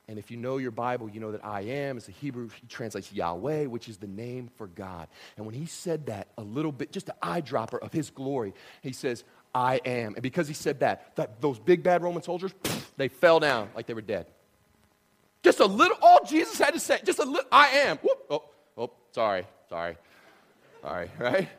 And 0.10 0.17
if 0.17 0.32
you 0.32 0.38
know 0.38 0.58
your 0.58 0.71
Bible, 0.71 1.10
you 1.10 1.19
know 1.19 1.34
that 1.34 1.43
I 1.43 1.62
am 1.62 1.97
is 1.97 2.06
the 2.06 2.13
Hebrew, 2.13 2.47
he 2.47 2.65
translates 2.67 3.12
Yahweh, 3.12 3.65
which 3.65 3.89
is 3.89 3.97
the 3.97 4.08
name 4.08 4.49
for 4.56 4.67
God. 4.67 5.10
And 5.36 5.45
when 5.45 5.53
he 5.53 5.65
said 5.65 6.06
that, 6.06 6.30
a 6.38 6.41
little 6.41 6.71
bit, 6.71 6.93
just 6.93 7.10
an 7.10 7.15
eyedropper 7.21 7.80
of 7.80 7.91
his 7.91 8.10
glory, 8.10 8.53
he 8.82 8.93
says, 8.93 9.25
I 9.53 9.82
am. 9.84 10.13
And 10.13 10.23
because 10.23 10.47
he 10.47 10.53
said 10.53 10.80
that, 10.80 11.15
that 11.17 11.41
those 11.41 11.60
big 11.60 11.84
bad 11.84 12.03
Roman 12.03 12.23
soldiers, 12.23 12.53
they 12.95 13.10
fell 13.10 13.41
down 13.41 13.69
like 13.75 13.86
they 13.86 13.93
were 13.93 14.01
dead. 14.01 14.27
Just 15.43 15.60
a 15.60 15.65
little, 15.65 15.97
all 16.01 16.23
Jesus 16.25 16.58
had 16.58 16.73
to 16.73 16.80
say, 16.80 16.99
just 17.03 17.19
a 17.19 17.25
little, 17.25 17.47
I 17.51 17.67
am. 17.69 17.97
Whoop, 17.97 18.25
oh, 18.30 18.43
oh, 18.77 18.91
sorry, 19.12 19.45
sorry, 19.69 19.97
sorry, 20.82 21.12
right? 21.19 21.49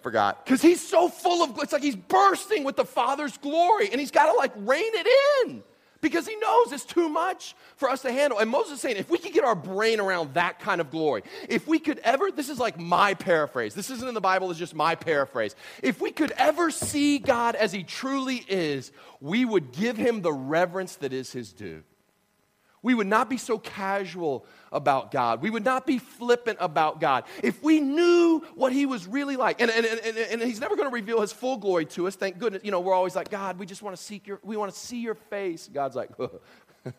Forgot. 0.00 0.44
Because 0.44 0.62
he's 0.62 0.86
so 0.86 1.08
full 1.08 1.42
of, 1.42 1.58
it's 1.58 1.72
like 1.72 1.82
he's 1.82 1.96
bursting 1.96 2.64
with 2.64 2.76
the 2.76 2.84
Father's 2.84 3.36
glory 3.36 3.90
and 3.90 4.00
he's 4.00 4.10
got 4.10 4.32
to 4.32 4.38
like 4.38 4.52
rein 4.56 4.82
it 4.94 5.06
in 5.46 5.62
because 6.04 6.28
he 6.28 6.36
knows 6.36 6.70
it's 6.70 6.84
too 6.84 7.08
much 7.08 7.56
for 7.76 7.88
us 7.88 8.02
to 8.02 8.12
handle. 8.12 8.38
And 8.38 8.50
Moses 8.50 8.74
is 8.74 8.80
saying, 8.82 8.98
if 8.98 9.08
we 9.08 9.16
could 9.16 9.32
get 9.32 9.42
our 9.42 9.54
brain 9.54 10.00
around 10.00 10.34
that 10.34 10.60
kind 10.60 10.82
of 10.82 10.90
glory, 10.90 11.22
if 11.48 11.66
we 11.66 11.78
could 11.78 11.98
ever, 12.00 12.30
this 12.30 12.50
is 12.50 12.58
like 12.58 12.78
my 12.78 13.14
paraphrase, 13.14 13.74
this 13.74 13.88
isn't 13.88 14.06
in 14.06 14.12
the 14.12 14.20
Bible, 14.20 14.50
it's 14.50 14.58
just 14.58 14.74
my 14.74 14.94
paraphrase. 14.96 15.56
If 15.82 16.02
we 16.02 16.10
could 16.10 16.32
ever 16.32 16.70
see 16.70 17.18
God 17.18 17.54
as 17.54 17.72
he 17.72 17.84
truly 17.84 18.44
is, 18.48 18.92
we 19.22 19.46
would 19.46 19.72
give 19.72 19.96
him 19.96 20.20
the 20.20 20.32
reverence 20.32 20.96
that 20.96 21.14
is 21.14 21.32
his 21.32 21.54
due. 21.54 21.82
We 22.84 22.92
would 22.92 23.06
not 23.06 23.30
be 23.30 23.38
so 23.38 23.58
casual 23.58 24.44
about 24.70 25.10
God. 25.10 25.40
We 25.40 25.48
would 25.48 25.64
not 25.64 25.86
be 25.86 25.98
flippant 25.98 26.58
about 26.60 27.00
God. 27.00 27.24
If 27.42 27.62
we 27.62 27.80
knew 27.80 28.40
what 28.56 28.74
He 28.74 28.84
was 28.84 29.06
really 29.06 29.36
like, 29.36 29.62
and, 29.62 29.70
and, 29.70 29.86
and, 29.86 30.18
and 30.18 30.42
He's 30.42 30.60
never 30.60 30.76
going 30.76 30.90
to 30.90 30.94
reveal 30.94 31.22
His 31.22 31.32
full 31.32 31.56
glory 31.56 31.86
to 31.86 32.06
us, 32.06 32.14
thank 32.14 32.38
goodness. 32.38 32.62
You 32.62 32.70
know, 32.70 32.80
we're 32.80 32.92
always 32.92 33.16
like, 33.16 33.30
God, 33.30 33.58
we 33.58 33.64
just 33.64 33.80
want 33.80 33.96
to 33.96 34.02
seek 34.02 34.26
your, 34.26 34.38
we 34.42 34.58
want 34.58 34.70
to 34.70 34.78
see 34.78 35.00
your 35.00 35.14
face. 35.14 35.66
God's 35.72 35.96
like, 35.96 36.10
uh, 36.20 36.90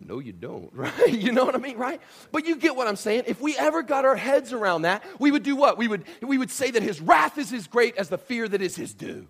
no, 0.00 0.18
you 0.18 0.32
don't, 0.32 0.68
right? 0.72 1.12
You 1.12 1.30
know 1.30 1.44
what 1.44 1.54
I 1.54 1.58
mean, 1.58 1.78
right? 1.78 2.00
But 2.32 2.44
you 2.44 2.56
get 2.56 2.74
what 2.74 2.88
I'm 2.88 2.96
saying. 2.96 3.22
If 3.28 3.40
we 3.40 3.56
ever 3.56 3.84
got 3.84 4.04
our 4.04 4.16
heads 4.16 4.52
around 4.52 4.82
that, 4.82 5.04
we 5.20 5.30
would 5.30 5.44
do 5.44 5.54
what? 5.54 5.78
We 5.78 5.86
would, 5.86 6.02
we 6.22 6.38
would 6.38 6.50
say 6.50 6.72
that 6.72 6.82
His 6.82 7.00
wrath 7.00 7.38
is 7.38 7.52
as 7.52 7.68
great 7.68 7.96
as 7.98 8.08
the 8.08 8.18
fear 8.18 8.48
that 8.48 8.60
is 8.60 8.74
His 8.74 8.94
due. 8.94 9.28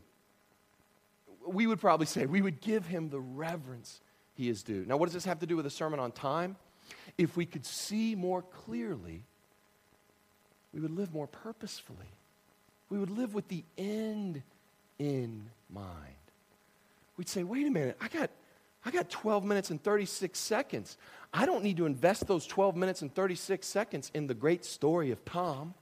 We 1.47 1.67
would 1.67 1.79
probably 1.79 2.07
say, 2.07 2.25
we 2.25 2.41
would 2.41 2.63
give 2.63 2.87
Him 2.87 3.11
the 3.11 3.21
reverence 3.21 4.01
he 4.37 4.49
is 4.49 4.63
due. 4.63 4.85
Now, 4.87 4.97
what 4.97 5.07
does 5.07 5.15
this 5.15 5.25
have 5.25 5.41
to 5.41 5.47
do 5.47 5.57
with 5.57 5.67
a 5.67 5.71
sermon 5.71 5.99
on 5.99 6.13
time? 6.13 6.57
If 7.19 7.37
we 7.37 7.47
could 7.47 7.65
see 7.65 8.15
more 8.15 8.43
clearly, 8.43 9.23
we 10.73 10.81
would 10.81 10.91
live 10.91 11.13
more 11.13 11.27
purposefully. 11.27 12.11
We 12.91 12.99
would 12.99 13.11
live 13.11 13.35
with 13.35 13.49
the 13.49 13.65
end 13.77 14.43
in 14.99 15.51
mind. 15.71 15.87
We'd 17.17 17.29
say, 17.29 17.43
wait 17.43 17.67
a 17.67 17.71
minute, 17.71 17.97
I 18.01 18.09
got, 18.09 18.31
I 18.85 18.91
got 18.91 19.09
12 19.09 19.45
minutes 19.45 19.71
and 19.71 19.83
36 19.83 20.39
seconds. 20.39 20.99
I 21.33 21.47
don't 21.47 21.65
need 21.65 21.79
to 21.79 21.87
invest 21.87 22.27
those 22.27 22.47
12 22.47 22.77
minutes 22.77 23.03
and 23.03 23.13
36 23.15 23.67
seconds 23.67 24.11
in 24.15 24.27
the 24.27 24.35
great 24.35 24.65
story 24.65 25.11
of 25.11 25.25
Tom. 25.25 25.75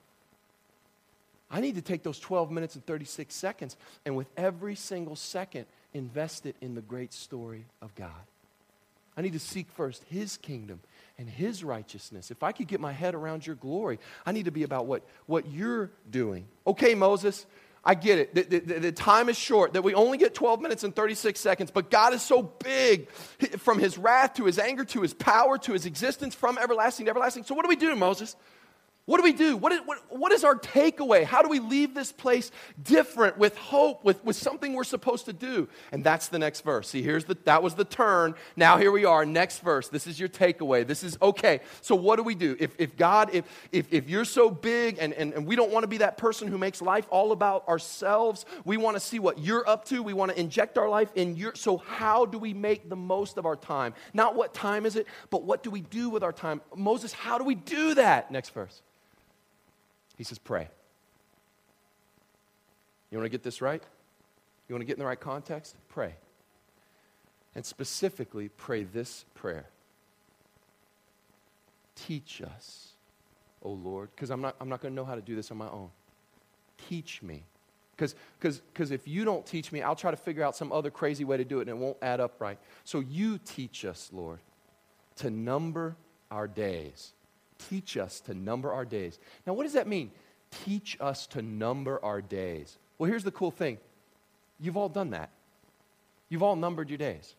I 1.51 1.61
need 1.61 1.75
to 1.75 1.83
take 1.83 2.03
those 2.03 2.19
12 2.19 2.51
minutes 2.51 2.75
and 2.75 2.87
36 2.87 3.35
seconds 3.35 3.77
and 4.05 4.17
with 4.17 4.29
every 4.37 4.75
single 4.75 5.17
second, 5.17 5.67
invest 5.93 6.47
it 6.47 6.57
in 6.61 6.75
the 6.75 6.81
great 6.81 7.13
story 7.13 7.67
of 7.83 7.95
God. 7.95 8.11
I 9.17 9.23
need 9.23 9.35
to 9.35 9.39
seek 9.39 9.71
first 9.73 10.03
His 10.05 10.37
kingdom 10.37 10.81
and 11.19 11.29
His 11.29 11.63
righteousness. 11.63 12.31
If 12.31 12.43
I 12.43 12.53
could 12.53 12.67
get 12.67 12.81
my 12.81 12.93
head 12.93 13.15
around 13.15 13.47
your 13.47 13.57
glory, 13.57 13.99
I 14.27 14.33
need 14.33 14.47
to 14.47 14.51
be 14.51 14.63
about 14.63 14.87
what, 14.87 15.05
what 15.27 15.51
you're 15.51 15.91
doing. 16.11 16.47
Okay, 16.67 16.95
Moses, 16.95 17.47
I 17.85 17.95
get 17.95 18.19
it. 18.19 18.35
The, 18.35 18.59
the, 18.59 18.81
the, 18.81 18.93
time 18.93 19.29
is 19.29 19.37
short, 19.37 19.75
that 19.75 19.83
we 19.83 19.95
only 19.95 20.17
get 20.17 20.35
12 20.35 20.61
minutes 20.61 20.85
and 20.85 20.97
36 20.97 21.39
seconds, 21.39 21.71
but 21.71 21.91
God 21.91 22.15
is 22.15 22.23
so 22.23 22.43
big 22.43 23.11
from 23.59 23.79
His 23.79 23.99
wrath 23.99 24.35
to 24.35 24.45
His 24.45 24.59
anger 24.59 24.85
to 24.87 25.03
His 25.03 25.13
power 25.13 25.59
to 25.59 25.73
His 25.73 25.85
existence 25.85 26.35
from 26.35 26.57
everlasting 26.57 27.07
to 27.07 27.11
everlasting. 27.11 27.45
So, 27.45 27.55
what 27.55 27.65
do 27.65 27.69
we 27.69 27.77
do, 27.77 27.95
Moses? 27.95 28.37
What 29.07 29.19
do 29.19 29.23
we 29.23 29.35
do? 29.35 29.59
What 29.59 29.71
is, 29.71 29.81
what, 29.85 29.99
what 30.09 30.33
is 30.33 30.45
our 30.45 30.55
takeaway? 30.55 31.25
How 31.25 31.43
do 31.43 31.51
we 31.51 31.59
leave 31.59 31.93
this 31.93 32.11
place 32.11 32.51
different 32.83 33.37
with 33.37 33.55
hope, 33.59 34.03
with, 34.03 34.25
with 34.25 34.35
something 34.35 34.73
we're 34.73 34.83
supposed 34.83 35.27
to 35.27 35.35
do? 35.35 35.69
And 35.93 36.03
that's 36.03 36.29
the 36.29 36.39
next 36.39 36.63
verse. 36.63 36.89
See, 36.89 37.03
here's 37.03 37.27
the, 37.27 37.37
that 37.45 37.63
was 37.63 37.75
the 37.75 37.85
turn. 37.85 38.35
Now 38.57 38.79
here 38.79 38.91
we 38.91 39.05
are, 39.05 39.27
next 39.27 39.59
verse. 39.59 39.89
This 39.89 40.07
is 40.07 40.19
your 40.19 40.31
takeaway. 40.31 40.87
This 40.87 41.05
is 41.05 41.19
okay. 41.21 41.61
So 41.83 41.95
what 41.95 42.17
do 42.17 42.23
we 42.23 42.35
do? 42.35 42.57
If, 42.59 42.77
if 42.79 42.97
God, 42.97 43.29
if, 43.35 43.45
if, 43.73 43.93
if 43.93 44.09
you're 44.09 44.25
so 44.25 44.51
big 44.51 44.97
and, 44.99 45.13
and, 45.13 45.35
and 45.35 45.47
we 45.47 45.55
don't 45.55 45.71
want 45.71 45.85
to 45.85 45.89
be 45.89 45.99
that 45.99 46.17
person 46.17 46.49
who 46.49 46.57
makes 46.57 46.81
life 46.81 47.07
all 47.11 47.33
about 47.33 47.69
ourselves, 47.69 48.47
we 48.65 48.79
want 48.79 48.97
to 48.97 49.01
see 49.01 49.19
what 49.19 49.39
you're 49.39 49.69
up 49.69 49.85
to. 49.87 50.03
We 50.03 50.15
want 50.15 50.33
to 50.33 50.41
inject 50.41 50.79
our 50.79 50.89
life 50.89 51.13
in 51.15 51.37
your, 51.37 51.55
so 51.57 51.77
how 51.77 52.25
do 52.25 52.39
we 52.39 52.55
make 52.55 52.89
the 52.89 52.97
most 52.97 53.37
of 53.37 53.45
our 53.45 53.57
time? 53.57 53.93
Not 54.15 54.35
what 54.35 54.55
time 54.55 54.87
is 54.87 54.97
it, 54.97 55.07
but 55.29 55.43
what 55.43 55.63
do 55.63 55.71
we 55.71 55.83
do 55.83 56.09
with 56.09 56.23
our 56.23 56.33
time? 56.33 56.63
Moses, 56.75 57.13
how 57.13 57.37
do 57.37 57.45
we 57.45 57.55
do 57.55 57.97
that? 57.97 58.31
Next 58.31 58.49
verse. 58.49 58.81
He 60.17 60.25
says, 60.25 60.39
pray. 60.39 60.69
You 63.11 63.19
want 63.19 63.27
to 63.27 63.31
get 63.31 63.43
this 63.43 63.61
right? 63.61 63.83
You 64.69 64.75
want 64.75 64.81
to 64.81 64.87
get 64.87 64.95
in 64.95 64.99
the 64.99 65.07
right 65.07 65.21
context? 65.21 65.77
Pray. 65.89 66.15
And 67.55 67.65
specifically, 67.65 68.49
pray 68.49 68.85
this 68.85 69.25
prayer 69.35 69.67
Teach 71.95 72.43
us, 72.43 72.89
O 73.63 73.71
Lord, 73.71 74.11
because 74.15 74.31
I'm 74.31 74.41
not, 74.41 74.57
I'm 74.61 74.69
not 74.69 74.81
going 74.81 74.93
to 74.93 74.97
know 74.97 75.05
how 75.05 75.15
to 75.15 75.21
do 75.21 75.37
this 75.37 75.51
on 75.51 75.57
my 75.57 75.69
own. 75.69 75.91
Teach 76.89 77.23
me. 77.23 77.45
Because 77.97 78.91
if 78.91 79.07
you 79.07 79.25
don't 79.25 79.47
teach 79.47 79.71
me, 79.71 79.81
I'll 79.81 79.95
try 79.95 80.11
to 80.11 80.17
figure 80.17 80.43
out 80.43 80.57
some 80.57 80.73
other 80.73 80.91
crazy 80.91 81.25
way 81.25 81.37
to 81.37 81.45
do 81.45 81.59
it 81.59 81.69
and 81.69 81.71
it 81.71 81.77
won't 81.77 81.97
add 82.03 82.19
up 82.19 82.41
right. 82.41 82.59
So 82.83 82.99
you 82.99 83.39
teach 83.39 83.85
us, 83.85 84.11
Lord, 84.13 84.41
to 85.17 85.31
number 85.31 85.97
our 86.33 86.49
days 86.49 87.13
Teach 87.59 87.97
us 87.97 88.21
to 88.21 88.35
number 88.35 88.73
our 88.73 88.85
days. 88.85 89.19
Now, 89.47 89.53
what 89.55 89.65
does 89.65 89.75
that 89.75 89.87
mean? 89.87 90.11
Teach 90.65 90.97
us 91.01 91.27
to 91.29 91.43
number 91.43 92.03
our 92.05 92.21
days. 92.21 92.79
Well, 92.99 93.11
here's 93.11 93.25
the 93.25 93.31
cool 93.31 93.51
thing 93.51 93.79
you've 94.61 94.77
all 94.77 94.89
done 94.89 95.11
that. 95.11 95.31
You've 96.29 96.43
all 96.43 96.57
numbered 96.57 96.89
your 96.89 96.99
days. 96.99 97.35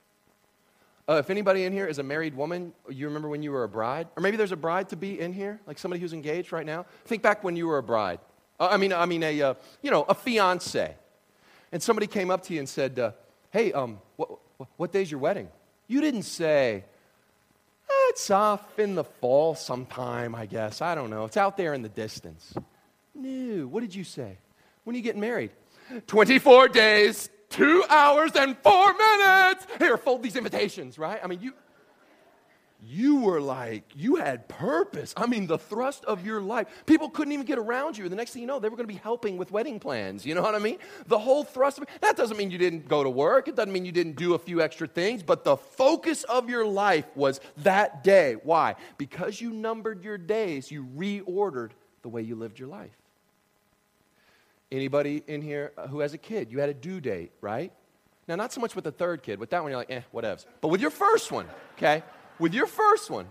Uh, 1.08 1.16
if 1.16 1.30
anybody 1.30 1.66
in 1.66 1.74
here 1.74 1.86
is 1.86 2.00
a 2.00 2.04
married 2.04 2.36
woman, 2.36 2.74
you 2.90 3.06
remember 3.06 3.30
when 3.30 3.44
you 3.44 3.52
were 3.52 3.64
a 3.64 3.70
bride? 3.70 4.08
Or 4.16 4.22
maybe 4.22 4.38
there's 4.38 4.52
a 4.52 4.58
bride 4.58 4.90
to 4.90 4.96
be 4.96 5.20
in 5.20 5.34
here, 5.34 5.60
like 5.68 5.78
somebody 5.78 6.02
who's 6.02 6.14
engaged 6.14 6.52
right 6.52 6.66
now. 6.66 6.86
Think 7.06 7.22
back 7.22 7.44
when 7.44 7.56
you 7.56 7.68
were 7.68 7.78
a 7.78 7.84
bride. 7.84 8.20
Uh, 8.60 8.70
I 8.72 8.78
mean, 8.78 8.92
I 8.92 9.06
mean, 9.06 9.22
a, 9.22 9.42
uh, 9.42 9.54
you 9.84 9.92
know, 9.92 10.04
a 10.04 10.16
fiance. 10.16 10.96
And 11.72 11.84
somebody 11.84 12.08
came 12.08 12.32
up 12.32 12.44
to 12.44 12.54
you 12.54 12.60
and 12.60 12.68
said, 12.68 12.98
uh, 12.98 13.12
hey, 13.52 13.72
um, 13.74 14.00
what, 14.16 14.30
what 14.78 14.92
day's 14.92 15.12
your 15.12 15.20
wedding? 15.20 15.50
You 15.88 16.02
didn't 16.02 16.24
say, 16.24 16.86
it's 18.16 18.32
off 18.32 18.80
in 18.80 18.96
the 18.96 19.04
fall 19.04 19.56
sometime, 19.56 20.36
I 20.36 20.46
guess. 20.46 20.82
I 20.82 20.96
don't 20.96 21.10
know. 21.10 21.26
It's 21.26 21.36
out 21.36 21.58
there 21.58 21.74
in 21.74 21.82
the 21.82 21.90
distance. 21.90 22.54
No. 23.14 23.68
What 23.68 23.82
did 23.82 23.94
you 23.94 24.06
say? 24.06 24.38
When 24.86 24.96
are 24.96 24.98
you 24.98 25.04
getting 25.04 25.20
married? 25.20 25.52
24 26.08 26.70
days, 26.70 27.30
two 27.50 27.84
hours, 27.90 28.32
and 28.38 28.58
four 28.60 28.94
minutes. 28.94 29.68
Here, 29.80 29.98
fold 29.98 30.24
these 30.24 30.38
invitations, 30.38 30.98
right? 30.98 31.20
I 31.22 31.28
mean, 31.28 31.42
you. 31.42 31.52
You 32.88 33.22
were 33.22 33.42
like, 33.42 33.84
you 33.96 34.16
had 34.16 34.48
purpose. 34.48 35.14
I 35.18 35.26
mean, 35.26 35.48
the 35.48 35.58
thrust 35.58 36.06
of 36.06 36.26
your 36.26 36.40
life. 36.40 36.68
People 36.86 37.10
couldn't 37.10 37.34
even 37.34 37.46
get 37.46 37.58
around 37.58 37.98
you. 37.98 38.08
The 38.10 38.16
next 38.16 38.32
thing 38.32 38.42
you 38.42 38.48
know, 38.48 38.60
they 38.60 38.70
were 38.70 38.78
going 38.78 38.88
to 38.88 38.94
be 38.94 39.00
helping 39.00 39.38
with 39.38 39.52
wedding 39.52 39.80
plans. 39.80 40.26
You 40.26 40.36
know 40.36 40.42
what 40.42 40.56
I 40.56 40.60
mean? 40.60 40.78
The 41.08 41.18
whole 41.18 41.44
thrust 41.44 41.78
of 41.78 41.84
it. 41.84 41.90
That 42.02 42.16
doesn't 42.16 42.38
mean 42.38 42.52
you 42.52 42.58
didn't 42.58 42.88
go 42.88 43.04
to 43.04 43.10
work. 43.10 43.48
It 43.48 43.56
doesn't 43.56 43.74
mean 43.74 43.86
you 43.86 43.92
didn't 43.92 44.18
do 44.18 44.36
a 44.36 44.40
few 44.40 44.62
extra 44.62 44.88
things, 44.88 45.24
but 45.24 45.44
the 45.44 45.58
focus 45.58 46.24
of 46.26 46.50
your 46.50 46.66
life 46.66 47.06
was 47.16 47.42
that 47.58 48.04
day. 48.04 48.36
Why? 48.44 48.76
Because 48.98 49.42
you 49.42 49.52
numbered 49.52 50.04
your 50.04 50.18
days, 50.18 50.70
you 50.70 50.88
reordered 50.96 51.72
the 52.04 52.10
way 52.10 52.22
you 52.22 52.36
lived 52.36 52.60
your 52.60 52.70
life. 52.70 52.96
Anybody 54.72 55.24
in 55.28 55.42
here 55.42 55.72
who 55.90 56.00
has 56.00 56.14
a 56.14 56.18
kid, 56.18 56.52
you 56.52 56.60
had 56.60 56.70
a 56.70 56.74
due 56.74 57.00
date, 57.00 57.32
right? 57.42 57.72
Now, 58.28 58.36
not 58.36 58.52
so 58.52 58.60
much 58.60 58.76
with 58.76 58.84
the 58.84 58.92
third 58.92 59.22
kid. 59.22 59.40
With 59.40 59.52
that 59.52 59.62
one, 59.62 59.72
you're 59.72 59.80
like, 59.80 59.92
eh, 59.92 60.02
whatevs. 60.14 60.46
But 60.62 60.70
with 60.70 60.82
your 60.82 60.90
first 60.90 61.32
one, 61.32 61.48
okay? 61.78 62.04
With 62.38 62.54
your 62.54 62.68
first 62.68 63.10
one, 63.10 63.28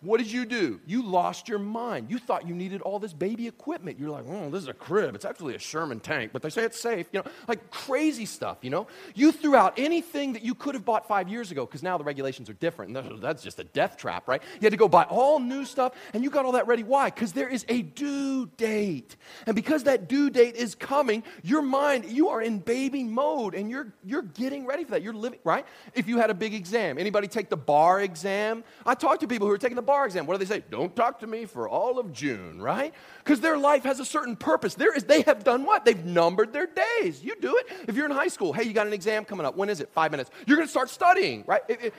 what 0.00 0.18
did 0.18 0.30
you 0.30 0.44
do? 0.44 0.78
You 0.86 1.02
lost 1.02 1.48
your 1.48 1.58
mind. 1.58 2.08
You 2.08 2.18
thought 2.18 2.46
you 2.46 2.54
needed 2.54 2.82
all 2.82 3.00
this 3.00 3.12
baby 3.12 3.48
equipment. 3.48 3.98
You're 3.98 4.10
like, 4.10 4.26
oh, 4.28 4.48
this 4.48 4.62
is 4.62 4.68
a 4.68 4.72
crib. 4.72 5.16
It's 5.16 5.24
actually 5.24 5.56
a 5.56 5.58
Sherman 5.58 5.98
tank, 5.98 6.30
but 6.32 6.40
they 6.40 6.50
say 6.50 6.62
it's 6.62 6.78
safe. 6.78 7.08
You 7.10 7.18
know, 7.20 7.30
like 7.48 7.68
crazy 7.72 8.24
stuff, 8.24 8.58
you 8.62 8.70
know? 8.70 8.86
You 9.16 9.32
threw 9.32 9.56
out 9.56 9.76
anything 9.76 10.34
that 10.34 10.44
you 10.44 10.54
could 10.54 10.76
have 10.76 10.84
bought 10.84 11.08
five 11.08 11.28
years 11.28 11.50
ago 11.50 11.66
because 11.66 11.82
now 11.82 11.98
the 11.98 12.04
regulations 12.04 12.48
are 12.48 12.54
different. 12.54 12.96
And 12.96 13.20
that's 13.20 13.42
just 13.42 13.58
a 13.58 13.64
death 13.64 13.96
trap, 13.96 14.28
right? 14.28 14.40
You 14.60 14.66
had 14.66 14.70
to 14.70 14.76
go 14.76 14.86
buy 14.86 15.02
all 15.02 15.40
new 15.40 15.64
stuff 15.64 15.94
and 16.14 16.22
you 16.22 16.30
got 16.30 16.44
all 16.44 16.52
that 16.52 16.68
ready. 16.68 16.84
Why? 16.84 17.10
Because 17.10 17.32
there 17.32 17.48
is 17.48 17.64
a 17.68 17.82
due 17.82 18.46
date. 18.56 19.16
And 19.46 19.56
because 19.56 19.82
that 19.84 20.08
due 20.08 20.30
date 20.30 20.54
is 20.54 20.76
coming, 20.76 21.24
your 21.42 21.62
mind, 21.62 22.04
you 22.04 22.28
are 22.28 22.40
in 22.40 22.60
baby 22.60 23.02
mode 23.02 23.56
and 23.56 23.68
you're, 23.68 23.92
you're 24.04 24.22
getting 24.22 24.64
ready 24.64 24.84
for 24.84 24.92
that. 24.92 25.02
You're 25.02 25.12
living, 25.12 25.40
right? 25.42 25.66
If 25.94 26.06
you 26.06 26.18
had 26.18 26.30
a 26.30 26.34
big 26.34 26.54
exam, 26.54 26.98
anybody 26.98 27.26
take 27.26 27.48
the 27.48 27.56
bar 27.56 28.00
exam? 28.00 28.62
I 28.86 28.94
talk 28.94 29.18
to 29.20 29.26
people 29.26 29.48
who 29.48 29.52
are 29.52 29.58
taking 29.58 29.74
the 29.74 29.87
bar 29.88 30.04
exam. 30.04 30.26
What 30.26 30.38
do 30.38 30.44
they 30.44 30.54
say? 30.54 30.62
Don't 30.70 30.94
talk 30.94 31.20
to 31.20 31.26
me 31.26 31.46
for 31.46 31.66
all 31.66 31.98
of 31.98 32.12
June, 32.12 32.60
right? 32.60 32.92
Because 33.24 33.40
their 33.40 33.56
life 33.56 33.84
has 33.84 34.00
a 34.00 34.04
certain 34.04 34.36
purpose. 34.36 34.74
There 34.74 34.94
is, 34.94 35.04
they 35.04 35.22
have 35.22 35.42
done 35.42 35.64
what? 35.64 35.86
They've 35.86 36.04
numbered 36.04 36.52
their 36.52 36.66
days. 36.66 37.24
You 37.24 37.34
do 37.40 37.56
it. 37.56 37.66
If 37.88 37.96
you're 37.96 38.04
in 38.04 38.12
high 38.12 38.28
school, 38.28 38.52
hey, 38.52 38.64
you 38.64 38.74
got 38.74 38.86
an 38.86 38.92
exam 38.92 39.24
coming 39.24 39.46
up. 39.46 39.56
When 39.56 39.70
is 39.70 39.80
it? 39.80 39.88
Five 39.94 40.10
minutes. 40.10 40.30
You're 40.46 40.58
going 40.58 40.68
to 40.68 40.70
start 40.70 40.90
studying, 40.90 41.42
right? 41.46 41.62
It, 41.68 41.82
it, 41.84 41.94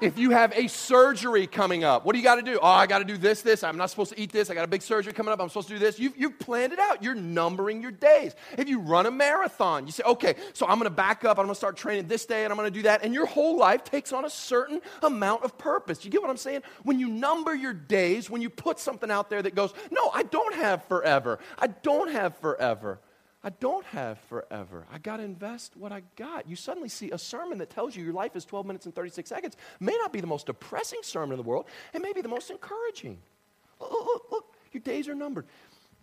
if 0.00 0.18
you 0.18 0.30
have 0.30 0.52
a 0.56 0.68
surgery 0.68 1.46
coming 1.46 1.84
up, 1.84 2.04
what 2.04 2.12
do 2.12 2.18
you 2.18 2.24
got 2.24 2.36
to 2.36 2.42
do? 2.42 2.58
Oh, 2.60 2.66
I 2.66 2.86
got 2.86 2.98
to 3.00 3.04
do 3.04 3.16
this, 3.16 3.42
this. 3.42 3.62
I'm 3.62 3.76
not 3.76 3.90
supposed 3.90 4.12
to 4.12 4.20
eat 4.20 4.32
this. 4.32 4.50
I 4.50 4.54
got 4.54 4.64
a 4.64 4.68
big 4.68 4.82
surgery 4.82 5.12
coming 5.12 5.32
up. 5.32 5.40
I'm 5.40 5.48
supposed 5.48 5.68
to 5.68 5.74
do 5.74 5.78
this. 5.78 5.98
You've, 5.98 6.16
you've 6.16 6.38
planned 6.38 6.72
it 6.72 6.78
out. 6.78 7.02
You're 7.02 7.14
numbering 7.14 7.82
your 7.82 7.90
days. 7.90 8.34
If 8.56 8.68
you 8.68 8.80
run 8.80 9.06
a 9.06 9.10
marathon, 9.10 9.86
you 9.86 9.92
say, 9.92 10.02
okay, 10.04 10.34
so 10.52 10.66
I'm 10.66 10.78
going 10.78 10.90
to 10.90 10.90
back 10.90 11.24
up. 11.24 11.38
I'm 11.38 11.44
going 11.44 11.54
to 11.54 11.58
start 11.58 11.76
training 11.76 12.08
this 12.08 12.26
day 12.26 12.44
and 12.44 12.52
I'm 12.52 12.56
going 12.56 12.70
to 12.70 12.78
do 12.78 12.82
that. 12.82 13.04
And 13.04 13.14
your 13.14 13.26
whole 13.26 13.58
life 13.58 13.84
takes 13.84 14.12
on 14.12 14.24
a 14.24 14.30
certain 14.30 14.80
amount 15.02 15.44
of 15.44 15.58
purpose. 15.58 16.04
You 16.04 16.10
get 16.10 16.22
what 16.22 16.30
I'm 16.30 16.36
saying? 16.36 16.62
When 16.82 16.98
you 16.98 17.08
number 17.08 17.54
your 17.54 17.74
days, 17.74 18.30
when 18.30 18.42
you 18.42 18.50
put 18.50 18.78
something 18.78 19.10
out 19.10 19.30
there 19.30 19.42
that 19.42 19.54
goes, 19.54 19.72
no, 19.90 20.10
I 20.12 20.22
don't 20.24 20.54
have 20.54 20.84
forever. 20.84 21.38
I 21.58 21.68
don't 21.68 22.10
have 22.10 22.36
forever. 22.38 23.00
I 23.42 23.50
don't 23.50 23.86
have 23.86 24.18
forever. 24.28 24.86
I 24.92 24.98
got 24.98 25.16
to 25.16 25.22
invest 25.22 25.74
what 25.74 25.92
I 25.92 26.02
got. 26.16 26.48
You 26.48 26.56
suddenly 26.56 26.90
see 26.90 27.10
a 27.10 27.18
sermon 27.18 27.58
that 27.58 27.70
tells 27.70 27.96
you 27.96 28.04
your 28.04 28.12
life 28.12 28.36
is 28.36 28.44
12 28.44 28.66
minutes 28.66 28.84
and 28.84 28.94
36 28.94 29.28
seconds. 29.28 29.56
May 29.80 29.96
not 29.98 30.12
be 30.12 30.20
the 30.20 30.26
most 30.26 30.46
depressing 30.46 31.00
sermon 31.02 31.32
in 31.32 31.38
the 31.38 31.48
world, 31.48 31.66
it 31.94 32.02
may 32.02 32.12
be 32.12 32.20
the 32.20 32.28
most 32.28 32.50
encouraging. 32.50 33.18
Look, 33.80 33.92
look, 33.92 34.24
look, 34.30 34.54
your 34.72 34.82
days 34.82 35.08
are 35.08 35.14
numbered. 35.14 35.46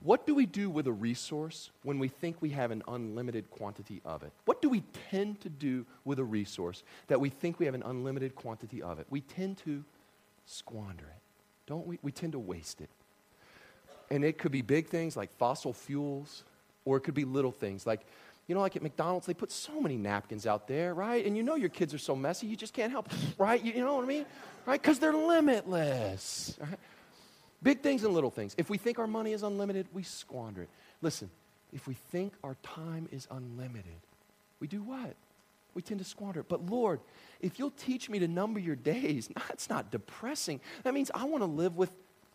What 0.01 0.25
do 0.27 0.35
we 0.35 0.45
do 0.45 0.69
with 0.69 0.87
a 0.87 0.91
resource 0.91 1.71
when 1.83 1.99
we 1.99 2.07
think 2.07 2.41
we 2.41 2.49
have 2.51 2.71
an 2.71 2.83
unlimited 2.87 3.49
quantity 3.49 4.01
of 4.05 4.23
it? 4.23 4.31
What 4.45 4.61
do 4.61 4.69
we 4.69 4.83
tend 5.09 5.41
to 5.41 5.49
do 5.49 5.85
with 6.05 6.19
a 6.19 6.23
resource 6.23 6.83
that 7.07 7.19
we 7.19 7.29
think 7.29 7.59
we 7.59 7.65
have 7.65 7.75
an 7.75 7.83
unlimited 7.83 8.35
quantity 8.35 8.81
of 8.81 8.99
it? 8.99 9.07
We 9.09 9.21
tend 9.21 9.57
to 9.59 9.83
squander 10.45 11.03
it, 11.03 11.21
don't 11.65 11.87
we? 11.87 11.97
We 12.03 12.11
tend 12.11 12.33
to 12.33 12.39
waste 12.39 12.81
it. 12.81 12.89
And 14.09 14.23
it 14.23 14.37
could 14.37 14.51
be 14.51 14.61
big 14.61 14.87
things 14.87 15.17
like 15.17 15.31
fossil 15.37 15.73
fuels 15.73 16.43
or 16.87 16.95
it 16.95 17.01
could 17.01 17.13
be 17.13 17.25
little 17.25 17.51
things 17.51 17.85
like, 17.85 18.01
you 18.47 18.55
know, 18.55 18.61
like 18.61 18.77
at 18.77 18.81
McDonald's, 18.81 19.27
they 19.27 19.33
put 19.33 19.51
so 19.51 19.81
many 19.81 19.97
napkins 19.97 20.47
out 20.47 20.69
there, 20.69 20.93
right? 20.93 21.25
And 21.25 21.35
you 21.35 21.43
know 21.43 21.55
your 21.55 21.69
kids 21.69 21.93
are 21.93 21.97
so 21.97 22.15
messy, 22.15 22.47
you 22.47 22.55
just 22.55 22.73
can't 22.73 22.91
help, 22.91 23.09
right? 23.37 23.61
You, 23.61 23.73
you 23.73 23.83
know 23.83 23.95
what 23.95 24.05
I 24.05 24.07
mean? 24.07 24.25
Right? 24.65 24.81
Because 24.81 24.99
they're 24.99 25.13
limitless. 25.13 26.57
Right? 26.61 26.79
Big 27.61 27.81
things 27.81 28.05
and 28.05 28.13
little 28.13 28.31
things. 28.31 28.55
If 28.57 28.69
we 28.69 28.77
think 28.77 28.99
our 28.99 29.07
money 29.07 29.33
is 29.33 29.43
unlimited, 29.43 29.87
we 29.93 30.03
squander 30.03 30.61
it. 30.61 30.69
Listen, 31.01 31.29
if 31.73 31.87
we 31.87 31.95
think 31.95 32.33
our 32.41 32.55
time 32.63 33.09
is 33.11 33.27
unlimited, 33.29 33.99
we 34.61 34.67
do 34.67 34.81
what? 34.81 35.15
We 35.73 35.81
tend 35.81 35.99
to 35.99 36.05
squander 36.05 36.39
it. 36.39 36.47
But 36.47 36.65
Lord, 36.65 37.01
if 37.41 37.59
you'll 37.59 37.71
teach 37.71 38.09
me 38.09 38.19
to 38.19 38.27
number 38.29 38.61
your 38.61 38.77
days, 38.77 39.29
that's 39.49 39.69
not 39.69 39.91
depressing. 39.91 40.61
That 40.83 40.93
means 40.93 41.11
I 41.13 41.25
want 41.25 41.41
to 41.41 41.47
live 41.47 41.75
with 41.75 41.91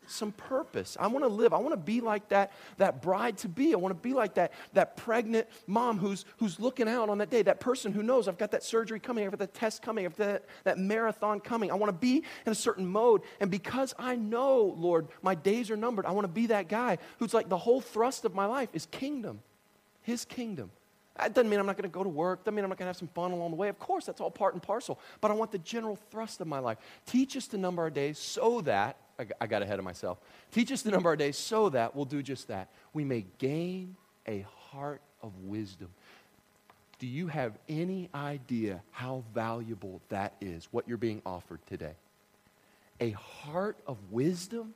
some 0.06 0.32
purpose. 0.32 0.96
I 0.98 1.06
want 1.06 1.24
to 1.24 1.28
live. 1.28 1.52
I 1.52 1.58
want 1.58 1.72
to 1.72 1.76
be 1.76 2.00
like 2.00 2.28
that, 2.28 2.52
that 2.78 3.02
bride 3.02 3.38
to 3.38 3.48
be. 3.48 3.72
I 3.72 3.76
want 3.76 3.94
to 3.94 4.00
be 4.00 4.14
like 4.14 4.34
that, 4.34 4.52
that 4.72 4.96
pregnant 4.96 5.48
mom 5.66 5.98
who's, 5.98 6.24
who's 6.38 6.58
looking 6.58 6.88
out 6.88 7.08
on 7.08 7.18
that 7.18 7.30
day, 7.30 7.42
that 7.42 7.60
person 7.60 7.92
who 7.92 8.02
knows 8.02 8.28
I've 8.28 8.38
got 8.38 8.50
that 8.52 8.62
surgery 8.62 9.00
coming, 9.00 9.24
I've 9.24 9.30
got 9.30 9.40
that 9.40 9.54
test 9.54 9.82
coming, 9.82 10.04
I've 10.04 10.16
got 10.16 10.26
that, 10.26 10.44
that 10.64 10.78
marathon 10.78 11.40
coming. 11.40 11.70
I 11.70 11.74
want 11.74 11.88
to 11.88 11.98
be 11.98 12.24
in 12.46 12.52
a 12.52 12.54
certain 12.54 12.86
mode. 12.86 13.22
And 13.40 13.50
because 13.50 13.94
I 13.98 14.16
know, 14.16 14.74
Lord, 14.76 15.08
my 15.22 15.34
days 15.34 15.70
are 15.70 15.76
numbered, 15.76 16.06
I 16.06 16.12
want 16.12 16.24
to 16.24 16.32
be 16.32 16.46
that 16.46 16.68
guy 16.68 16.98
who's 17.18 17.34
like 17.34 17.48
the 17.48 17.58
whole 17.58 17.80
thrust 17.80 18.24
of 18.24 18.34
my 18.34 18.46
life 18.46 18.68
is 18.72 18.86
kingdom, 18.86 19.40
his 20.02 20.24
kingdom. 20.24 20.70
That 21.16 21.34
doesn't 21.34 21.50
mean 21.50 21.60
I'm 21.60 21.66
not 21.66 21.76
going 21.76 21.90
to 21.90 21.94
go 21.94 22.02
to 22.02 22.08
work. 22.08 22.44
Doesn't 22.44 22.54
mean 22.54 22.64
I'm 22.64 22.70
not 22.70 22.78
going 22.78 22.86
to 22.86 22.90
have 22.90 22.96
some 22.96 23.08
fun 23.08 23.32
along 23.32 23.50
the 23.50 23.56
way. 23.56 23.68
Of 23.68 23.78
course, 23.78 24.06
that's 24.06 24.20
all 24.20 24.30
part 24.30 24.54
and 24.54 24.62
parcel. 24.62 24.98
But 25.20 25.30
I 25.30 25.34
want 25.34 25.52
the 25.52 25.58
general 25.58 25.98
thrust 26.10 26.40
of 26.40 26.46
my 26.46 26.58
life. 26.58 26.78
Teach 27.06 27.36
us 27.36 27.46
to 27.48 27.58
number 27.58 27.82
our 27.82 27.90
days 27.90 28.18
so 28.18 28.62
that 28.62 28.96
I 29.40 29.46
got 29.46 29.62
ahead 29.62 29.78
of 29.78 29.84
myself. 29.84 30.18
Teach 30.52 30.72
us 30.72 30.82
to 30.82 30.90
number 30.90 31.10
our 31.10 31.16
days 31.16 31.36
so 31.36 31.68
that 31.68 31.94
we'll 31.94 32.06
do 32.06 32.22
just 32.22 32.48
that. 32.48 32.68
We 32.92 33.04
may 33.04 33.26
gain 33.38 33.96
a 34.26 34.46
heart 34.70 35.02
of 35.22 35.32
wisdom. 35.44 35.88
Do 36.98 37.06
you 37.06 37.26
have 37.28 37.58
any 37.68 38.08
idea 38.14 38.82
how 38.90 39.24
valuable 39.34 40.00
that 40.08 40.34
is, 40.40 40.68
what 40.70 40.88
you're 40.88 40.96
being 40.96 41.20
offered 41.26 41.60
today? 41.66 41.94
A 43.00 43.10
heart 43.10 43.76
of 43.86 43.98
wisdom? 44.10 44.74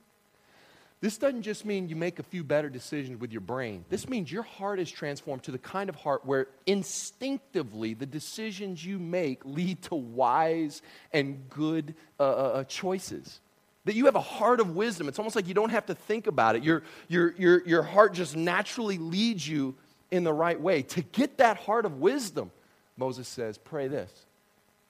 This 1.01 1.19
doesn't 1.19 1.43
just 1.43 1.65
mean 1.65 1.89
you 1.89 1.97
make 1.97 2.19
a 2.19 2.23
few 2.23 2.43
better 2.43 2.71
decisions 2.71 3.21
with 3.21 3.31
your 3.31 3.43
brain. 3.43 3.85
This 3.91 4.09
means 4.09 4.33
your 4.33 4.43
heart 4.43 4.81
is 4.81 4.91
transformed 4.91 5.43
to 5.45 5.51
the 5.51 5.59
kind 5.59 5.91
of 5.91 5.97
heart 5.97 6.25
where 6.25 6.49
instinctively 6.65 7.93
the 7.93 8.07
decisions 8.07 8.85
you 8.85 8.99
make 8.99 9.45
lead 9.45 9.83
to 9.83 9.95
wise 9.95 10.81
and 11.13 11.49
good 11.51 11.95
uh, 12.19 12.23
uh, 12.23 12.27
uh 12.27 12.65
choices 12.65 13.41
that 13.87 13.95
you 13.95 14.07
have 14.07 14.17
a 14.17 14.21
heart 14.21 14.59
of 14.59 14.75
wisdom. 14.75 15.09
It's 15.09 15.19
almost 15.19 15.37
like 15.37 15.47
you 15.47 15.55
don't 15.55 15.71
have 15.71 15.87
to 15.87 15.95
think 15.95 16.27
about 16.27 16.57
it. 16.57 16.65
Your, 16.65 16.83
your, 17.09 17.35
your, 17.39 17.67
your 17.67 17.83
heart 17.83 18.15
just 18.15 18.35
naturally 18.35 18.99
leads 18.99 19.47
you 19.47 19.77
in 20.11 20.25
the 20.25 20.33
right 20.33 20.61
way. 20.61 20.83
To 20.83 21.03
get 21.03 21.39
that 21.39 21.57
heart 21.57 21.87
of 21.87 22.01
wisdom, 22.01 22.51
Moses 22.97 23.29
says, 23.29 23.59
pray 23.59 23.89
this 23.89 24.11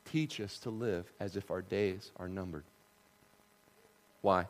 teach 0.06 0.40
us 0.40 0.58
to 0.58 0.70
live 0.70 1.04
as 1.18 1.36
if 1.36 1.50
our 1.50 1.60
days 1.60 2.12
are 2.16 2.28
numbered. 2.28 2.62
Why? 4.22 4.46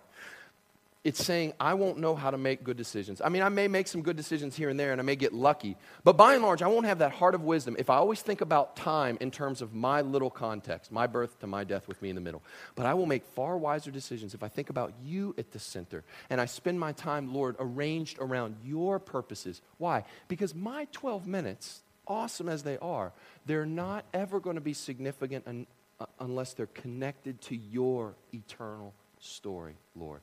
It's 1.07 1.24
saying 1.24 1.52
I 1.61 1.74
won't 1.74 1.98
know 1.98 2.16
how 2.16 2.32
to 2.32 2.36
make 2.36 2.64
good 2.64 2.76
decisions. 2.76 3.20
I 3.24 3.28
mean, 3.28 3.42
I 3.42 3.48
may 3.48 3.68
make 3.68 3.86
some 3.86 4.02
good 4.02 4.16
decisions 4.16 4.57
here 4.57 4.68
and 4.68 4.78
there 4.78 4.90
and 4.90 5.00
I 5.00 5.04
may 5.04 5.14
get 5.14 5.32
lucky, 5.32 5.76
but 6.02 6.16
by 6.16 6.34
and 6.34 6.42
large, 6.42 6.62
I 6.62 6.66
won't 6.66 6.84
have 6.84 6.98
that 6.98 7.12
heart 7.12 7.36
of 7.36 7.44
wisdom 7.44 7.76
if 7.78 7.90
I 7.90 7.94
always 7.94 8.20
think 8.22 8.40
about 8.40 8.74
time 8.74 9.16
in 9.20 9.30
terms 9.30 9.62
of 9.62 9.72
my 9.72 10.00
little 10.00 10.30
context, 10.30 10.90
my 10.90 11.07
birth 11.07 11.38
to 11.38 11.46
my 11.46 11.62
death 11.62 11.86
with 11.86 12.02
me 12.02 12.09
in 12.09 12.16
the 12.16 12.20
middle. 12.20 12.42
But 12.74 12.86
I 12.86 12.94
will 12.94 13.07
make 13.07 13.24
far 13.24 13.57
wiser 13.57 13.92
decisions 13.92 14.34
if 14.34 14.42
I 14.42 14.48
think 14.48 14.68
about 14.68 14.94
you 15.04 15.32
at 15.38 15.52
the 15.52 15.61
center 15.61 16.02
and 16.28 16.40
I 16.40 16.46
spend 16.46 16.80
my 16.80 16.90
time, 16.90 17.32
Lord, 17.32 17.54
arranged 17.61 18.18
around 18.18 18.57
your 18.64 18.98
purposes. 18.98 19.62
Why? 19.78 20.02
Because 20.26 20.57
my 20.57 20.88
12 20.90 21.28
minutes, 21.28 21.82
awesome 22.09 22.48
as 22.48 22.64
they 22.64 22.78
are, 22.78 23.12
they're 23.46 23.64
not 23.64 24.07
ever 24.12 24.40
going 24.40 24.57
to 24.57 24.61
be 24.61 24.72
significant 24.72 25.46
un- 25.46 25.68
uh, 26.00 26.07
unless 26.18 26.54
they're 26.54 26.66
connected 26.66 27.40
to 27.42 27.54
your 27.54 28.16
eternal 28.32 28.92
story, 29.20 29.76
Lord. 29.94 30.20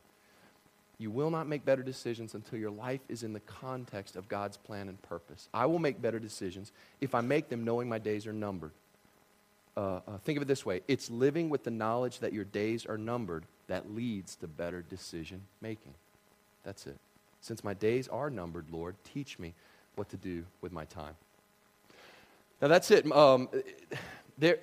You 1.04 1.12
will 1.12 1.30
not 1.30 1.50
make 1.50 1.66
better 1.66 1.84
decisions 1.84 2.34
until 2.34 2.58
your 2.58 2.72
life 2.72 3.02
is 3.10 3.24
in 3.24 3.34
the 3.34 3.42
context 3.42 4.16
of 4.16 4.30
God's 4.30 4.56
plan 4.56 4.88
and 4.88 5.02
purpose. 5.02 5.50
I 5.54 5.66
will 5.66 5.78
make 5.78 6.02
better 6.02 6.18
decisions 6.18 6.72
if 7.02 7.14
I 7.14 7.20
make 7.20 7.50
them 7.50 7.66
knowing 7.66 7.90
my 7.90 8.00
days 8.00 8.26
are 8.26 8.32
numbered. 8.32 8.72
Uh, 9.76 10.00
uh, 10.08 10.18
think 10.24 10.38
of 10.38 10.44
it 10.44 10.46
this 10.46 10.66
way 10.66 10.80
it's 10.88 11.12
living 11.12 11.50
with 11.50 11.66
the 11.66 11.72
knowledge 11.72 12.20
that 12.20 12.32
your 12.32 12.46
days 12.46 12.86
are 12.86 12.98
numbered 12.98 13.44
that 13.68 13.94
leads 13.94 14.38
to 14.38 14.48
better 14.48 14.82
decision 14.82 15.42
making. 15.60 15.94
That's 16.64 16.88
it. 16.88 16.98
Since 17.42 17.66
my 17.66 17.74
days 17.74 18.08
are 18.08 18.30
numbered, 18.30 18.68
Lord, 18.72 18.96
teach 19.04 19.38
me 19.38 19.56
what 19.96 20.08
to 20.12 20.16
do 20.16 20.46
with 20.62 20.72
my 20.72 20.86
time. 20.86 21.16
Now, 22.62 22.70
that's 22.70 22.90
it. 22.92 23.12
Um, 23.12 23.50
there, 24.38 24.60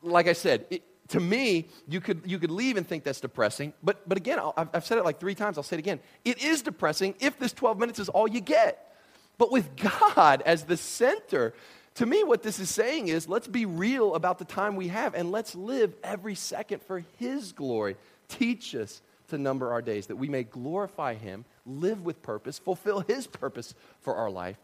like 0.00 0.28
I 0.28 0.32
said, 0.32 0.64
it, 0.70 0.84
to 1.08 1.20
me, 1.20 1.68
you 1.86 2.00
could, 2.00 2.22
you 2.24 2.38
could 2.38 2.50
leave 2.50 2.76
and 2.76 2.86
think 2.86 3.04
that's 3.04 3.20
depressing. 3.20 3.72
But, 3.82 4.08
but 4.08 4.16
again, 4.16 4.38
i 4.38 4.66
have 4.72 4.86
said 4.86 4.98
it 4.98 5.04
like 5.04 5.20
three 5.20 5.34
times. 5.34 5.58
I'll 5.58 5.64
say 5.64 5.76
it 5.76 5.80
again. 5.80 6.00
It 6.24 6.42
is 6.42 6.62
depressing 6.62 7.14
if 7.20 7.38
this 7.38 7.52
12 7.52 7.78
minutes 7.78 7.98
is 7.98 8.08
all 8.08 8.26
you 8.26 8.40
get. 8.40 8.96
But 9.36 9.52
with 9.52 9.76
God 10.12 10.42
as 10.46 10.64
the 10.64 10.76
center, 10.76 11.54
to 11.96 12.06
me, 12.06 12.24
what 12.24 12.42
this 12.42 12.58
is 12.58 12.70
saying 12.70 13.08
is 13.08 13.28
let's 13.28 13.46
be 13.46 13.66
real 13.66 14.14
about 14.14 14.38
the 14.38 14.44
time 14.44 14.76
we 14.76 14.88
have 14.88 15.14
and 15.14 15.30
let's 15.30 15.54
live 15.54 15.94
every 16.02 16.34
second 16.34 16.82
for 16.82 17.04
His 17.18 17.52
glory. 17.52 17.96
Teach 18.28 18.74
us 18.74 19.02
to 19.28 19.38
number 19.38 19.72
our 19.72 19.82
days 19.82 20.06
that 20.06 20.16
we 20.16 20.28
may 20.28 20.42
glorify 20.42 21.14
Him, 21.14 21.44
live 21.66 22.04
with 22.04 22.22
purpose, 22.22 22.58
fulfill 22.58 23.00
His 23.00 23.26
purpose 23.26 23.74
for 24.00 24.14
our 24.14 24.30
life, 24.30 24.56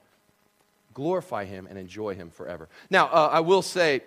glorify 0.95 1.45
Him, 1.45 1.66
and 1.68 1.78
enjoy 1.78 2.14
Him 2.14 2.30
forever. 2.30 2.68
Now, 2.88 3.07
uh, 3.07 3.28
I 3.32 3.41
will 3.41 3.62
say, 3.62 4.03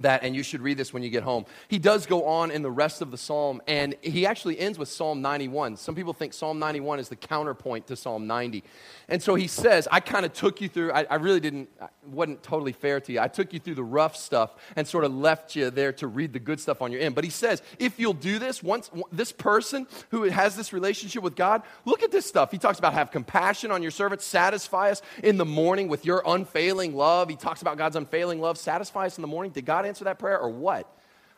that, 0.00 0.22
and 0.22 0.34
you 0.34 0.42
should 0.42 0.60
read 0.60 0.76
this 0.76 0.92
when 0.92 1.02
you 1.02 1.10
get 1.10 1.22
home. 1.22 1.46
He 1.68 1.78
does 1.78 2.06
go 2.06 2.26
on 2.26 2.50
in 2.50 2.62
the 2.62 2.70
rest 2.70 3.02
of 3.02 3.10
the 3.10 3.18
psalm, 3.18 3.62
and 3.66 3.94
he 4.02 4.26
actually 4.26 4.58
ends 4.58 4.78
with 4.78 4.88
Psalm 4.88 5.22
91. 5.22 5.76
Some 5.76 5.94
people 5.94 6.12
think 6.12 6.32
Psalm 6.32 6.58
91 6.58 6.98
is 6.98 7.08
the 7.08 7.16
counterpoint 7.16 7.86
to 7.88 7.96
Psalm 7.96 8.26
90. 8.26 8.64
And 9.08 9.22
so 9.22 9.34
he 9.34 9.48
says, 9.48 9.88
I 9.90 10.00
kind 10.00 10.24
of 10.24 10.32
took 10.32 10.60
you 10.60 10.68
through, 10.68 10.92
I, 10.92 11.04
I 11.10 11.16
really 11.16 11.40
didn't, 11.40 11.68
wasn't 12.06 12.42
totally 12.42 12.72
fair 12.72 13.00
to 13.00 13.12
you. 13.12 13.20
I 13.20 13.28
took 13.28 13.52
you 13.52 13.58
through 13.58 13.74
the 13.74 13.84
rough 13.84 14.16
stuff 14.16 14.54
and 14.76 14.86
sort 14.86 15.04
of 15.04 15.12
left 15.12 15.56
you 15.56 15.70
there 15.70 15.92
to 15.94 16.06
read 16.06 16.32
the 16.32 16.38
good 16.38 16.60
stuff 16.60 16.80
on 16.80 16.92
your 16.92 17.00
end. 17.00 17.14
But 17.14 17.24
he 17.24 17.30
says, 17.30 17.60
if 17.78 17.98
you'll 17.98 18.12
do 18.14 18.38
this, 18.38 18.62
once 18.62 18.88
this 19.10 19.32
person 19.32 19.86
who 20.10 20.24
has 20.24 20.54
this 20.54 20.72
relationship 20.72 21.22
with 21.22 21.34
God, 21.34 21.62
look 21.84 22.02
at 22.02 22.12
this 22.12 22.24
stuff. 22.24 22.52
He 22.52 22.58
talks 22.58 22.78
about 22.78 22.94
have 22.94 23.10
compassion 23.10 23.72
on 23.72 23.82
your 23.82 23.90
servants, 23.90 24.24
satisfy 24.24 24.90
us 24.90 25.02
in 25.24 25.36
the 25.36 25.44
morning 25.44 25.88
with 25.88 26.04
your 26.04 26.22
unfailing 26.24 26.94
love. 26.94 27.28
He 27.28 27.36
talks 27.36 27.62
about 27.62 27.78
God's 27.78 27.96
unfailing 27.96 28.40
love, 28.40 28.58
satisfy 28.58 29.06
us 29.06 29.18
in 29.18 29.22
the 29.22 29.28
morning. 29.28 29.50
Did 29.50 29.66
God 29.66 29.86
answer 29.90 30.04
that 30.04 30.18
prayer 30.18 30.38
or 30.38 30.48
what? 30.48 30.86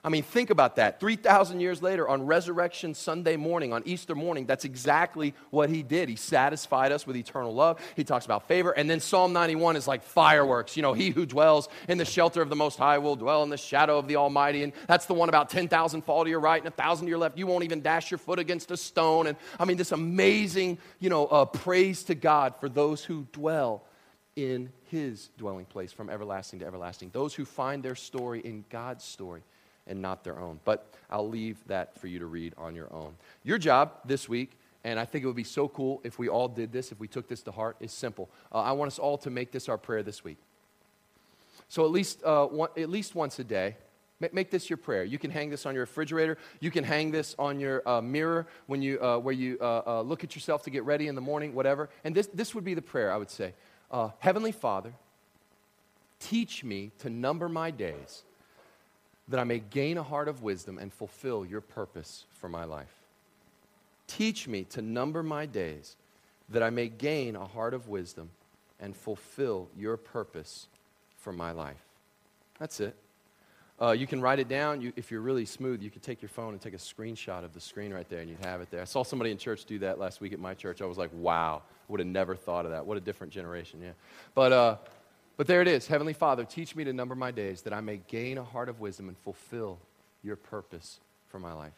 I 0.04 0.08
mean, 0.08 0.24
think 0.24 0.50
about 0.50 0.76
that. 0.76 0.98
3,000 0.98 1.60
years 1.60 1.80
later, 1.80 2.08
on 2.08 2.26
Resurrection 2.26 2.92
Sunday 2.92 3.36
morning, 3.36 3.72
on 3.72 3.84
Easter 3.86 4.16
morning, 4.16 4.46
that's 4.46 4.64
exactly 4.64 5.32
what 5.50 5.70
he 5.70 5.84
did. 5.84 6.08
He 6.08 6.16
satisfied 6.16 6.90
us 6.90 7.06
with 7.06 7.16
eternal 7.16 7.54
love. 7.54 7.78
He 7.94 8.02
talks 8.02 8.24
about 8.24 8.48
favor. 8.48 8.72
And 8.72 8.90
then 8.90 8.98
Psalm 8.98 9.32
91 9.32 9.76
is 9.76 9.86
like 9.86 10.02
fireworks. 10.02 10.76
You 10.76 10.82
know, 10.82 10.92
he 10.92 11.10
who 11.10 11.24
dwells 11.24 11.68
in 11.86 11.98
the 11.98 12.04
shelter 12.04 12.42
of 12.42 12.48
the 12.48 12.56
Most 12.56 12.78
High 12.78 12.98
will 12.98 13.14
dwell 13.14 13.44
in 13.44 13.48
the 13.48 13.56
shadow 13.56 13.96
of 13.96 14.08
the 14.08 14.16
Almighty. 14.16 14.64
And 14.64 14.72
that's 14.88 15.06
the 15.06 15.14
one 15.14 15.28
about 15.28 15.50
10,000 15.50 16.02
fall 16.02 16.24
to 16.24 16.30
your 16.30 16.40
right 16.40 16.60
and 16.60 16.72
1,000 16.72 17.06
to 17.06 17.08
your 17.08 17.20
left. 17.20 17.38
You 17.38 17.46
won't 17.46 17.62
even 17.62 17.80
dash 17.80 18.10
your 18.10 18.18
foot 18.18 18.40
against 18.40 18.72
a 18.72 18.76
stone. 18.76 19.28
And 19.28 19.36
I 19.60 19.66
mean, 19.66 19.76
this 19.76 19.92
amazing, 19.92 20.78
you 20.98 21.10
know, 21.10 21.26
uh, 21.26 21.44
praise 21.44 22.02
to 22.04 22.16
God 22.16 22.56
for 22.58 22.68
those 22.68 23.04
who 23.04 23.28
dwell 23.30 23.84
in 24.36 24.70
his 24.90 25.28
dwelling 25.38 25.66
place 25.66 25.92
from 25.92 26.08
everlasting 26.08 26.60
to 26.60 26.66
everlasting. 26.66 27.10
Those 27.12 27.34
who 27.34 27.44
find 27.44 27.82
their 27.82 27.94
story 27.94 28.40
in 28.40 28.64
God's 28.70 29.04
story 29.04 29.42
and 29.86 30.00
not 30.00 30.24
their 30.24 30.38
own. 30.38 30.60
But 30.64 30.94
I'll 31.10 31.28
leave 31.28 31.58
that 31.66 31.98
for 31.98 32.06
you 32.06 32.18
to 32.20 32.26
read 32.26 32.54
on 32.56 32.74
your 32.74 32.92
own. 32.92 33.14
Your 33.44 33.58
job 33.58 33.92
this 34.04 34.28
week, 34.28 34.52
and 34.84 34.98
I 34.98 35.04
think 35.04 35.24
it 35.24 35.26
would 35.26 35.36
be 35.36 35.44
so 35.44 35.68
cool 35.68 36.00
if 36.04 36.18
we 36.18 36.28
all 36.28 36.48
did 36.48 36.72
this, 36.72 36.92
if 36.92 37.00
we 37.00 37.08
took 37.08 37.28
this 37.28 37.42
to 37.42 37.52
heart, 37.52 37.76
is 37.80 37.92
simple. 37.92 38.30
Uh, 38.52 38.60
I 38.60 38.72
want 38.72 38.88
us 38.88 38.98
all 38.98 39.18
to 39.18 39.30
make 39.30 39.52
this 39.52 39.68
our 39.68 39.78
prayer 39.78 40.02
this 40.02 40.24
week. 40.24 40.38
So 41.68 41.84
at 41.84 41.90
least, 41.90 42.22
uh, 42.24 42.46
one, 42.46 42.70
at 42.76 42.90
least 42.90 43.14
once 43.14 43.38
a 43.38 43.44
day, 43.44 43.76
make, 44.32 44.50
this 44.50 44.70
your 44.70 44.76
prayer. 44.76 45.04
You 45.04 45.18
can 45.18 45.30
hang 45.30 45.50
this 45.50 45.66
on 45.66 45.74
your 45.74 45.82
refrigerator. 45.82 46.38
You 46.60 46.70
can 46.70 46.84
hang 46.84 47.10
this 47.10 47.34
on 47.38 47.58
your 47.58 47.86
uh, 47.88 48.00
mirror 48.00 48.46
when 48.66 48.82
you, 48.82 49.02
uh, 49.02 49.18
where 49.18 49.34
you 49.34 49.58
uh, 49.60 49.82
uh, 49.86 50.02
look 50.02 50.22
at 50.22 50.34
yourself 50.34 50.62
to 50.64 50.70
get 50.70 50.84
ready 50.84 51.08
in 51.08 51.14
the 51.14 51.20
morning, 51.20 51.54
whatever. 51.54 51.88
And 52.04 52.14
this, 52.14 52.28
this 52.28 52.54
would 52.54 52.64
be 52.64 52.74
the 52.74 52.82
prayer, 52.82 53.12
I 53.12 53.16
would 53.16 53.30
say. 53.30 53.54
Uh, 53.92 54.08
Heavenly 54.20 54.52
Father, 54.52 54.94
teach 56.18 56.64
me 56.64 56.92
to 56.98 57.10
number 57.10 57.48
my 57.48 57.70
days 57.70 58.22
that 59.28 59.38
I 59.38 59.44
may 59.44 59.58
gain 59.58 59.98
a 59.98 60.02
heart 60.02 60.28
of 60.28 60.42
wisdom 60.42 60.78
and 60.78 60.92
fulfill 60.92 61.44
your 61.44 61.60
purpose 61.60 62.24
for 62.32 62.48
my 62.48 62.64
life. 62.64 62.94
Teach 64.06 64.48
me 64.48 64.64
to 64.64 64.82
number 64.82 65.22
my 65.22 65.46
days, 65.46 65.96
that 66.48 66.62
I 66.62 66.70
may 66.70 66.88
gain 66.88 67.36
a 67.36 67.46
heart 67.46 67.72
of 67.74 67.88
wisdom 67.88 68.30
and 68.80 68.96
fulfill 68.96 69.68
your 69.76 69.96
purpose 69.96 70.66
for 71.16 71.32
my 71.32 71.52
life. 71.52 71.82
That's 72.58 72.80
it. 72.80 72.96
Uh, 73.82 73.90
you 73.90 74.06
can 74.06 74.20
write 74.20 74.38
it 74.38 74.48
down. 74.48 74.80
You, 74.80 74.92
if 74.94 75.10
you're 75.10 75.20
really 75.20 75.44
smooth, 75.44 75.82
you 75.82 75.90
can 75.90 76.00
take 76.00 76.22
your 76.22 76.28
phone 76.28 76.52
and 76.52 76.60
take 76.60 76.74
a 76.74 76.76
screenshot 76.76 77.42
of 77.42 77.52
the 77.52 77.60
screen 77.60 77.92
right 77.92 78.08
there, 78.08 78.20
and 78.20 78.30
you'd 78.30 78.44
have 78.44 78.60
it 78.60 78.70
there. 78.70 78.80
I 78.80 78.84
saw 78.84 79.02
somebody 79.02 79.32
in 79.32 79.38
church 79.38 79.64
do 79.64 79.80
that 79.80 79.98
last 79.98 80.20
week 80.20 80.32
at 80.32 80.38
my 80.38 80.54
church. 80.54 80.80
I 80.80 80.86
was 80.86 80.98
like, 80.98 81.10
wow, 81.12 81.62
I 81.66 81.92
would 81.92 81.98
have 81.98 82.06
never 82.06 82.36
thought 82.36 82.64
of 82.64 82.70
that. 82.70 82.86
What 82.86 82.96
a 82.96 83.00
different 83.00 83.32
generation, 83.32 83.80
yeah. 83.82 83.90
But 84.36 84.52
uh, 84.52 84.76
but 85.36 85.48
there 85.48 85.62
it 85.62 85.66
is 85.66 85.88
Heavenly 85.88 86.12
Father, 86.12 86.44
teach 86.44 86.76
me 86.76 86.84
to 86.84 86.92
number 86.92 87.16
my 87.16 87.32
days 87.32 87.62
that 87.62 87.72
I 87.72 87.80
may 87.80 88.00
gain 88.06 88.38
a 88.38 88.44
heart 88.44 88.68
of 88.68 88.78
wisdom 88.78 89.08
and 89.08 89.18
fulfill 89.18 89.78
your 90.22 90.36
purpose 90.36 91.00
for 91.28 91.40
my 91.40 91.52
life. 91.52 91.72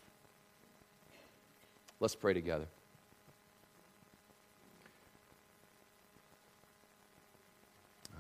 Let's 2.00 2.14
pray 2.14 2.34
together. 2.34 2.66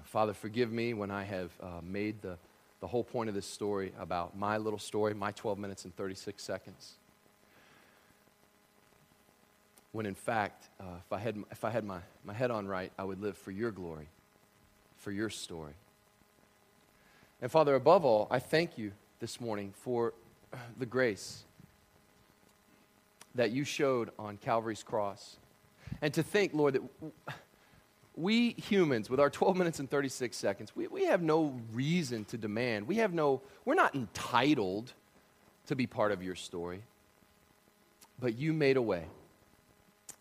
Father, 0.04 0.32
forgive 0.32 0.72
me 0.72 0.94
when 0.94 1.10
I 1.10 1.24
have 1.24 1.50
uh, 1.60 1.66
made 1.82 2.22
the, 2.22 2.38
the 2.84 2.88
whole 2.88 3.02
point 3.02 3.30
of 3.30 3.34
this 3.34 3.46
story 3.46 3.94
about 3.98 4.36
my 4.36 4.58
little 4.58 4.78
story, 4.78 5.14
my 5.14 5.30
12 5.30 5.58
minutes 5.58 5.86
and 5.86 5.96
36 5.96 6.42
seconds. 6.42 6.96
When 9.92 10.04
in 10.04 10.14
fact, 10.14 10.68
uh, 10.78 10.98
if 10.98 11.10
I 11.10 11.18
had, 11.18 11.42
if 11.50 11.64
I 11.64 11.70
had 11.70 11.82
my, 11.82 12.00
my 12.26 12.34
head 12.34 12.50
on 12.50 12.66
right, 12.66 12.92
I 12.98 13.04
would 13.04 13.22
live 13.22 13.38
for 13.38 13.52
your 13.52 13.70
glory 13.70 14.08
for 14.98 15.10
your 15.10 15.30
story. 15.30 15.72
And 17.40 17.50
Father, 17.50 17.74
above 17.74 18.04
all, 18.04 18.28
I 18.30 18.38
thank 18.38 18.76
you 18.76 18.92
this 19.18 19.40
morning 19.40 19.72
for 19.80 20.12
the 20.78 20.84
grace 20.84 21.44
that 23.34 23.50
you 23.50 23.64
showed 23.64 24.10
on 24.18 24.36
Calvary's 24.36 24.82
cross. 24.82 25.38
And 26.02 26.12
to 26.12 26.22
think, 26.22 26.52
Lord, 26.52 26.74
that 26.74 26.82
we 28.16 28.50
humans, 28.52 29.10
with 29.10 29.18
our 29.20 29.30
12 29.30 29.56
minutes 29.56 29.80
and 29.80 29.90
36 29.90 30.36
seconds, 30.36 30.74
we, 30.76 30.86
we 30.86 31.06
have 31.06 31.22
no 31.22 31.58
reason 31.72 32.24
to 32.26 32.38
demand. 32.38 32.86
We 32.86 32.96
have 32.96 33.12
no, 33.12 33.42
we're 33.64 33.74
not 33.74 33.94
entitled 33.94 34.92
to 35.66 35.76
be 35.76 35.86
part 35.86 36.12
of 36.12 36.22
your 36.22 36.34
story. 36.34 36.82
But 38.20 38.38
you 38.38 38.52
made 38.52 38.76
a 38.76 38.82
way. 38.82 39.06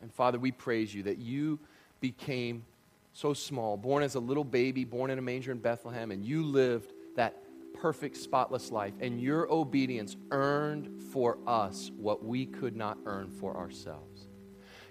And 0.01 0.11
Father, 0.13 0.39
we 0.39 0.51
praise 0.51 0.93
you 0.93 1.03
that 1.03 1.19
you 1.19 1.59
became 2.01 2.65
so 3.13 3.33
small, 3.33 3.77
born 3.77 4.01
as 4.01 4.15
a 4.15 4.19
little 4.19 4.43
baby, 4.43 4.85
born 4.85 5.11
in 5.11 5.19
a 5.19 5.21
manger 5.21 5.51
in 5.51 5.59
Bethlehem, 5.59 6.11
and 6.11 6.25
you 6.25 6.43
lived 6.43 6.91
that 7.15 7.37
perfect, 7.75 8.17
spotless 8.17 8.71
life, 8.71 8.93
and 8.99 9.21
your 9.21 9.51
obedience 9.51 10.17
earned 10.31 11.01
for 11.11 11.37
us 11.45 11.91
what 11.97 12.25
we 12.25 12.45
could 12.45 12.75
not 12.75 12.97
earn 13.05 13.29
for 13.29 13.55
ourselves. 13.55 14.27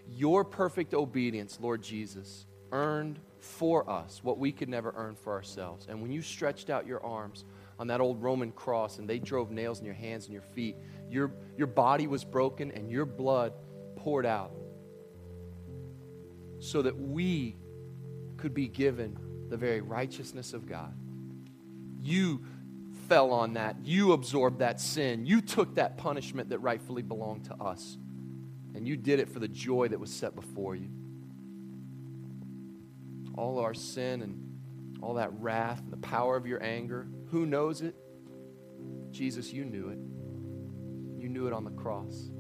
Your 0.09 0.45
perfect 0.45 0.95
obedience, 0.95 1.59
Lord 1.61 1.83
Jesus, 1.83 2.47
earned 2.73 3.21
for 3.39 3.89
us 3.89 4.21
what 4.23 4.39
we 4.39 4.51
could 4.51 4.69
never 4.69 4.93
earn 4.97 5.15
for 5.15 5.33
ourselves. 5.33 5.87
And 5.89 6.01
when 6.01 6.11
you 6.11 6.23
stretched 6.23 6.71
out 6.71 6.87
your 6.87 7.05
arms 7.05 7.45
on 7.79 7.87
that 7.89 8.01
old 8.01 8.23
Roman 8.23 8.53
cross 8.53 8.99
and 8.99 9.09
they 9.09 9.19
drove 9.19 9.51
nails 9.51 9.81
in 9.81 9.85
your 9.85 9.95
hands 9.95 10.25
and 10.25 10.33
your 10.33 10.43
feet, 10.43 10.77
your, 11.11 11.33
your 11.57 11.67
body 11.67 12.07
was 12.07 12.25
broken 12.25 12.71
and 12.73 12.91
your 12.91 13.05
blood 13.05 13.53
poured 13.97 14.27
out 14.27 14.53
so 16.59 16.83
that 16.83 16.99
we 16.99 17.57
could 18.37 18.55
be 18.55 18.69
given 18.69 19.19
the 19.51 19.57
very 19.57 19.81
righteousness 19.81 20.53
of 20.53 20.67
God. 20.67 20.95
You 22.01 22.45
fell 23.09 23.33
on 23.33 23.55
that. 23.55 23.77
You 23.85 24.13
absorbed 24.13 24.61
that 24.61 24.81
sin. 24.81 25.27
You 25.27 25.41
took 25.41 25.75
that 25.75 25.99
punishment 25.99 26.49
that 26.51 26.61
rightfully 26.61 27.03
belonged 27.03 27.45
to 27.47 27.55
us. 27.55 27.99
And 28.75 28.87
you 28.87 28.97
did 28.97 29.21
it 29.21 29.29
for 29.29 29.39
the 29.39 29.49
joy 29.49 29.89
that 29.89 30.01
was 30.01 30.11
set 30.11 30.35
before 30.35 30.75
you. 30.75 30.89
All 33.35 33.59
our 33.59 33.75
sin 33.75 34.23
and 34.23 35.01
all 35.03 35.15
that 35.15 35.31
wrath 35.41 35.81
and 35.81 35.93
the 35.93 35.97
power 35.99 36.37
of 36.37 36.47
your 36.47 36.63
anger, 36.63 37.07
who 37.31 37.47
knows 37.47 37.83
it? 37.83 37.95
Jesus, 39.11 39.53
you 39.53 39.65
knew 39.65 39.89
it. 39.89 39.99
You 41.21 41.29
knew 41.29 41.47
it 41.47 41.53
on 41.53 41.65
the 41.65 41.71
cross. 41.71 42.31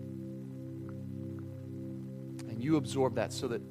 And 2.49 2.63
you 2.63 2.77
absorbed 2.77 3.17
that 3.17 3.33
so 3.33 3.49
that 3.49 3.63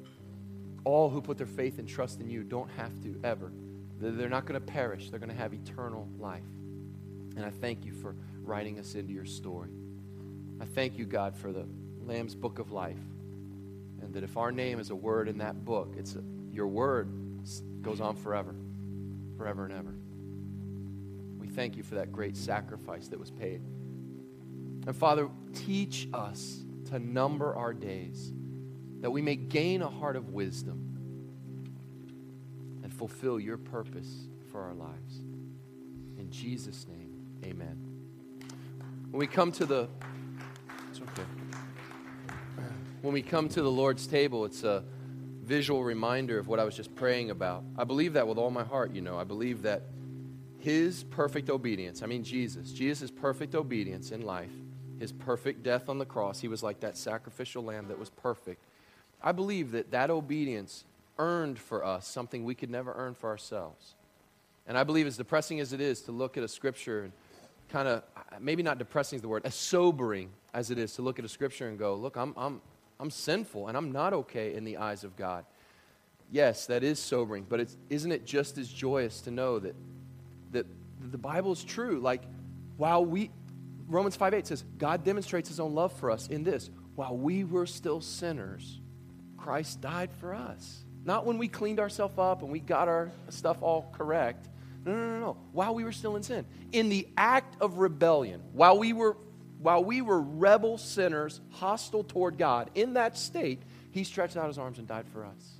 all 0.84 1.10
who 1.10 1.20
put 1.20 1.38
their 1.38 1.46
faith 1.46 1.78
and 1.78 1.88
trust 1.88 2.20
in 2.20 2.28
you 2.28 2.42
don't 2.42 2.70
have 2.70 3.00
to 3.02 3.18
ever. 3.22 3.52
They're 3.98 4.28
not 4.28 4.46
going 4.46 4.60
to 4.60 4.66
perish, 4.66 5.10
they're 5.10 5.20
going 5.20 5.30
to 5.30 5.36
have 5.36 5.54
eternal 5.54 6.08
life. 6.18 6.42
And 7.36 7.44
I 7.44 7.50
thank 7.50 7.84
you 7.84 7.92
for 7.92 8.16
writing 8.42 8.78
us 8.78 8.94
into 8.94 9.12
your 9.12 9.24
story. 9.24 9.70
I 10.60 10.64
thank 10.64 10.98
you, 10.98 11.06
God, 11.06 11.36
for 11.36 11.52
the 11.52 11.66
Lamb's 12.04 12.34
book 12.34 12.58
of 12.58 12.72
life. 12.72 12.98
And 14.00 14.12
that 14.14 14.24
if 14.24 14.36
our 14.36 14.50
name 14.50 14.80
is 14.80 14.90
a 14.90 14.94
word 14.94 15.28
in 15.28 15.38
that 15.38 15.64
book, 15.64 15.94
it's 15.96 16.16
a, 16.16 16.22
your 16.52 16.66
word 16.66 17.08
goes 17.80 18.00
on 18.00 18.14
forever, 18.16 18.54
forever 19.36 19.64
and 19.64 19.72
ever. 19.72 19.94
We 21.38 21.48
thank 21.48 21.76
you 21.76 21.82
for 21.82 21.96
that 21.96 22.12
great 22.12 22.36
sacrifice 22.36 23.08
that 23.08 23.18
was 23.18 23.30
paid. 23.30 23.60
And 24.86 24.94
Father, 24.94 25.28
teach 25.54 26.08
us 26.12 26.62
to 26.90 26.98
number 26.98 27.54
our 27.54 27.72
days 27.72 28.32
that 29.00 29.10
we 29.10 29.22
may 29.22 29.36
gain 29.36 29.82
a 29.82 29.88
heart 29.88 30.14
of 30.14 30.30
wisdom 30.30 30.88
and 32.82 32.92
fulfill 32.92 33.40
your 33.40 33.56
purpose 33.56 34.28
for 34.50 34.60
our 34.60 34.74
lives. 34.74 35.20
In 36.18 36.28
Jesus' 36.30 36.86
name, 36.86 37.10
amen. 37.44 37.78
When 39.10 39.18
we 39.18 39.26
come 39.26 39.50
to 39.52 39.66
the 39.66 39.88
it's 40.90 41.00
okay. 41.00 41.22
When 43.00 43.14
we 43.14 43.22
come 43.22 43.48
to 43.48 43.62
the 43.62 43.70
Lord's 43.70 44.06
table, 44.06 44.44
it's 44.44 44.62
a 44.62 44.84
visual 45.52 45.84
reminder 45.84 46.38
of 46.38 46.48
what 46.48 46.58
I 46.58 46.64
was 46.64 46.74
just 46.74 46.94
praying 46.94 47.28
about. 47.30 47.62
I 47.76 47.84
believe 47.84 48.14
that 48.14 48.26
with 48.26 48.38
all 48.38 48.50
my 48.50 48.64
heart, 48.64 48.94
you 48.94 49.02
know. 49.02 49.18
I 49.18 49.24
believe 49.24 49.60
that 49.62 49.82
his 50.58 51.04
perfect 51.04 51.50
obedience, 51.50 52.02
I 52.02 52.06
mean, 52.06 52.24
Jesus, 52.24 52.72
Jesus' 52.72 53.10
perfect 53.10 53.54
obedience 53.54 54.12
in 54.12 54.22
life, 54.22 54.50
his 54.98 55.12
perfect 55.12 55.62
death 55.62 55.90
on 55.90 55.98
the 55.98 56.06
cross, 56.06 56.40
he 56.40 56.48
was 56.48 56.62
like 56.62 56.80
that 56.80 56.96
sacrificial 56.96 57.62
lamb 57.62 57.88
that 57.88 57.98
was 57.98 58.08
perfect. 58.08 58.64
I 59.22 59.32
believe 59.32 59.72
that 59.72 59.90
that 59.90 60.08
obedience 60.08 60.84
earned 61.18 61.58
for 61.58 61.84
us 61.84 62.08
something 62.08 62.46
we 62.46 62.54
could 62.54 62.70
never 62.70 62.94
earn 62.96 63.12
for 63.12 63.28
ourselves. 63.28 63.94
And 64.66 64.78
I 64.78 64.84
believe, 64.84 65.06
as 65.06 65.18
depressing 65.18 65.60
as 65.60 65.74
it 65.74 65.82
is 65.82 66.00
to 66.02 66.12
look 66.12 66.38
at 66.38 66.44
a 66.44 66.48
scripture 66.48 67.02
and 67.02 67.12
kind 67.68 67.88
of, 67.88 68.04
maybe 68.40 68.62
not 68.62 68.78
depressing 68.78 69.16
is 69.16 69.22
the 69.22 69.28
word, 69.28 69.42
as 69.44 69.54
sobering 69.54 70.30
as 70.54 70.70
it 70.70 70.78
is 70.78 70.94
to 70.94 71.02
look 71.02 71.18
at 71.18 71.26
a 71.26 71.28
scripture 71.28 71.68
and 71.68 71.78
go, 71.78 71.94
look, 71.94 72.16
I'm, 72.16 72.32
I'm, 72.38 72.62
I'm 73.02 73.10
sinful 73.10 73.66
and 73.66 73.76
I'm 73.76 73.90
not 73.90 74.12
okay 74.12 74.54
in 74.54 74.62
the 74.62 74.76
eyes 74.76 75.02
of 75.02 75.16
God. 75.16 75.44
Yes, 76.30 76.66
that 76.66 76.84
is 76.84 77.00
sobering, 77.00 77.44
but 77.48 77.58
it's, 77.58 77.76
isn't 77.90 78.12
it 78.12 78.24
just 78.24 78.58
as 78.58 78.68
joyous 78.68 79.22
to 79.22 79.32
know 79.32 79.58
that, 79.58 79.74
that 80.52 80.66
the 81.10 81.18
Bible 81.18 81.50
is 81.50 81.64
true? 81.64 81.98
Like, 81.98 82.22
while 82.76 83.04
we, 83.04 83.30
Romans 83.88 84.14
5 84.14 84.34
8 84.34 84.46
says, 84.46 84.64
God 84.78 85.04
demonstrates 85.04 85.48
his 85.48 85.58
own 85.58 85.74
love 85.74 85.92
for 85.94 86.12
us 86.12 86.28
in 86.28 86.44
this. 86.44 86.70
While 86.94 87.16
we 87.16 87.42
were 87.42 87.66
still 87.66 88.00
sinners, 88.00 88.78
Christ 89.36 89.80
died 89.80 90.10
for 90.20 90.32
us. 90.32 90.84
Not 91.04 91.26
when 91.26 91.38
we 91.38 91.48
cleaned 91.48 91.80
ourselves 91.80 92.14
up 92.18 92.42
and 92.42 92.52
we 92.52 92.60
got 92.60 92.86
our 92.86 93.10
stuff 93.30 93.56
all 93.62 93.90
correct. 93.92 94.48
No, 94.84 94.92
no, 94.92 95.06
no, 95.06 95.18
no. 95.18 95.36
While 95.50 95.74
we 95.74 95.82
were 95.82 95.92
still 95.92 96.14
in 96.14 96.22
sin. 96.22 96.46
In 96.70 96.88
the 96.88 97.08
act 97.16 97.60
of 97.60 97.78
rebellion, 97.78 98.42
while 98.52 98.78
we 98.78 98.92
were 98.92 99.16
while 99.62 99.84
we 99.84 100.02
were 100.02 100.20
rebel 100.20 100.76
sinners, 100.76 101.40
hostile 101.50 102.04
toward 102.04 102.36
God, 102.36 102.70
in 102.74 102.94
that 102.94 103.16
state, 103.16 103.62
he 103.92 104.04
stretched 104.04 104.36
out 104.36 104.48
his 104.48 104.58
arms 104.58 104.78
and 104.78 104.88
died 104.88 105.06
for 105.12 105.24
us. 105.24 105.52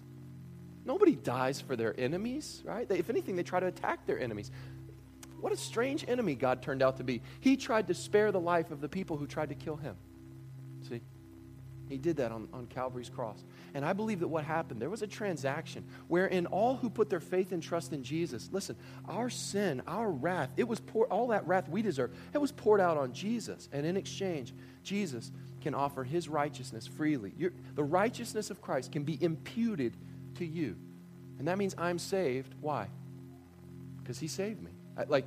Nobody 0.84 1.14
dies 1.14 1.60
for 1.60 1.76
their 1.76 1.98
enemies, 1.98 2.62
right? 2.64 2.88
They, 2.88 2.98
if 2.98 3.08
anything, 3.08 3.36
they 3.36 3.44
try 3.44 3.60
to 3.60 3.66
attack 3.66 4.04
their 4.06 4.18
enemies. 4.18 4.50
What 5.40 5.52
a 5.52 5.56
strange 5.56 6.04
enemy 6.08 6.34
God 6.34 6.62
turned 6.62 6.82
out 6.82 6.96
to 6.96 7.04
be. 7.04 7.22
He 7.40 7.56
tried 7.56 7.88
to 7.88 7.94
spare 7.94 8.32
the 8.32 8.40
life 8.40 8.70
of 8.70 8.80
the 8.80 8.88
people 8.88 9.16
who 9.16 9.26
tried 9.26 9.50
to 9.50 9.54
kill 9.54 9.76
him. 9.76 9.96
He 11.92 11.98
did 11.98 12.16
that 12.16 12.32
on, 12.32 12.48
on 12.54 12.66
Calvary's 12.66 13.10
cross. 13.10 13.44
And 13.74 13.84
I 13.84 13.92
believe 13.92 14.20
that 14.20 14.28
what 14.28 14.44
happened, 14.44 14.80
there 14.80 14.88
was 14.88 15.02
a 15.02 15.06
transaction 15.06 15.84
wherein 16.08 16.46
all 16.46 16.76
who 16.76 16.88
put 16.88 17.10
their 17.10 17.20
faith 17.20 17.52
and 17.52 17.62
trust 17.62 17.92
in 17.92 18.02
Jesus, 18.02 18.48
listen, 18.50 18.76
our 19.06 19.28
sin, 19.28 19.82
our 19.86 20.10
wrath, 20.10 20.50
it 20.56 20.66
was 20.66 20.80
poured, 20.80 21.10
all 21.10 21.28
that 21.28 21.46
wrath 21.46 21.68
we 21.68 21.82
deserve, 21.82 22.10
it 22.32 22.38
was 22.38 22.50
poured 22.50 22.80
out 22.80 22.96
on 22.96 23.12
Jesus. 23.12 23.68
And 23.72 23.84
in 23.84 23.98
exchange, 23.98 24.54
Jesus 24.82 25.30
can 25.60 25.74
offer 25.74 26.02
his 26.02 26.28
righteousness 26.28 26.86
freely. 26.86 27.32
The 27.74 27.84
righteousness 27.84 28.50
of 28.50 28.62
Christ 28.62 28.90
can 28.90 29.04
be 29.04 29.22
imputed 29.22 29.94
to 30.36 30.46
you. 30.46 30.76
And 31.38 31.48
that 31.48 31.58
means 31.58 31.74
I'm 31.76 31.98
saved. 31.98 32.54
Why? 32.60 32.88
Because 34.02 34.18
he 34.18 34.28
saved 34.28 34.62
me. 34.62 34.70
I, 34.96 35.04
like, 35.04 35.26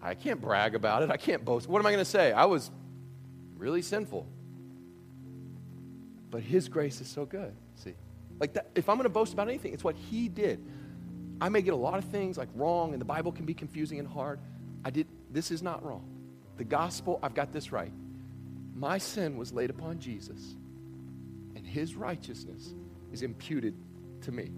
I 0.00 0.14
can't 0.14 0.40
brag 0.40 0.76
about 0.76 1.02
it. 1.02 1.10
I 1.10 1.16
can't 1.16 1.44
boast. 1.44 1.68
What 1.68 1.80
am 1.80 1.86
I 1.86 1.90
going 1.90 2.04
to 2.04 2.10
say? 2.10 2.32
I 2.32 2.44
was 2.44 2.70
really 3.58 3.82
sinful. 3.82 4.26
But 6.30 6.42
His 6.42 6.68
grace 6.68 7.00
is 7.00 7.08
so 7.08 7.24
good. 7.24 7.54
See, 7.74 7.94
like 8.38 8.54
that, 8.54 8.70
if 8.74 8.88
I'm 8.88 8.96
going 8.96 9.04
to 9.04 9.10
boast 9.10 9.32
about 9.32 9.48
anything, 9.48 9.72
it's 9.72 9.84
what 9.84 9.96
He 9.96 10.28
did. 10.28 10.64
I 11.40 11.48
may 11.48 11.62
get 11.62 11.74
a 11.74 11.76
lot 11.76 11.98
of 11.98 12.04
things 12.04 12.38
like 12.38 12.48
wrong, 12.54 12.92
and 12.92 13.00
the 13.00 13.06
Bible 13.06 13.32
can 13.32 13.44
be 13.44 13.54
confusing 13.54 13.98
and 13.98 14.06
hard. 14.06 14.38
I 14.84 14.90
did. 14.90 15.06
This 15.30 15.50
is 15.50 15.62
not 15.62 15.84
wrong. 15.84 16.04
The 16.56 16.64
gospel, 16.64 17.18
I've 17.22 17.34
got 17.34 17.52
this 17.52 17.72
right. 17.72 17.92
My 18.74 18.98
sin 18.98 19.36
was 19.36 19.52
laid 19.52 19.70
upon 19.70 19.98
Jesus, 19.98 20.56
and 21.56 21.66
His 21.66 21.96
righteousness 21.96 22.74
is 23.12 23.22
imputed 23.22 23.74
to 24.22 24.32
me. 24.32 24.50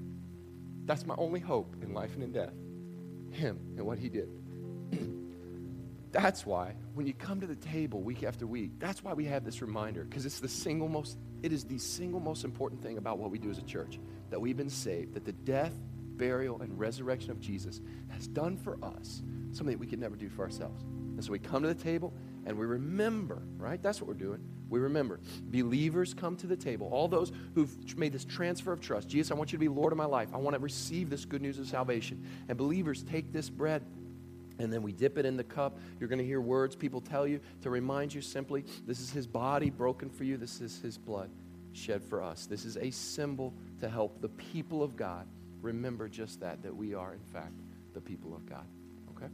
That's 0.85 1.07
my 1.07 1.14
only 1.16 1.41
hope 1.41 1.77
in 1.83 1.95
life 1.95 2.14
and 2.14 2.23
in 2.23 2.33
death. 2.33 2.55
Him 3.31 3.59
and 3.77 3.87
what 3.87 3.99
He 3.99 4.09
did. 4.09 4.29
That's 6.13 6.45
why 6.45 6.75
when 6.95 7.07
you 7.07 7.15
come 7.15 7.41
to 7.41 7.47
the 7.47 7.57
table 7.57 8.03
week 8.03 8.23
after 8.23 8.47
week, 8.47 8.73
that's 8.79 9.03
why 9.03 9.15
we 9.15 9.25
have 9.25 9.45
this 9.45 9.63
reminder 9.63 10.05
because 10.05 10.27
it's 10.27 10.41
the 10.41 10.49
single 10.49 10.89
most 10.89 11.17
it 11.43 11.53
is 11.53 11.65
the 11.65 11.79
single 11.79 12.21
most 12.21 12.45
important 12.45 12.83
thing 12.83 12.99
about 12.99 13.19
what 13.19 13.31
we 13.31 13.39
do 13.39 13.51
as 13.51 13.59
a 13.59 13.63
church 13.63 13.99
that 14.31 14.41
we've 14.41 14.57
been 14.57 14.71
saved, 14.71 15.15
that 15.15 15.25
the 15.25 15.33
death, 15.33 15.73
burial 16.17 16.61
and 16.61 16.79
resurrection 16.79 17.31
of 17.31 17.41
Jesus 17.41 17.81
has 18.11 18.29
done 18.29 18.57
for 18.57 18.79
us 18.85 19.23
something 19.53 19.75
that 19.75 19.81
we 19.81 19.87
could 19.87 19.99
never 19.99 20.15
do 20.15 20.29
for 20.29 20.43
ourselves. 20.43 20.83
And 20.83 21.25
so 21.25 21.33
we 21.33 21.39
come 21.39 21.63
to 21.63 21.69
the 21.69 21.83
table 21.83 22.13
and 22.47 22.59
we 22.59 22.67
remember, 22.67 23.43
right? 23.57 23.83
That's 23.83 24.01
what 24.01 24.09
we're 24.09 24.15
doing. 24.15 24.41
We 24.69 24.81
remember. 24.81 25.21
Believers 25.51 26.15
come 26.15 26.37
to 26.37 26.47
the 26.47 26.57
table. 26.57 26.89
All 26.91 27.09
those 27.09 27.33
who've 27.55 27.99
made 27.99 28.13
this 28.13 28.25
transfer 28.25 28.73
of 28.73 28.81
trust. 28.81 29.09
Jesus, 29.09 29.31
I 29.31 29.35
want 29.35 29.53
you 29.53 29.59
to 29.59 29.61
be 29.61 29.69
Lord 29.69 29.93
of 29.93 29.99
my 29.99 30.07
life. 30.07 30.29
I 30.33 30.39
want 30.39 30.55
to 30.55 30.61
receive 30.61 31.11
this 31.11 31.25
good 31.25 31.43
news 31.43 31.59
of 31.59 31.67
salvation. 31.67 32.25
And 32.49 32.57
believers 32.57 33.03
take 33.03 33.33
this 33.33 33.51
bread 33.51 33.85
and 34.63 34.73
then 34.73 34.83
we 34.83 34.93
dip 34.93 35.19
it 35.19 35.27
in 35.27 35.37
the 35.37 35.45
cup. 35.45 35.79
You're 35.99 36.09
going 36.09 36.19
to 36.19 36.25
hear 36.25 36.41
words 36.41 36.77
people 36.77 37.01
tell 37.01 37.27
you 37.27 37.41
to 37.63 37.71
remind 37.71 38.15
you 38.15 38.21
simply 38.21 38.65
this 38.87 39.01
is 39.01 39.11
his 39.11 39.27
body 39.27 39.71
broken 39.71 40.09
for 40.09 40.25
you, 40.25 40.37
this 40.37 40.61
is 40.61 40.81
his 40.81 40.97
blood 40.97 41.31
shed 41.73 42.03
for 42.03 42.23
us. 42.23 42.47
This 42.47 42.65
is 42.65 42.77
a 42.77 42.91
symbol 42.91 43.55
to 43.81 43.89
help 43.89 44.21
the 44.21 44.29
people 44.29 44.83
of 44.83 44.97
God 44.97 45.27
remember 45.63 46.09
just 46.09 46.41
that, 46.41 46.63
that 46.63 46.75
we 46.75 46.95
are, 46.95 47.15
in 47.15 47.25
fact, 47.33 47.55
the 47.95 48.01
people 48.01 48.35
of 48.35 48.47
God. 48.47 48.67
Okay? 49.17 49.31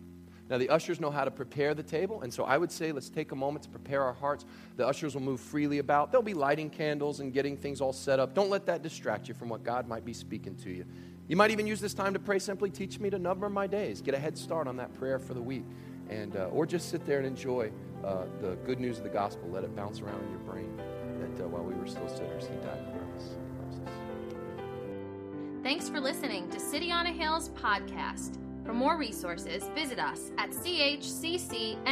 Now, 0.48 0.56
the 0.56 0.70
ushers 0.70 1.00
know 1.00 1.10
how 1.10 1.24
to 1.24 1.30
prepare 1.30 1.74
the 1.74 1.82
table, 1.82 2.22
and 2.22 2.32
so 2.32 2.44
I 2.44 2.56
would 2.56 2.72
say 2.72 2.92
let's 2.92 3.10
take 3.10 3.32
a 3.32 3.36
moment 3.36 3.64
to 3.64 3.70
prepare 3.70 4.02
our 4.02 4.14
hearts. 4.14 4.46
The 4.76 4.86
ushers 4.86 5.14
will 5.14 5.22
move 5.22 5.40
freely 5.40 5.78
about. 5.78 6.10
They'll 6.10 6.22
be 6.22 6.34
lighting 6.34 6.70
candles 6.70 7.20
and 7.20 7.32
getting 7.32 7.56
things 7.56 7.80
all 7.80 7.92
set 7.92 8.18
up. 8.18 8.34
Don't 8.34 8.50
let 8.50 8.66
that 8.66 8.82
distract 8.82 9.28
you 9.28 9.34
from 9.34 9.48
what 9.48 9.62
God 9.62 9.86
might 9.88 10.04
be 10.04 10.14
speaking 10.14 10.54
to 10.56 10.70
you. 10.70 10.84
You 11.28 11.36
might 11.36 11.50
even 11.50 11.66
use 11.66 11.80
this 11.80 11.94
time 11.94 12.14
to 12.14 12.18
pray 12.18 12.38
simply, 12.38 12.70
teach 12.70 12.98
me 12.98 13.10
to 13.10 13.18
number 13.18 13.48
my 13.50 13.66
days. 13.66 14.00
Get 14.00 14.14
a 14.14 14.18
head 14.18 14.36
start 14.36 14.66
on 14.66 14.76
that 14.78 14.94
prayer 14.94 15.18
for 15.18 15.34
the 15.34 15.42
week. 15.42 15.64
And, 16.08 16.36
uh, 16.36 16.46
or 16.46 16.64
just 16.64 16.88
sit 16.88 17.04
there 17.04 17.18
and 17.18 17.26
enjoy 17.26 17.70
uh, 18.02 18.24
the 18.40 18.56
good 18.64 18.80
news 18.80 18.96
of 18.96 19.04
the 19.04 19.10
gospel. 19.10 19.48
Let 19.50 19.62
it 19.62 19.76
bounce 19.76 20.00
around 20.00 20.22
in 20.24 20.30
your 20.30 20.40
brain 20.40 20.74
that 21.20 21.44
uh, 21.44 21.48
while 21.48 21.62
we 21.62 21.74
were 21.74 21.86
still 21.86 22.08
sinners, 22.08 22.44
he 22.44 22.56
died 22.66 22.82
for 22.92 22.98
us. 23.16 23.36
Thanks 25.62 25.88
for 25.90 26.00
listening 26.00 26.48
to 26.50 26.58
City 26.58 26.90
on 26.90 27.06
a 27.06 27.12
Hill's 27.12 27.50
podcast. 27.50 28.38
For 28.64 28.72
more 28.72 28.96
resources, 28.96 29.64
visit 29.74 29.98
us 29.98 30.30
at 30.38 30.50
chccny.com. 30.50 31.88